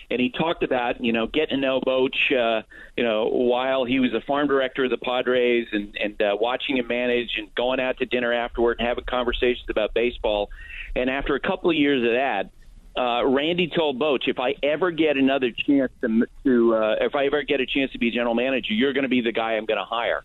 And 0.10 0.22
he 0.22 0.30
talked 0.30 0.64
about, 0.64 1.04
you 1.04 1.12
know, 1.12 1.28
getting 1.28 1.58
to 1.58 1.58
know 1.58 1.82
Boch, 1.82 2.16
uh, 2.32 2.62
you 2.96 3.04
know, 3.04 3.26
while 3.26 3.84
he 3.84 4.00
was 4.00 4.14
a 4.14 4.22
farm 4.22 4.48
director 4.48 4.86
of 4.86 4.90
the 4.90 4.98
Padres 4.98 5.68
and, 5.74 5.98
and 6.02 6.22
uh, 6.22 6.38
watching 6.40 6.78
him 6.78 6.88
manage 6.88 7.32
and 7.38 7.54
going 7.56 7.82
out 7.82 7.98
to 7.98 8.06
dinner 8.06 8.32
afterward 8.32 8.78
and 8.80 8.88
having 8.88 9.04
conversations 9.04 9.66
about 9.70 9.94
baseball. 9.94 10.50
And 10.96 11.10
after 11.10 11.36
a 11.36 11.42
couple 11.42 11.72
of 11.72 11.76
years 11.76 12.04
of 12.04 12.14
that, 12.14 12.52
uh, 12.98 13.26
Randy 13.26 13.70
told 13.76 14.00
Boch, 14.00 14.28
if 14.28 14.40
I 14.40 14.56
ever 14.64 14.92
get 14.92 15.18
another 15.18 15.52
chance 15.52 15.92
to, 16.00 16.26
to 16.46 16.76
uh, 16.76 16.96
if 17.02 17.16
I 17.16 17.26
ever 17.26 17.44
get 17.44 17.60
a 17.60 17.66
chance 17.66 17.92
to 17.92 17.98
be 17.98 18.12
general 18.12 18.36
manager, 18.36 18.74
you're 18.74 18.94
going 18.94 19.04
to 19.04 19.10
be 19.10 19.20
the 19.20 19.34
guy 19.34 19.54
I'm 19.54 19.66
going 19.66 19.80
to 19.80 19.84
hire. 19.84 20.24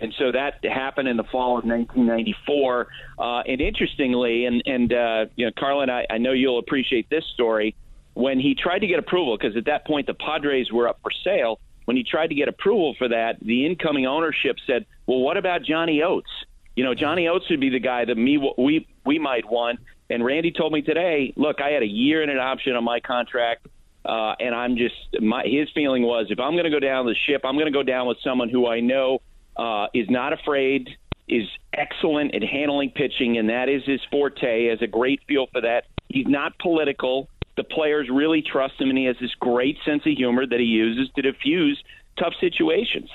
And 0.00 0.14
so 0.18 0.32
that 0.32 0.64
happened 0.64 1.08
in 1.08 1.16
the 1.16 1.24
fall 1.24 1.58
of 1.58 1.64
1994. 1.64 2.88
Uh, 3.18 3.40
and 3.40 3.60
interestingly, 3.60 4.46
and 4.46 4.62
and 4.66 4.92
uh, 4.92 5.26
you 5.36 5.46
know, 5.46 5.52
Carlin, 5.58 5.90
I, 5.90 6.06
I 6.10 6.18
know 6.18 6.32
you'll 6.32 6.58
appreciate 6.58 7.08
this 7.10 7.24
story. 7.34 7.74
When 8.14 8.40
he 8.40 8.54
tried 8.54 8.80
to 8.80 8.86
get 8.86 8.98
approval, 8.98 9.36
because 9.36 9.56
at 9.56 9.66
that 9.66 9.86
point 9.86 10.06
the 10.06 10.14
Padres 10.14 10.72
were 10.72 10.88
up 10.88 10.98
for 11.02 11.12
sale, 11.24 11.60
when 11.84 11.96
he 11.96 12.02
tried 12.02 12.28
to 12.28 12.34
get 12.34 12.48
approval 12.48 12.94
for 12.98 13.08
that, 13.08 13.36
the 13.40 13.64
incoming 13.64 14.06
ownership 14.06 14.56
said, 14.66 14.86
"Well, 15.06 15.20
what 15.20 15.36
about 15.36 15.62
Johnny 15.62 16.02
Oates? 16.02 16.30
You 16.74 16.84
know, 16.84 16.94
Johnny 16.94 17.28
Oates 17.28 17.48
would 17.50 17.60
be 17.60 17.70
the 17.70 17.80
guy 17.80 18.04
that 18.04 18.16
me 18.16 18.38
we 18.58 18.86
we 19.04 19.18
might 19.18 19.48
want." 19.48 19.80
And 20.10 20.24
Randy 20.24 20.52
told 20.52 20.72
me 20.72 20.82
today, 20.82 21.32
"Look, 21.36 21.60
I 21.60 21.70
had 21.70 21.82
a 21.82 21.86
year 21.86 22.22
and 22.22 22.30
an 22.30 22.38
option 22.38 22.74
on 22.74 22.84
my 22.84 23.00
contract." 23.00 23.66
Uh, 24.04 24.34
and 24.40 24.54
I'm 24.54 24.76
just 24.76 24.94
my 25.20 25.44
his 25.44 25.68
feeling 25.74 26.02
was 26.02 26.26
if 26.30 26.40
I'm 26.40 26.52
going 26.52 26.64
to 26.64 26.70
go 26.70 26.80
down 26.80 27.06
the 27.06 27.16
ship, 27.26 27.42
I'm 27.44 27.54
going 27.54 27.66
to 27.66 27.72
go 27.72 27.82
down 27.82 28.06
with 28.06 28.18
someone 28.24 28.48
who 28.48 28.66
I 28.66 28.80
know 28.80 29.20
uh, 29.58 29.88
is 29.92 30.08
not 30.08 30.32
afraid, 30.32 30.88
is 31.28 31.46
excellent 31.74 32.34
at 32.34 32.42
handling 32.42 32.90
pitching, 32.90 33.36
and 33.38 33.50
that 33.50 33.68
is 33.68 33.82
his 33.84 34.00
forte. 34.10 34.68
Has 34.68 34.80
a 34.80 34.86
great 34.86 35.20
feel 35.28 35.46
for 35.52 35.60
that. 35.60 35.84
He's 36.08 36.26
not 36.26 36.58
political. 36.58 37.28
The 37.56 37.64
players 37.64 38.08
really 38.10 38.40
trust 38.40 38.80
him, 38.80 38.88
and 38.88 38.96
he 38.96 39.04
has 39.06 39.16
this 39.20 39.34
great 39.34 39.76
sense 39.84 40.02
of 40.06 40.12
humor 40.12 40.46
that 40.46 40.58
he 40.60 40.66
uses 40.66 41.10
to 41.16 41.22
diffuse 41.22 41.82
tough 42.18 42.34
situations. 42.40 43.10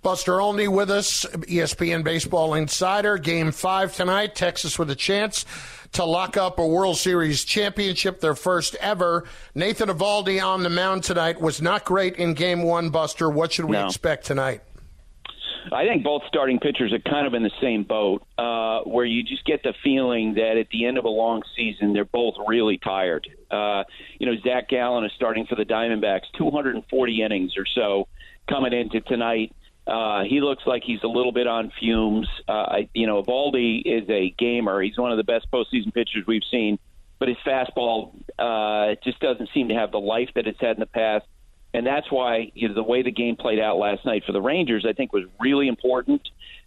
Buster 0.00 0.40
Olney 0.40 0.68
with 0.68 0.90
us, 0.92 1.24
ESPN 1.24 2.04
Baseball 2.04 2.54
Insider. 2.54 3.18
Game 3.18 3.50
five 3.50 3.96
tonight. 3.96 4.36
Texas 4.36 4.78
with 4.78 4.90
a 4.90 4.94
chance 4.94 5.44
to 5.92 6.04
lock 6.04 6.36
up 6.36 6.60
a 6.60 6.66
World 6.66 6.96
Series 6.98 7.42
championship, 7.44 8.20
their 8.20 8.36
first 8.36 8.76
ever. 8.76 9.24
Nathan 9.56 9.88
Eovaldi 9.88 10.40
on 10.44 10.62
the 10.62 10.70
mound 10.70 11.02
tonight 11.02 11.40
was 11.40 11.60
not 11.60 11.84
great 11.84 12.14
in 12.14 12.34
game 12.34 12.62
one, 12.62 12.90
Buster. 12.90 13.28
What 13.28 13.52
should 13.52 13.64
we 13.64 13.72
No. 13.76 13.86
expect 13.86 14.26
tonight? 14.26 14.60
I 15.72 15.86
think 15.86 16.04
both 16.04 16.22
starting 16.28 16.58
pitchers 16.58 16.92
are 16.92 16.98
kind 16.98 17.26
of 17.26 17.34
in 17.34 17.42
the 17.42 17.50
same 17.60 17.84
boat, 17.84 18.22
uh, 18.36 18.80
where 18.80 19.04
you 19.04 19.22
just 19.22 19.44
get 19.44 19.62
the 19.62 19.74
feeling 19.82 20.34
that 20.34 20.56
at 20.56 20.68
the 20.70 20.86
end 20.86 20.98
of 20.98 21.04
a 21.04 21.10
long 21.10 21.42
season, 21.56 21.92
they're 21.92 22.04
both 22.04 22.34
really 22.46 22.78
tired. 22.78 23.28
Uh, 23.50 23.84
you 24.18 24.26
know, 24.26 24.34
Zach 24.42 24.68
Gallen 24.68 25.04
is 25.04 25.12
starting 25.16 25.46
for 25.46 25.54
the 25.54 25.64
Diamondbacks, 25.64 26.24
240 26.36 27.22
innings 27.22 27.52
or 27.56 27.66
so 27.66 28.08
coming 28.48 28.72
into 28.72 29.00
tonight. 29.00 29.54
Uh, 29.86 30.24
he 30.24 30.40
looks 30.40 30.64
like 30.66 30.82
he's 30.84 31.02
a 31.02 31.08
little 31.08 31.32
bit 31.32 31.46
on 31.46 31.72
fumes. 31.80 32.28
Uh, 32.46 32.52
I, 32.52 32.88
you 32.92 33.06
know, 33.06 33.22
Valdi 33.22 33.80
is 33.84 34.08
a 34.10 34.34
gamer. 34.38 34.82
He's 34.82 34.98
one 34.98 35.12
of 35.12 35.16
the 35.16 35.24
best 35.24 35.50
postseason 35.50 35.94
pitchers 35.94 36.24
we've 36.26 36.42
seen, 36.50 36.78
but 37.18 37.28
his 37.28 37.38
fastball 37.38 38.12
uh, 38.38 38.96
just 39.02 39.18
doesn't 39.20 39.48
seem 39.54 39.68
to 39.68 39.74
have 39.74 39.90
the 39.90 40.00
life 40.00 40.28
that 40.34 40.46
it's 40.46 40.60
had 40.60 40.76
in 40.76 40.80
the 40.80 40.86
past. 40.86 41.24
And 41.74 41.86
that's 41.86 42.10
why 42.10 42.50
you 42.54 42.68
know, 42.68 42.74
the 42.74 42.82
way 42.82 43.02
the 43.02 43.10
game 43.10 43.36
played 43.36 43.58
out 43.58 43.78
last 43.78 44.04
night 44.04 44.22
for 44.24 44.32
the 44.32 44.40
Rangers, 44.40 44.86
I 44.88 44.92
think, 44.92 45.12
was 45.12 45.24
really 45.40 45.68
important 45.68 46.22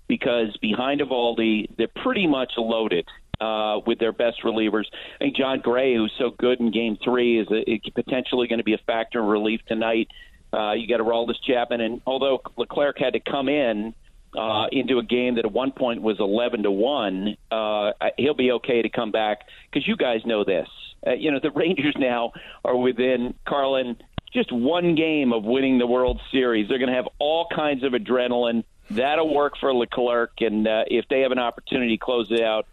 because 0.08 0.56
behind 0.62 1.02
Eovaldi, 1.02 1.76
they're 1.78 1.88
pretty 1.88 2.28
much 2.28 2.52
loaded 2.58 3.08
uh, 3.40 3.80
with 3.86 3.98
their 4.00 4.12
best 4.12 4.44
relievers. 4.44 4.86
I 5.16 5.26
think 5.26 5.36
Jon 5.36 5.60
Gray, 5.62 5.96
who's 5.96 6.14
so 6.20 6.30
good 6.38 6.60
in 6.60 6.72
Game 6.72 6.98
Three, 7.04 7.40
is 7.40 7.48
a, 7.50 7.70
is 7.70 7.80
potentially 7.96 8.48
going 8.48 8.60
to 8.60 8.64
be 8.64 8.74
a 8.74 8.82
factor 8.86 9.20
in 9.20 9.26
relief 9.26 9.62
tonight. 9.68 10.08
Uh, 10.54 10.74
you 10.74 10.88
got 10.88 11.00
Aroldis 11.00 11.42
Chapman, 11.48 11.82
and 11.82 12.02
although 12.06 12.42
Leclerc 12.58 13.00
had 13.00 13.14
to 13.14 13.20
come 13.20 13.50
in 13.50 13.94
uh, 14.38 14.68
into 14.72 15.00
a 15.00 15.04
game 15.04 15.36
that 15.36 15.46
at 15.46 15.52
one 15.52 15.72
point 15.72 16.02
was 16.02 16.18
11 16.20 16.64
to 16.64 16.72
one, 16.72 17.36
uh, 17.50 17.92
he'll 18.18 18.34
be 18.34 18.52
okay 18.52 18.82
to 18.82 18.90
come 18.90 19.12
back 19.12 19.40
because 19.72 19.88
you 19.88 19.96
guys 19.96 20.20
know 20.26 20.44
this. 20.44 20.68
Uh, 21.06 21.14
you 21.14 21.32
know 21.32 21.40
the 21.42 21.52
Rangers 21.56 21.96
now 21.98 22.32
are 22.64 22.76
within 22.76 23.34
Carlin 23.48 23.98
just 24.34 24.52
one 24.52 24.96
game 24.96 25.34
of 25.34 25.44
winning 25.44 25.78
the 25.78 25.88
World 25.88 26.20
Series. 26.32 26.70
They're 26.70 26.80
going 26.80 26.90
to 26.90 26.96
have 26.96 27.10
all 27.20 27.48
kinds 27.54 27.84
of 27.84 27.94
adrenaline. 27.94 28.64
That'll 28.90 29.34
work 29.34 29.54
for 29.60 29.74
Leclerc, 29.74 30.32
and 30.40 30.68
uh, 30.68 30.84
if 30.88 31.08
they 31.10 31.22
have 31.22 31.32
an 31.32 31.40
opportunity 31.40 31.98
to 31.98 32.04
close 32.04 32.28
it 32.30 32.42
out, 32.42 32.68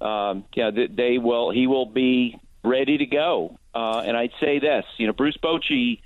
um, 0.00 0.44
yeah, 0.54 0.70
they, 0.70 0.86
they 0.86 1.18
will. 1.18 1.50
He 1.50 1.66
will 1.66 1.86
be 1.86 2.38
ready 2.62 2.98
to 2.98 3.06
go. 3.06 3.58
Uh, 3.74 4.02
and 4.06 4.16
I'd 4.16 4.32
say 4.40 4.58
this, 4.60 4.84
you 4.98 5.06
know, 5.06 5.12
Bruce 5.12 5.36
Bochy 5.42 6.00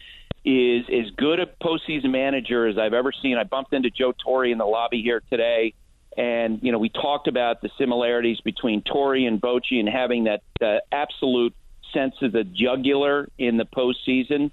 is 0.44 0.84
as 0.88 1.10
good 1.16 1.40
a 1.40 1.46
postseason 1.46 2.10
manager 2.10 2.66
as 2.66 2.78
I've 2.78 2.94
ever 2.94 3.12
seen. 3.12 3.36
I 3.36 3.44
bumped 3.44 3.74
into 3.74 3.90
Joe 3.90 4.12
Torre 4.12 4.46
in 4.46 4.58
the 4.58 4.64
lobby 4.64 5.02
here 5.02 5.22
today, 5.30 5.74
and 6.16 6.60
you 6.62 6.72
know, 6.72 6.78
we 6.78 6.88
talked 6.88 7.28
about 7.28 7.60
the 7.60 7.70
similarities 7.76 8.40
between 8.40 8.82
Torre 8.82 9.26
and 9.26 9.40
Bochy 9.40 9.78
and 9.78 9.88
having 9.88 10.24
that 10.24 10.42
uh, 10.62 10.78
absolute 10.90 11.54
sense 11.92 12.14
of 12.22 12.32
the 12.32 12.44
jugular 12.44 13.28
in 13.38 13.56
the 13.56 13.66
postseason. 13.66 14.50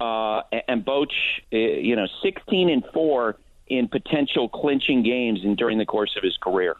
Uh, 0.00 0.42
and 0.68 0.84
Boch, 0.84 1.10
uh, 1.52 1.56
you 1.56 1.96
know, 1.96 2.06
16 2.22 2.68
and 2.68 2.84
four 2.92 3.36
in 3.68 3.88
potential 3.88 4.48
clinching 4.48 5.02
games 5.02 5.40
and 5.44 5.56
during 5.56 5.78
the 5.78 5.86
course 5.86 6.14
of 6.16 6.22
his 6.22 6.36
career. 6.36 6.76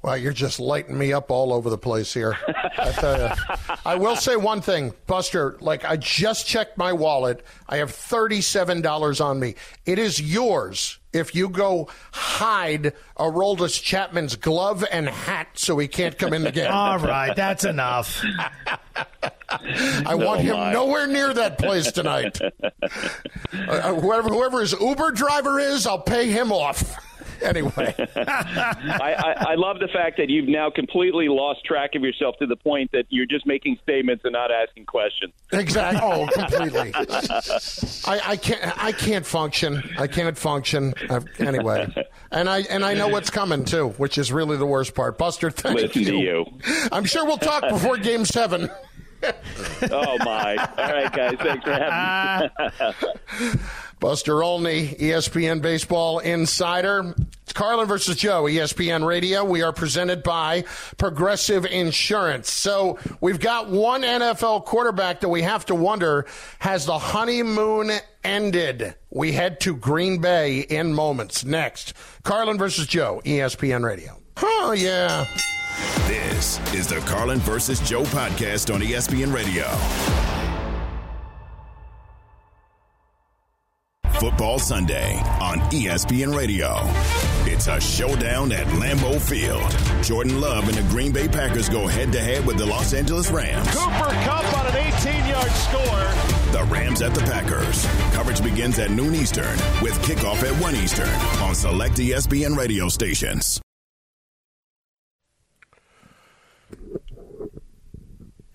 Well, 0.00 0.16
you're 0.16 0.32
just 0.32 0.60
lighting 0.60 0.96
me 0.96 1.12
up 1.12 1.30
all 1.30 1.52
over 1.52 1.70
the 1.70 1.78
place 1.78 2.14
here. 2.14 2.36
I, 2.78 2.92
tell 2.92 3.18
you. 3.18 3.56
I 3.84 3.96
will 3.96 4.14
say 4.14 4.36
one 4.36 4.60
thing, 4.60 4.94
Buster. 5.08 5.56
Like 5.60 5.84
I 5.84 5.96
just 5.96 6.46
checked 6.46 6.78
my 6.78 6.92
wallet. 6.92 7.44
I 7.68 7.78
have 7.78 7.90
thirty-seven 7.90 8.80
dollars 8.80 9.20
on 9.20 9.40
me. 9.40 9.56
It 9.86 9.98
is 9.98 10.20
yours 10.20 10.98
if 11.12 11.34
you 11.34 11.48
go 11.48 11.88
hide 12.12 12.92
Aroldis 13.18 13.82
Chapman's 13.82 14.36
glove 14.36 14.84
and 14.90 15.08
hat 15.08 15.48
so 15.54 15.78
he 15.78 15.88
can't 15.88 16.16
come 16.16 16.32
in 16.32 16.42
the 16.42 16.52
game. 16.52 16.70
All 16.72 16.98
right, 16.98 17.34
that's 17.34 17.64
enough. 17.64 18.22
I 19.48 20.14
want 20.14 20.42
him 20.42 20.54
my. 20.54 20.72
nowhere 20.72 21.06
near 21.06 21.32
that 21.34 21.58
place 21.58 21.90
tonight. 21.92 22.38
Uh, 23.52 23.94
whoever, 23.94 24.28
whoever 24.28 24.60
his 24.60 24.72
Uber 24.78 25.10
driver 25.10 25.58
is, 25.58 25.86
I'll 25.86 26.00
pay 26.00 26.30
him 26.30 26.52
off. 26.52 26.96
Anyway, 27.48 27.94
I, 28.16 29.14
I, 29.16 29.44
I 29.50 29.54
love 29.54 29.78
the 29.78 29.88
fact 29.88 30.16
that 30.18 30.28
you've 30.28 30.48
now 30.48 30.70
completely 30.70 31.28
lost 31.28 31.64
track 31.64 31.94
of 31.94 32.02
yourself 32.02 32.36
to 32.38 32.46
the 32.46 32.56
point 32.56 32.90
that 32.92 33.06
you're 33.08 33.26
just 33.26 33.46
making 33.46 33.78
statements 33.82 34.24
and 34.24 34.32
not 34.32 34.50
asking 34.50 34.86
questions. 34.86 35.32
exactly. 35.52 36.00
Oh, 36.02 36.26
completely. 36.32 36.92
I, 36.94 38.20
I 38.24 38.36
can't. 38.36 38.84
I 38.84 38.92
can't 38.92 39.24
function. 39.24 39.82
I 39.98 40.06
can't 40.08 40.36
function. 40.36 40.94
i 41.08 41.20
anyway, 41.38 41.92
and 42.30 42.48
I 42.48 42.60
and 42.62 42.84
I 42.84 42.94
know 42.94 43.08
what's 43.08 43.30
coming 43.30 43.64
too, 43.64 43.90
which 43.90 44.18
is 44.18 44.32
really 44.32 44.56
the 44.56 44.66
worst 44.66 44.94
part. 44.94 45.16
Buster, 45.16 45.50
thank 45.50 45.80
Listen 45.80 46.04
to 46.04 46.16
you. 46.16 46.44
I'm 46.92 47.04
sure 47.04 47.24
we'll 47.24 47.38
talk 47.38 47.68
before 47.68 47.96
Game 47.96 48.24
Seven. 48.24 48.68
Oh 49.90 50.18
my! 50.24 50.56
All 50.56 50.92
right, 50.92 51.12
guys, 51.12 51.36
thanks 51.40 51.64
for 51.64 51.72
having 51.72 52.50
me. 53.54 53.60
Buster 54.00 54.44
Olney, 54.44 54.88
ESPN 54.88 55.60
Baseball 55.60 56.20
Insider. 56.20 57.14
Carlin 57.58 57.88
versus 57.88 58.14
Joe, 58.14 58.44
ESPN 58.44 59.04
Radio. 59.04 59.44
We 59.44 59.62
are 59.62 59.72
presented 59.72 60.22
by 60.22 60.62
Progressive 60.96 61.66
Insurance. 61.66 62.52
So 62.52 63.00
we've 63.20 63.40
got 63.40 63.68
one 63.68 64.02
NFL 64.02 64.64
quarterback 64.64 65.18
that 65.22 65.28
we 65.28 65.42
have 65.42 65.66
to 65.66 65.74
wonder 65.74 66.26
has 66.60 66.86
the 66.86 66.96
honeymoon 66.96 67.90
ended? 68.22 68.94
We 69.10 69.32
head 69.32 69.58
to 69.62 69.74
Green 69.74 70.20
Bay 70.20 70.60
in 70.60 70.94
moments. 70.94 71.44
Next, 71.44 71.94
Carlin 72.22 72.58
versus 72.58 72.86
Joe, 72.86 73.20
ESPN 73.24 73.84
Radio. 73.84 74.16
Oh, 74.36 74.70
yeah. 74.70 75.26
This 76.06 76.60
is 76.72 76.86
the 76.86 77.00
Carlin 77.10 77.40
versus 77.40 77.80
Joe 77.80 78.04
podcast 78.04 78.72
on 78.72 78.82
ESPN 78.82 79.34
Radio. 79.34 80.37
Football 84.20 84.58
Sunday 84.58 85.14
on 85.40 85.60
ESPN 85.70 86.36
Radio. 86.36 86.74
It's 87.46 87.68
a 87.68 87.80
showdown 87.80 88.50
at 88.50 88.66
Lambeau 88.66 89.20
Field. 89.20 90.04
Jordan 90.04 90.40
Love 90.40 90.66
and 90.66 90.76
the 90.76 90.82
Green 90.90 91.12
Bay 91.12 91.28
Packers 91.28 91.68
go 91.68 91.86
head 91.86 92.10
to 92.12 92.20
head 92.20 92.44
with 92.44 92.58
the 92.58 92.66
Los 92.66 92.94
Angeles 92.94 93.30
Rams. 93.30 93.68
Cooper 93.68 94.10
Kupp 94.24 94.58
on 94.58 94.66
an 94.66 94.76
18 94.76 95.26
yard 95.28 95.50
score. 95.52 96.52
The 96.52 96.66
Rams 96.68 97.00
at 97.00 97.14
the 97.14 97.20
Packers. 97.20 97.86
Coverage 98.12 98.42
begins 98.42 98.80
at 98.80 98.90
noon 98.90 99.14
Eastern 99.14 99.56
with 99.82 99.94
kickoff 100.02 100.42
at 100.42 100.60
1 100.60 100.74
Eastern 100.74 101.08
on 101.40 101.54
select 101.54 101.94
ESPN 101.94 102.56
radio 102.56 102.88
stations. 102.88 103.60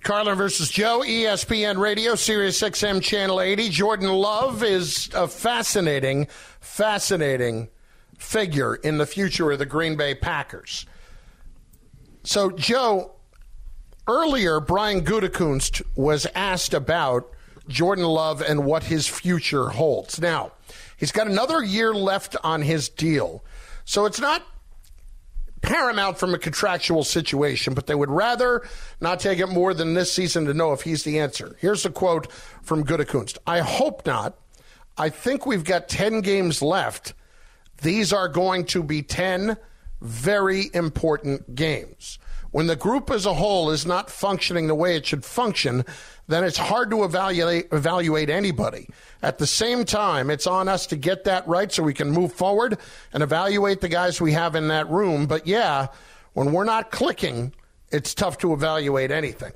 Carlin 0.03 0.35
versus 0.35 0.69
Joe, 0.69 1.01
ESPN 1.05 1.77
Radio, 1.77 2.15
Sirius 2.15 2.61
XM 2.61 3.01
Channel 3.01 3.39
80. 3.39 3.69
Jordan 3.69 4.09
Love 4.09 4.61
is 4.61 5.09
a 5.13 5.29
fascinating, 5.29 6.27
fascinating 6.59 7.69
figure 8.17 8.75
in 8.75 8.97
the 8.97 9.05
future 9.05 9.51
of 9.51 9.59
the 9.59 9.65
Green 9.65 9.95
Bay 9.95 10.13
Packers. 10.13 10.85
So, 12.23 12.51
Joe, 12.51 13.13
earlier, 14.05 14.59
Brian 14.59 15.05
Gutekunst 15.05 15.81
was 15.95 16.27
asked 16.35 16.73
about 16.73 17.31
Jordan 17.69 18.05
Love 18.05 18.41
and 18.41 18.65
what 18.65 18.83
his 18.83 19.07
future 19.07 19.69
holds. 19.69 20.19
Now, 20.19 20.51
he's 20.97 21.13
got 21.13 21.27
another 21.27 21.63
year 21.63 21.93
left 21.93 22.35
on 22.43 22.61
his 22.61 22.89
deal. 22.89 23.43
So 23.85 24.05
it's 24.05 24.19
not 24.19 24.43
paramount 25.73 26.19
from 26.19 26.35
a 26.35 26.37
contractual 26.37 27.03
situation, 27.03 27.73
but 27.73 27.87
they 27.87 27.95
would 27.95 28.11
rather 28.11 28.61
not 29.01 29.19
take 29.19 29.39
it 29.39 29.47
more 29.47 29.73
than 29.73 29.95
this 29.95 30.13
season 30.13 30.45
to 30.45 30.53
know 30.53 30.71
if 30.71 30.81
he's 30.81 31.01
the 31.01 31.17
answer. 31.19 31.55
Here's 31.59 31.83
a 31.83 31.89
quote 31.89 32.31
from 32.61 32.83
Gutekunst. 32.83 33.39
I 33.47 33.61
hope 33.61 34.05
not. 34.05 34.37
I 34.99 35.09
think 35.09 35.47
we've 35.47 35.63
got 35.63 35.89
10 35.89 36.21
games 36.21 36.61
left. 36.61 37.15
These 37.81 38.13
are 38.13 38.27
going 38.27 38.65
to 38.65 38.83
be 38.83 39.01
10 39.01 39.57
very 39.99 40.69
important 40.75 41.55
games. 41.55 42.19
When 42.53 42.67
the 42.67 42.75
group 42.75 43.09
as 43.09 43.25
a 43.25 43.33
whole 43.33 43.71
is 43.71 43.83
not 43.83 44.11
functioning 44.11 44.67
the 44.67 44.75
way 44.75 44.95
it 44.95 45.07
should 45.07 45.25
function, 45.25 45.83
then 46.27 46.43
it's 46.43 46.57
hard 46.57 46.91
to 46.91 47.03
evaluate 47.03 47.67
evaluate 47.71 48.29
anybody. 48.29 48.87
At 49.23 49.39
the 49.39 49.47
same 49.47 49.85
time, 49.85 50.29
it's 50.29 50.45
on 50.45 50.69
us 50.69 50.85
to 50.87 50.95
get 50.95 51.23
that 51.23 51.47
right 51.47 51.71
so 51.71 51.81
we 51.81 51.95
can 51.95 52.11
move 52.11 52.31
forward 52.31 52.77
and 53.11 53.23
evaluate 53.23 53.81
the 53.81 53.89
guys 53.89 54.21
we 54.21 54.33
have 54.33 54.55
in 54.55 54.67
that 54.67 54.87
room. 54.87 55.25
But 55.25 55.47
yeah, 55.47 55.87
when 56.33 56.53
we're 56.53 56.63
not 56.63 56.91
clicking, 56.91 57.55
it's 57.91 58.13
tough 58.13 58.37
to 58.39 58.53
evaluate 58.53 59.09
anything. 59.09 59.53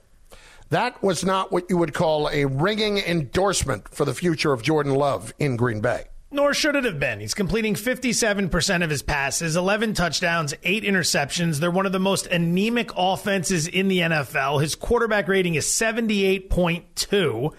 That 0.70 1.02
was 1.04 1.24
not 1.24 1.52
what 1.52 1.70
you 1.70 1.78
would 1.78 1.94
call 1.94 2.30
a 2.30 2.46
ringing 2.46 2.98
endorsement 2.98 3.90
for 3.90 4.06
the 4.06 4.16
future 4.16 4.54
of 4.54 4.64
Jordan 4.64 4.96
Love 4.96 5.36
in 5.38 5.56
Green 5.56 5.82
Bay. 5.82 6.06
Nor 6.30 6.54
should 6.54 6.76
it 6.76 6.84
have 6.84 7.00
been. 7.00 7.22
He's 7.22 7.34
completing 7.34 7.76
57% 7.76 8.84
of 8.84 8.90
his 8.90 9.02
passes, 9.02 9.56
11 9.56 9.94
touchdowns, 9.94 10.54
8 10.62 10.84
interceptions. 10.84 11.60
They're 11.60 11.72
one 11.72 11.86
of 11.86 11.94
the 11.94 12.00
most 12.00 12.28
anemic 12.28 12.92
offenses 12.98 13.66
in 13.68 13.88
the 13.88 14.00
NFL. 14.00 14.62
His 14.62 14.76
quarterback 14.76 15.30
rating 15.30 15.56
is 15.56 15.66
78.2. 15.68 17.54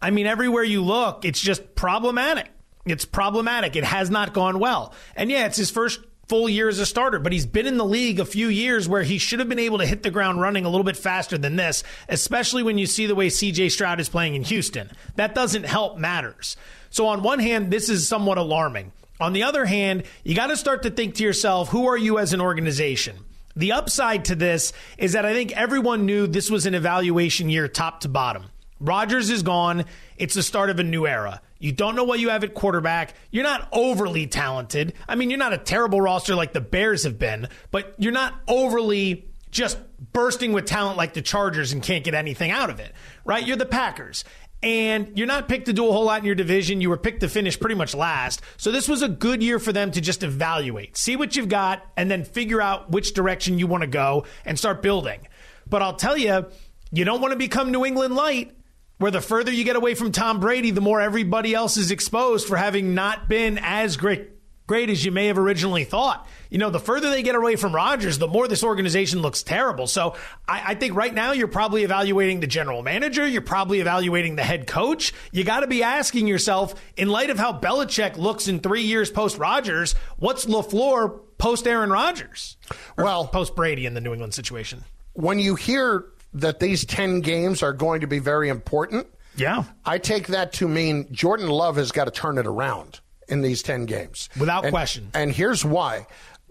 I 0.00 0.10
mean, 0.10 0.26
everywhere 0.26 0.62
you 0.62 0.84
look, 0.84 1.24
it's 1.24 1.40
just 1.40 1.74
problematic. 1.74 2.50
It's 2.86 3.04
problematic. 3.04 3.74
It 3.74 3.84
has 3.84 4.10
not 4.10 4.32
gone 4.32 4.60
well. 4.60 4.94
And 5.16 5.28
yeah, 5.30 5.46
it's 5.46 5.56
his 5.56 5.70
first 5.70 6.00
full 6.28 6.48
year 6.48 6.68
as 6.68 6.78
a 6.78 6.86
starter, 6.86 7.18
but 7.18 7.32
he's 7.32 7.46
been 7.46 7.66
in 7.66 7.78
the 7.78 7.84
league 7.84 8.20
a 8.20 8.24
few 8.24 8.48
years 8.48 8.88
where 8.88 9.02
he 9.02 9.18
should 9.18 9.40
have 9.40 9.48
been 9.48 9.58
able 9.58 9.78
to 9.78 9.86
hit 9.86 10.02
the 10.02 10.10
ground 10.10 10.40
running 10.40 10.64
a 10.64 10.68
little 10.68 10.84
bit 10.84 10.96
faster 10.96 11.36
than 11.36 11.56
this, 11.56 11.82
especially 12.08 12.62
when 12.62 12.78
you 12.78 12.86
see 12.86 13.06
the 13.06 13.14
way 13.14 13.28
CJ 13.28 13.70
Stroud 13.70 14.00
is 14.00 14.08
playing 14.08 14.34
in 14.34 14.42
Houston. 14.44 14.90
That 15.16 15.34
doesn't 15.34 15.64
help 15.64 15.98
matters. 15.98 16.56
So, 16.94 17.08
on 17.08 17.24
one 17.24 17.40
hand, 17.40 17.72
this 17.72 17.88
is 17.88 18.06
somewhat 18.06 18.38
alarming. 18.38 18.92
On 19.18 19.32
the 19.32 19.42
other 19.42 19.64
hand, 19.64 20.04
you 20.22 20.36
got 20.36 20.46
to 20.46 20.56
start 20.56 20.84
to 20.84 20.90
think 20.90 21.16
to 21.16 21.24
yourself, 21.24 21.68
who 21.70 21.88
are 21.88 21.96
you 21.96 22.20
as 22.20 22.32
an 22.32 22.40
organization? 22.40 23.16
The 23.56 23.72
upside 23.72 24.26
to 24.26 24.36
this 24.36 24.72
is 24.96 25.14
that 25.14 25.26
I 25.26 25.32
think 25.32 25.50
everyone 25.56 26.06
knew 26.06 26.28
this 26.28 26.52
was 26.52 26.66
an 26.66 26.74
evaluation 26.76 27.50
year 27.50 27.66
top 27.66 28.02
to 28.02 28.08
bottom. 28.08 28.44
Rodgers 28.78 29.28
is 29.28 29.42
gone. 29.42 29.86
It's 30.18 30.34
the 30.34 30.42
start 30.44 30.70
of 30.70 30.78
a 30.78 30.84
new 30.84 31.04
era. 31.04 31.40
You 31.58 31.72
don't 31.72 31.96
know 31.96 32.04
what 32.04 32.20
you 32.20 32.28
have 32.28 32.44
at 32.44 32.54
quarterback. 32.54 33.14
You're 33.32 33.42
not 33.42 33.68
overly 33.72 34.28
talented. 34.28 34.92
I 35.08 35.16
mean, 35.16 35.30
you're 35.30 35.38
not 35.40 35.52
a 35.52 35.58
terrible 35.58 36.00
roster 36.00 36.36
like 36.36 36.52
the 36.52 36.60
Bears 36.60 37.02
have 37.02 37.18
been, 37.18 37.48
but 37.72 37.92
you're 37.98 38.12
not 38.12 38.34
overly 38.46 39.26
just 39.50 39.78
bursting 40.12 40.52
with 40.52 40.66
talent 40.66 40.96
like 40.96 41.14
the 41.14 41.22
Chargers 41.22 41.72
and 41.72 41.82
can't 41.82 42.04
get 42.04 42.12
anything 42.12 42.50
out 42.50 42.70
of 42.70 42.80
it, 42.80 42.92
right? 43.24 43.46
You're 43.46 43.56
the 43.56 43.64
Packers. 43.64 44.24
And 44.64 45.12
you're 45.18 45.26
not 45.26 45.46
picked 45.46 45.66
to 45.66 45.74
do 45.74 45.86
a 45.86 45.92
whole 45.92 46.06
lot 46.06 46.20
in 46.20 46.24
your 46.24 46.34
division. 46.34 46.80
You 46.80 46.88
were 46.88 46.96
picked 46.96 47.20
to 47.20 47.28
finish 47.28 47.60
pretty 47.60 47.74
much 47.74 47.94
last. 47.94 48.40
So 48.56 48.72
this 48.72 48.88
was 48.88 49.02
a 49.02 49.08
good 49.08 49.42
year 49.42 49.58
for 49.58 49.72
them 49.72 49.90
to 49.90 50.00
just 50.00 50.22
evaluate, 50.22 50.96
see 50.96 51.16
what 51.16 51.36
you've 51.36 51.50
got, 51.50 51.84
and 51.98 52.10
then 52.10 52.24
figure 52.24 52.62
out 52.62 52.90
which 52.90 53.12
direction 53.12 53.58
you 53.58 53.66
want 53.66 53.82
to 53.82 53.86
go 53.86 54.24
and 54.46 54.58
start 54.58 54.80
building. 54.80 55.28
But 55.68 55.82
I'll 55.82 55.96
tell 55.96 56.16
you, 56.16 56.46
you 56.90 57.04
don't 57.04 57.20
want 57.20 57.32
to 57.32 57.38
become 57.38 57.72
New 57.72 57.84
England 57.84 58.14
light 58.14 58.56
where 58.96 59.10
the 59.10 59.20
further 59.20 59.52
you 59.52 59.64
get 59.64 59.76
away 59.76 59.94
from 59.94 60.12
Tom 60.12 60.40
Brady, 60.40 60.70
the 60.70 60.80
more 60.80 60.98
everybody 60.98 61.52
else 61.52 61.76
is 61.76 61.90
exposed 61.90 62.48
for 62.48 62.56
having 62.56 62.94
not 62.94 63.28
been 63.28 63.58
as 63.60 63.98
great 63.98 64.30
great 64.66 64.88
as 64.88 65.04
you 65.04 65.12
may 65.12 65.26
have 65.26 65.38
originally 65.38 65.84
thought. 65.84 66.26
You 66.54 66.60
know, 66.60 66.70
the 66.70 66.78
further 66.78 67.10
they 67.10 67.24
get 67.24 67.34
away 67.34 67.56
from 67.56 67.74
Rodgers, 67.74 68.18
the 68.18 68.28
more 68.28 68.46
this 68.46 68.62
organization 68.62 69.18
looks 69.18 69.42
terrible. 69.42 69.88
So 69.88 70.14
I, 70.46 70.62
I 70.66 70.74
think 70.76 70.94
right 70.94 71.12
now 71.12 71.32
you're 71.32 71.48
probably 71.48 71.82
evaluating 71.82 72.38
the 72.38 72.46
general 72.46 72.80
manager. 72.80 73.26
You're 73.26 73.42
probably 73.42 73.80
evaluating 73.80 74.36
the 74.36 74.44
head 74.44 74.68
coach. 74.68 75.12
You 75.32 75.42
got 75.42 75.60
to 75.60 75.66
be 75.66 75.82
asking 75.82 76.28
yourself, 76.28 76.76
in 76.96 77.08
light 77.08 77.30
of 77.30 77.40
how 77.40 77.58
Belichick 77.58 78.16
looks 78.16 78.46
in 78.46 78.60
three 78.60 78.82
years 78.82 79.10
post 79.10 79.36
Rodgers, 79.36 79.96
what's 80.18 80.44
LaFleur 80.44 81.22
post 81.38 81.66
Aaron 81.66 81.90
Rodgers? 81.90 82.56
well, 82.96 83.26
post 83.26 83.56
Brady 83.56 83.84
in 83.84 83.94
the 83.94 84.00
New 84.00 84.12
England 84.12 84.34
situation. 84.34 84.84
When 85.14 85.40
you 85.40 85.56
hear 85.56 86.04
that 86.34 86.60
these 86.60 86.84
10 86.84 87.20
games 87.22 87.64
are 87.64 87.72
going 87.72 88.02
to 88.02 88.06
be 88.06 88.20
very 88.20 88.48
important, 88.48 89.08
yeah. 89.36 89.64
I 89.84 89.98
take 89.98 90.28
that 90.28 90.52
to 90.52 90.68
mean 90.68 91.08
Jordan 91.10 91.48
Love 91.48 91.74
has 91.78 91.90
got 91.90 92.04
to 92.04 92.12
turn 92.12 92.38
it 92.38 92.46
around 92.46 93.00
in 93.28 93.42
these 93.42 93.62
10 93.62 93.86
games. 93.86 94.28
Without 94.38 94.64
and, 94.64 94.72
question. 94.72 95.10
And 95.14 95.32
here's 95.32 95.64
why. 95.64 96.06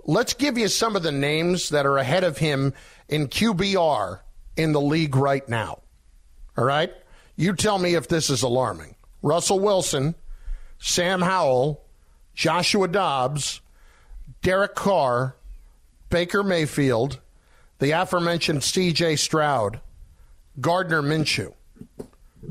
Let's 0.06 0.34
give 0.34 0.58
you 0.58 0.68
some 0.68 0.96
of 0.96 1.04
the 1.04 1.12
names 1.12 1.70
that 1.70 1.86
are 1.86 1.98
ahead 1.98 2.24
of 2.24 2.38
him 2.38 2.74
in 3.08 3.28
QBR 3.28 4.20
in 4.58 4.74
the 4.74 4.82
league 4.82 5.16
right 5.16 5.48
now. 5.48 5.80
All 6.58 6.66
right? 6.66 6.92
You 7.36 7.54
tell 7.54 7.80
me 7.80 7.96
if 7.96 8.08
this 8.08 8.30
is 8.30 8.44
alarming. 8.44 8.96
Russell 9.22 9.60
Wilson, 9.60 10.16
Sam 10.78 11.22
Howell, 11.22 11.82
Joshua 12.36 12.88
Dobbs, 12.88 13.62
Derek 14.42 14.76
Carr, 14.76 15.36
Baker 16.10 16.44
Mayfield, 16.44 17.20
the 17.80 17.92
aforementioned 17.92 18.60
CJ 18.60 19.18
Stroud, 19.18 19.80
Gardner 20.60 21.02
Minshew. 21.02 21.54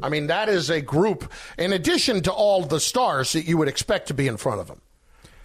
I 0.03 0.09
mean, 0.09 0.29
that 0.29 0.49
is 0.49 0.71
a 0.71 0.81
group, 0.81 1.31
in 1.59 1.73
addition 1.73 2.23
to 2.23 2.33
all 2.33 2.65
the 2.65 2.81
stars 2.81 3.33
that 3.33 3.47
you 3.47 3.59
would 3.59 3.69
expect 3.69 4.09
to 4.09 4.15
be 4.15 4.27
in 4.27 4.37
front 4.39 4.61
of 4.61 4.69
him. 4.69 4.81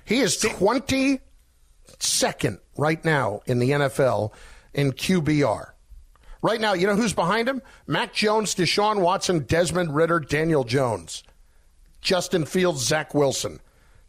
He 0.06 0.22
is 0.22 0.38
22nd 2.00 2.60
right 2.78 3.04
now 3.04 3.42
in 3.46 3.60
the 3.60 3.72
NFL 3.72 4.32
in 4.74 4.92
QBR. 4.92 5.72
Right 6.42 6.62
now, 6.62 6.74
you 6.74 6.88
know 6.88 6.96
who's 6.96 7.14
behind 7.14 7.50
him? 7.50 7.62
Mac 7.88 8.14
Jones, 8.14 8.54
Deshaun 8.54 9.02
Watson, 9.02 9.40
Desmond 9.40 9.96
Ridder, 9.96 10.20
Daniel 10.20 10.64
Jones, 10.64 11.24
Justin 12.00 12.46
Fields, 12.46 12.86
Zach 12.86 13.14
Wilson. 13.14 13.60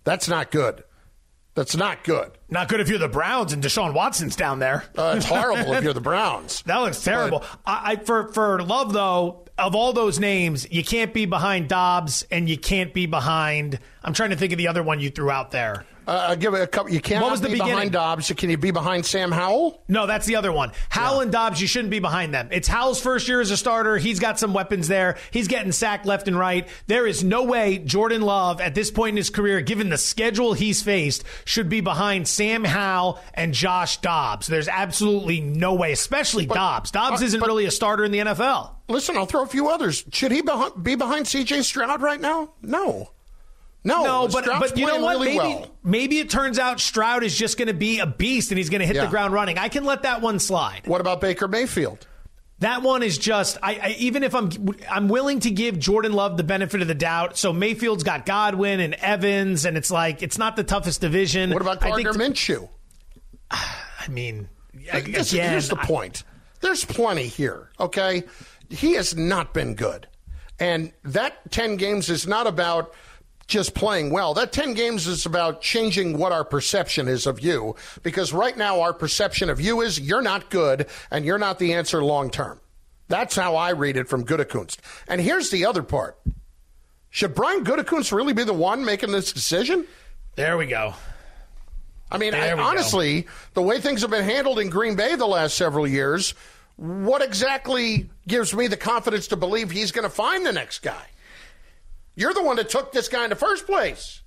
That's 0.05 0.29
not 0.29 0.51
good. 0.51 0.85
That's 1.55 1.75
not 1.75 2.05
good. 2.05 2.31
Not 2.49 2.69
good 2.69 2.81
if 2.81 2.89
you're 2.89 2.99
the 2.99 3.09
Browns 3.09 3.53
and 3.53 3.63
Deshaun 3.63 3.93
Watson's 3.93 4.37
down 4.37 4.61
there. 4.61 4.85
Uh, 4.97 5.15
it's 5.17 5.27
horrible 5.27 5.73
if 5.73 5.83
you're 5.83 5.93
the 5.93 6.01
Browns. 6.01 6.63
That 6.67 6.77
looks 6.77 7.03
terrible. 7.03 7.41
But, 7.41 7.59
I, 7.67 7.93
I, 7.93 7.97
for 7.97 8.33
for 8.33 8.63
Love 8.63 8.93
though, 8.93 9.47
of 9.57 9.75
all 9.75 9.93
those 9.93 10.21
names, 10.21 10.71
you 10.71 10.85
can't 10.85 11.13
be 11.13 11.27
behind 11.27 11.69
Dobbs 11.69 12.25
and 12.31 12.49
you 12.49 12.59
can't 12.59 12.95
be 12.95 13.07
behind. 13.07 13.81
I'm 14.05 14.13
trying 14.13 14.31
to 14.31 14.37
think 14.37 14.53
of 14.53 14.59
the 14.59 14.69
other 14.69 14.83
one 14.85 15.01
you 15.01 15.11
threw 15.11 15.31
out 15.31 15.51
there. 15.51 15.85
Uh, 16.09 16.35
give 16.37 16.55
it 16.55 16.63
a 16.63 16.67
couple. 16.67 16.91
You 16.91 17.03
can't. 17.03 17.23
What 17.23 17.33
was 17.33 17.43
the 17.43 17.49
be 17.49 17.53
beginning? 17.53 17.75
behind 17.75 17.93
Dobbs? 17.93 18.33
Can 18.35 18.49
you 18.49 18.57
be 18.57 18.71
behind 18.71 19.05
Sam 19.05 19.31
Howell? 19.31 19.83
No, 19.89 20.07
that's 20.07 20.25
the 20.25 20.37
other 20.37 20.51
one. 20.51 20.73
Howell 20.89 21.17
yeah. 21.17 21.23
and 21.25 21.33
Dobbs, 21.33 21.61
you 21.61 21.67
shouldn't 21.67 21.91
be 21.91 21.99
behind 21.99 22.33
them. 22.33 22.49
It's 22.51 22.67
Howell's 22.67 22.99
first 22.99 23.29
year 23.29 23.43
as 23.43 23.51
a 23.51 23.59
starter. 23.59 23.99
He's 23.99 24.19
got 24.19 24.39
some 24.39 24.55
weapons 24.55 24.89
there. 24.89 25.19
He's 25.31 25.49
getting 25.49 25.71
sacked 25.71 26.07
left 26.07 26.27
and 26.27 26.39
right. 26.39 26.67
There 26.87 27.07
is 27.07 27.23
no 27.23 27.45
way 27.45 27.77
Jordan 27.77 28.23
Love, 28.23 28.59
at 28.63 28.75
this 28.75 28.91
point 28.91 29.11
in 29.11 29.17
his 29.19 29.29
career, 29.29 29.61
given 29.61 29.91
the 29.91 29.99
schedule 29.99 30.55
he's 30.55 30.83
faced, 30.83 31.25
should 31.45 31.69
be 31.69 31.83
behind 31.83 32.27
Sam 32.27 32.65
Howell 32.65 33.21
and 33.35 33.53
Josh 33.53 33.99
Dobbs. 33.99 34.47
There's 34.47 34.69
absolutely 34.69 35.43
no 35.43 35.75
way, 35.75 35.93
especially 35.93 36.47
but, 36.47 36.55
Dobbs. 36.55 36.91
Dobbs 36.91 37.21
uh, 37.21 37.27
isn't 37.27 37.43
really 37.43 37.67
a 37.67 37.71
starter 37.71 38.07
in 38.07 38.13
the 38.13 38.21
NFL. 38.21 38.71
Listen, 38.89 39.19
I'll 39.19 39.27
throw 39.27 39.43
a 39.43 39.47
few 39.47 39.69
others. 39.69 40.07
Should 40.11 40.33
he 40.33 40.43
be 40.81 40.95
behind 40.95 41.29
C.J. 41.29 41.61
Stroud 41.61 42.01
right 42.01 42.19
now? 42.21 42.55
No. 42.63 43.11
No, 43.85 44.05
no, 44.05 44.29
but 44.29 44.45
but 44.45 44.77
you 44.77 44.87
know 44.87 45.01
what? 45.01 45.15
Really 45.15 45.27
maybe 45.27 45.39
well. 45.39 45.71
maybe 45.83 46.19
it 46.19 46.29
turns 46.29 46.59
out 46.59 46.81
Stroud 46.81 47.23
is 47.23 47.37
just 47.37 47.57
going 47.57 47.69
to 47.69 47.75
be 47.75 48.01
a 48.01 48.07
beast 48.07 48.51
and 48.51 48.59
he's 48.59 48.71
going 48.71 48.81
to 48.81 48.87
hit 48.87 48.97
yeah. 48.97 49.05
the 49.05 49.11
ground 49.11 49.33
running. 49.33 49.57
I 49.57 49.69
can 49.69 49.85
let 49.85 50.03
that 50.03 50.21
one 50.21 50.39
slide. 50.41 50.83
What 50.87 51.01
about 51.01 51.21
Baker 51.21 51.49
Mayfield? 51.49 52.07
That 52.61 52.83
one 52.83 53.05
is 53.05 53.19
just 53.19 53.57
I, 53.63 53.75
I, 53.75 53.97
even 53.99 54.25
if 54.25 54.35
I'm 54.35 54.51
I'm 54.91 55.09
willing 55.09 55.41
to 55.41 55.51
give 55.51 55.79
Jordan 55.79 56.13
Love 56.13 56.37
the 56.37 56.43
benefit 56.43 56.83
of 56.83 56.89
the 56.89 56.95
doubt. 56.95 57.37
So 57.39 57.53
Mayfield's 57.53 58.03
got 58.03 58.27
Godwin 58.27 58.81
and 58.81 58.95
Evans, 58.95 59.65
and 59.65 59.77
it's 59.77 59.93
like 59.93 60.23
it's 60.23 60.39
not 60.39 60.57
the 60.57 60.65
toughest 60.65 61.01
division. 61.01 61.51
What 61.51 61.63
about 61.63 61.81
Gardner 61.81 62.11
I 62.11 62.15
Minshew? 62.15 62.69
I 63.51 64.09
mean, 64.09 64.49
uh, 64.93 65.01
this, 65.01 65.33
again, 65.33 65.51
here's 65.51 65.69
the 65.69 65.77
point. 65.77 66.25
There's 66.61 66.85
plenty 66.85 67.29
here. 67.29 67.71
Okay, 67.79 68.25
he 68.71 68.95
has 68.95 69.17
not 69.17 69.55
been 69.55 69.77
good, 69.77 70.09
and 70.59 70.93
that 71.05 71.53
ten 71.53 71.77
games 71.77 72.11
is 72.11 72.27
not 72.27 72.49
about 72.49 72.93
just 73.49 73.75
playing 73.75 74.11
well. 74.11 74.35
That 74.35 74.53
10 74.53 74.75
games 74.75 75.07
is 75.07 75.27
about 75.27 75.63
changing 75.63 76.17
what 76.17 76.33
our 76.33 76.45
perception 76.45 77.09
is 77.09 77.27
of 77.27 77.41
you 77.41 77.75
because 78.03 78.33
right 78.33 78.57
now 78.57 78.83
our 78.83 78.93
perception 78.93 79.51
of 79.51 79.61
you 79.61 79.81
is 79.81 79.99
you're 79.99 80.23
not 80.23 80.51
good 80.51 80.87
and 81.11 81.25
you're 81.25 81.39
not 81.39 81.59
the 81.59 81.73
answer 81.73 82.05
long 82.05 82.31
term. 82.31 82.61
That's 83.09 83.35
how 83.35 83.57
I 83.57 83.71
read 83.71 83.97
it 83.97 84.07
from 84.07 84.25
Gutekunst. 84.25 84.77
And 85.09 85.21
here's 85.21 85.51
the 85.51 85.65
other 85.65 85.83
part. 85.83 86.19
Should 87.09 87.35
Brian 87.35 87.65
Gutekunst 87.65 88.13
really 88.13 88.35
be 88.35 88.45
the 88.45 88.53
one 88.53 88.85
making 88.85 89.13
this 89.13 89.33
decision? 89.33 89.87
There 90.37 90.59
we 90.59 90.67
go. 90.67 90.93
I 92.11 92.19
mean, 92.19 92.35
I, 92.35 92.53
honestly, 92.53 93.23
go. 93.23 93.29
the 93.55 93.63
way 93.63 93.81
things 93.81 94.03
have 94.03 94.11
been 94.11 94.25
handled 94.25 94.59
in 94.59 94.69
Green 94.69 94.95
Bay 94.95 95.15
the 95.15 95.27
last 95.27 95.57
several 95.57 95.87
years, 95.87 96.35
what 96.77 97.23
exactly 97.23 98.09
gives 98.27 98.55
me 98.55 98.67
the 98.67 98.77
confidence 98.77 99.29
to 99.29 99.37
believe 99.37 99.71
he's 99.71 99.91
going 99.91 100.05
to 100.05 100.15
find 100.15 100.45
the 100.45 100.53
next 100.53 100.81
guy? 100.81 101.07
You're 102.19 102.35
the 102.35 102.43
one 102.43 102.57
that 102.57 102.69
took 102.69 102.91
this 102.91 103.07
guy 103.07 103.23
in 103.23 103.31
the 103.31 103.37
first 103.37 103.65
place. 103.65 104.23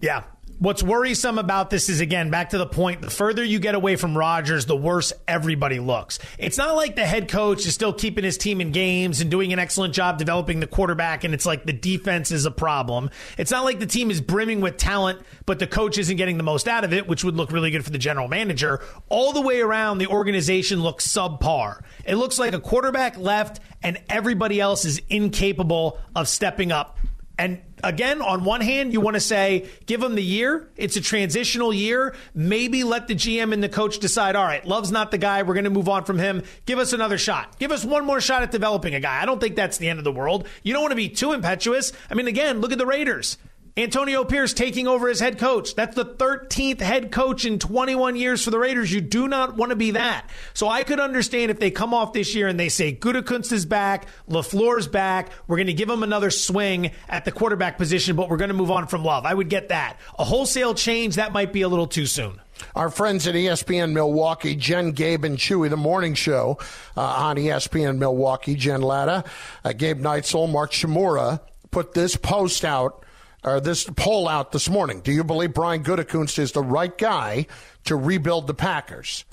Yeah, 0.00 0.24
What's 0.58 0.82
worrisome 0.82 1.38
about 1.38 1.68
this 1.68 1.90
is 1.90 2.00
again 2.00 2.30
back 2.30 2.50
to 2.50 2.58
the 2.58 2.66
point 2.66 3.02
the 3.02 3.10
further 3.10 3.44
you 3.44 3.58
get 3.58 3.74
away 3.74 3.96
from 3.96 4.16
Rodgers, 4.16 4.64
the 4.64 4.74
worse 4.74 5.12
everybody 5.28 5.78
looks. 5.80 6.18
It's 6.38 6.56
not 6.56 6.76
like 6.76 6.96
the 6.96 7.04
head 7.04 7.28
coach 7.28 7.66
is 7.66 7.74
still 7.74 7.92
keeping 7.92 8.24
his 8.24 8.38
team 8.38 8.62
in 8.62 8.72
games 8.72 9.20
and 9.20 9.30
doing 9.30 9.52
an 9.52 9.58
excellent 9.58 9.92
job 9.92 10.16
developing 10.16 10.60
the 10.60 10.66
quarterback 10.66 11.24
and 11.24 11.34
it's 11.34 11.44
like 11.44 11.66
the 11.66 11.74
defense 11.74 12.30
is 12.30 12.46
a 12.46 12.50
problem. 12.50 13.10
It's 13.36 13.50
not 13.50 13.64
like 13.64 13.80
the 13.80 13.86
team 13.86 14.10
is 14.10 14.22
brimming 14.22 14.62
with 14.62 14.78
talent, 14.78 15.20
but 15.44 15.58
the 15.58 15.66
coach 15.66 15.98
isn't 15.98 16.16
getting 16.16 16.38
the 16.38 16.42
most 16.42 16.68
out 16.68 16.84
of 16.84 16.94
it, 16.94 17.06
which 17.06 17.22
would 17.22 17.36
look 17.36 17.52
really 17.52 17.70
good 17.70 17.84
for 17.84 17.90
the 17.90 17.98
general 17.98 18.26
manager. 18.26 18.80
All 19.10 19.34
the 19.34 19.42
way 19.42 19.60
around, 19.60 19.98
the 19.98 20.06
organization 20.06 20.82
looks 20.82 21.06
subpar. 21.06 21.82
It 22.06 22.14
looks 22.14 22.38
like 22.38 22.54
a 22.54 22.60
quarterback 22.60 23.18
left 23.18 23.60
and 23.82 24.00
everybody 24.08 24.58
else 24.58 24.86
is 24.86 25.02
incapable 25.10 25.98
of 26.14 26.28
stepping 26.28 26.72
up. 26.72 26.96
And 27.38 27.60
again, 27.82 28.22
on 28.22 28.44
one 28.44 28.60
hand, 28.60 28.92
you 28.92 29.00
want 29.00 29.14
to 29.14 29.20
say, 29.20 29.68
give 29.86 30.00
them 30.00 30.14
the 30.14 30.22
year. 30.22 30.68
It's 30.76 30.96
a 30.96 31.00
transitional 31.00 31.72
year. 31.72 32.14
Maybe 32.34 32.84
let 32.84 33.08
the 33.08 33.14
GM 33.14 33.52
and 33.52 33.62
the 33.62 33.68
coach 33.68 33.98
decide, 33.98 34.36
all 34.36 34.44
right, 34.44 34.66
Love's 34.66 34.92
not 34.92 35.10
the 35.10 35.18
guy. 35.18 35.42
We're 35.42 35.54
going 35.54 35.64
to 35.64 35.70
move 35.70 35.88
on 35.88 36.04
from 36.04 36.18
him. 36.18 36.42
Give 36.64 36.78
us 36.78 36.92
another 36.92 37.18
shot. 37.18 37.58
Give 37.58 37.72
us 37.72 37.84
one 37.84 38.04
more 38.04 38.20
shot 38.20 38.42
at 38.42 38.50
developing 38.50 38.94
a 38.94 39.00
guy. 39.00 39.20
I 39.20 39.26
don't 39.26 39.40
think 39.40 39.56
that's 39.56 39.78
the 39.78 39.88
end 39.88 39.98
of 39.98 40.04
the 40.04 40.12
world. 40.12 40.46
You 40.62 40.72
don't 40.72 40.82
want 40.82 40.92
to 40.92 40.96
be 40.96 41.08
too 41.08 41.32
impetuous. 41.32 41.92
I 42.10 42.14
mean, 42.14 42.28
again, 42.28 42.60
look 42.60 42.72
at 42.72 42.78
the 42.78 42.86
Raiders. 42.86 43.38
Antonio 43.78 44.24
Pierce 44.24 44.54
taking 44.54 44.88
over 44.88 45.06
as 45.10 45.20
head 45.20 45.38
coach. 45.38 45.74
That's 45.74 45.94
the 45.94 46.06
13th 46.06 46.80
head 46.80 47.12
coach 47.12 47.44
in 47.44 47.58
21 47.58 48.16
years 48.16 48.42
for 48.42 48.50
the 48.50 48.58
Raiders. 48.58 48.90
You 48.90 49.02
do 49.02 49.28
not 49.28 49.54
want 49.54 49.68
to 49.68 49.76
be 49.76 49.90
that. 49.90 50.30
So 50.54 50.66
I 50.66 50.82
could 50.82 50.98
understand 50.98 51.50
if 51.50 51.60
they 51.60 51.70
come 51.70 51.92
off 51.92 52.14
this 52.14 52.34
year 52.34 52.48
and 52.48 52.58
they 52.58 52.70
say 52.70 52.94
Gutekunst 52.94 53.52
is 53.52 53.66
back, 53.66 54.06
LaFleur's 54.30 54.88
back. 54.88 55.28
We're 55.46 55.58
going 55.58 55.66
to 55.66 55.74
give 55.74 55.90
him 55.90 56.02
another 56.02 56.30
swing 56.30 56.92
at 57.06 57.26
the 57.26 57.32
quarterback 57.32 57.76
position, 57.76 58.16
but 58.16 58.30
we're 58.30 58.38
going 58.38 58.48
to 58.48 58.54
move 58.54 58.70
on 58.70 58.86
from 58.86 59.04
Love. 59.04 59.26
I 59.26 59.34
would 59.34 59.50
get 59.50 59.68
that. 59.68 59.98
A 60.18 60.24
wholesale 60.24 60.72
change, 60.72 61.16
that 61.16 61.34
might 61.34 61.52
be 61.52 61.60
a 61.60 61.68
little 61.68 61.86
too 61.86 62.06
soon. 62.06 62.40
Our 62.74 62.88
friends 62.88 63.26
at 63.26 63.34
ESPN 63.34 63.92
Milwaukee, 63.92 64.56
Jen, 64.56 64.92
Gabe, 64.92 65.26
and 65.26 65.36
Chewy, 65.36 65.68
the 65.68 65.76
morning 65.76 66.14
show 66.14 66.56
uh, 66.96 67.02
on 67.02 67.36
ESPN 67.36 67.98
Milwaukee, 67.98 68.54
Jen 68.54 68.80
Latta, 68.80 69.24
uh, 69.66 69.74
Gabe 69.74 70.00
Neitzel, 70.00 70.50
Mark 70.50 70.72
Shimura, 70.72 71.40
put 71.70 71.92
this 71.92 72.16
post 72.16 72.64
out 72.64 73.04
or 73.46 73.60
this 73.60 73.84
poll 73.84 74.28
out 74.28 74.52
this 74.52 74.68
morning. 74.68 75.00
Do 75.00 75.12
you 75.12 75.24
believe 75.24 75.54
Brian 75.54 75.84
Gutekunst 75.84 76.38
is 76.38 76.52
the 76.52 76.62
right 76.62 76.96
guy 76.98 77.46
to 77.84 77.94
rebuild 77.96 78.48
the 78.48 78.54
Packers? 78.54 79.24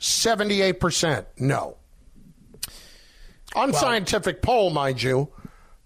78% 0.00 1.26
no. 1.38 1.76
Unscientific 3.56 4.36
well, 4.46 4.56
poll, 4.56 4.70
mind 4.70 5.02
you, 5.02 5.28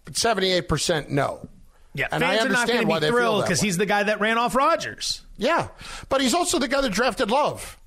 but 0.04 0.14
78% 0.14 1.08
no. 1.08 1.48
Yeah, 1.94 2.08
and 2.10 2.22
fans 2.22 2.38
I 2.38 2.42
understand 2.42 2.70
are 2.70 2.88
not 2.88 2.94
to 3.00 3.06
be 3.06 3.10
thrilled 3.10 3.44
because 3.44 3.60
he's 3.60 3.76
the 3.76 3.86
guy 3.86 4.02
that 4.02 4.20
ran 4.20 4.38
off 4.38 4.54
Rodgers. 4.54 5.22
Yeah, 5.36 5.68
but 6.08 6.20
he's 6.20 6.34
also 6.34 6.58
the 6.58 6.68
guy 6.68 6.80
that 6.80 6.92
drafted 6.92 7.30
Love. 7.30 7.78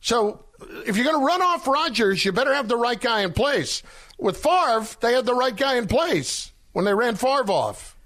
So 0.00 0.44
if 0.86 0.96
you're 0.96 1.04
going 1.04 1.18
to 1.18 1.24
run 1.24 1.42
off 1.42 1.66
Rodgers, 1.66 2.24
you 2.24 2.32
better 2.32 2.54
have 2.54 2.68
the 2.68 2.76
right 2.76 3.00
guy 3.00 3.22
in 3.22 3.32
place. 3.32 3.82
With 4.18 4.36
Favre, 4.36 4.86
they 5.00 5.14
had 5.14 5.26
the 5.26 5.34
right 5.34 5.54
guy 5.56 5.76
in 5.76 5.86
place 5.86 6.52
when 6.72 6.84
they 6.84 6.94
ran 6.94 7.16
Favre 7.16 7.50
off. 7.50 7.96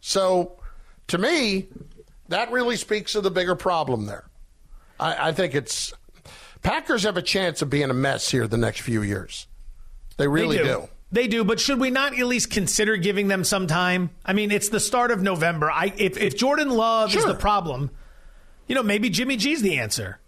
So 0.00 0.57
to 1.08 1.18
me, 1.18 1.68
that 2.28 2.50
really 2.50 2.76
speaks 2.76 3.12
to 3.12 3.20
the 3.20 3.30
bigger 3.30 3.54
problem 3.54 4.06
there. 4.06 4.28
I, 5.00 5.28
I 5.28 5.32
think 5.32 5.54
it's 5.54 5.92
Packers 6.62 7.04
have 7.04 7.16
a 7.16 7.22
chance 7.22 7.62
of 7.62 7.70
being 7.70 7.90
a 7.90 7.94
mess 7.94 8.30
here 8.30 8.46
the 8.46 8.56
next 8.56 8.80
few 8.80 9.02
years. 9.02 9.46
They 10.16 10.28
really 10.28 10.58
they 10.58 10.64
do. 10.64 10.68
do. 10.68 10.88
They 11.10 11.26
do, 11.26 11.42
but 11.42 11.58
should 11.58 11.80
we 11.80 11.90
not 11.90 12.18
at 12.18 12.26
least 12.26 12.50
consider 12.50 12.96
giving 12.96 13.28
them 13.28 13.42
some 13.42 13.66
time? 13.66 14.10
I 14.26 14.34
mean, 14.34 14.50
it's 14.50 14.68
the 14.68 14.80
start 14.80 15.10
of 15.10 15.22
November. 15.22 15.70
I 15.70 15.92
if, 15.96 16.18
if 16.18 16.36
Jordan 16.36 16.68
Love 16.68 17.10
sure. 17.10 17.20
is 17.20 17.24
the 17.24 17.34
problem, 17.34 17.90
you 18.66 18.74
know, 18.74 18.82
maybe 18.82 19.08
Jimmy 19.08 19.36
G's 19.36 19.62
the 19.62 19.78
answer. 19.78 20.20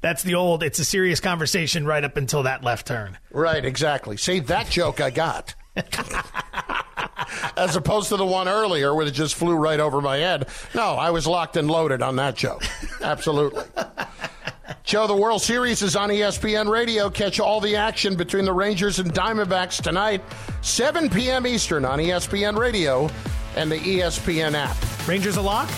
That's 0.00 0.22
the 0.22 0.34
old, 0.34 0.62
it's 0.62 0.78
a 0.78 0.84
serious 0.84 1.20
conversation 1.20 1.84
right 1.84 2.04
up 2.04 2.16
until 2.16 2.44
that 2.44 2.62
left 2.62 2.86
turn. 2.86 3.18
Right, 3.30 3.64
exactly. 3.64 4.16
See, 4.16 4.40
that 4.40 4.70
joke 4.70 5.00
I 5.00 5.10
got. 5.10 5.54
as 7.56 7.76
opposed 7.76 8.08
to 8.08 8.16
the 8.16 8.24
one 8.24 8.48
earlier 8.48 8.94
where 8.94 9.06
it 9.06 9.10
just 9.12 9.34
flew 9.34 9.54
right 9.54 9.80
over 9.80 10.00
my 10.00 10.18
head. 10.18 10.48
No, 10.74 10.94
I 10.94 11.10
was 11.10 11.26
locked 11.26 11.56
and 11.56 11.70
loaded 11.70 12.02
on 12.02 12.16
that 12.16 12.36
joke. 12.36 12.64
Absolutely. 13.02 13.64
Joe, 14.84 15.06
the 15.06 15.16
World 15.16 15.42
Series 15.42 15.82
is 15.82 15.96
on 15.96 16.10
ESPN 16.10 16.68
Radio. 16.68 17.10
Catch 17.10 17.40
all 17.40 17.60
the 17.60 17.76
action 17.76 18.14
between 18.14 18.44
the 18.44 18.52
Rangers 18.52 18.98
and 18.98 19.12
Diamondbacks 19.12 19.82
tonight, 19.82 20.22
7 20.62 21.10
p.m. 21.10 21.46
Eastern 21.46 21.84
on 21.84 21.98
ESPN 21.98 22.56
Radio 22.56 23.10
and 23.56 23.70
the 23.70 23.78
ESPN 23.78 24.54
app. 24.54 24.76
Rangers 25.08 25.36
a 25.36 25.42
lock? 25.42 25.68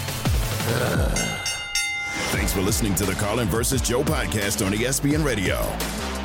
Thanks 2.31 2.53
for 2.53 2.61
listening 2.61 2.95
to 2.97 3.07
the 3.07 3.15
Carlin 3.15 3.49
versus 3.49 3.81
Joe 3.81 4.03
podcast 4.03 4.65
on 4.65 4.73
ESPN 4.73 5.25
Radio. 5.25 5.57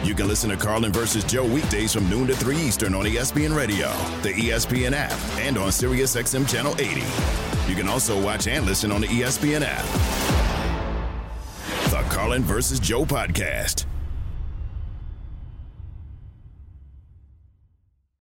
You 0.03 0.13
can 0.13 0.27
listen 0.27 0.49
to 0.49 0.57
Carlin 0.57 0.91
versus 0.91 1.23
Joe 1.23 1.45
weekdays 1.45 1.93
from 1.93 2.09
noon 2.09 2.27
to 2.27 2.35
3 2.35 2.57
Eastern 2.57 2.93
on 2.93 3.05
ESPN 3.05 3.55
Radio, 3.55 3.87
the 4.21 4.33
ESPN 4.33 4.91
app, 4.91 5.13
and 5.39 5.57
on 5.57 5.69
SiriusXM 5.69 6.49
Channel 6.49 6.75
80. 6.77 7.01
You 7.69 7.75
can 7.75 7.87
also 7.87 8.21
watch 8.21 8.47
and 8.47 8.65
listen 8.65 8.91
on 8.91 9.01
the 9.01 9.07
ESPN 9.07 9.61
app. 9.65 9.85
The 11.89 12.01
Carlin 12.13 12.43
versus 12.43 12.81
Joe 12.81 13.05
podcast. 13.05 13.85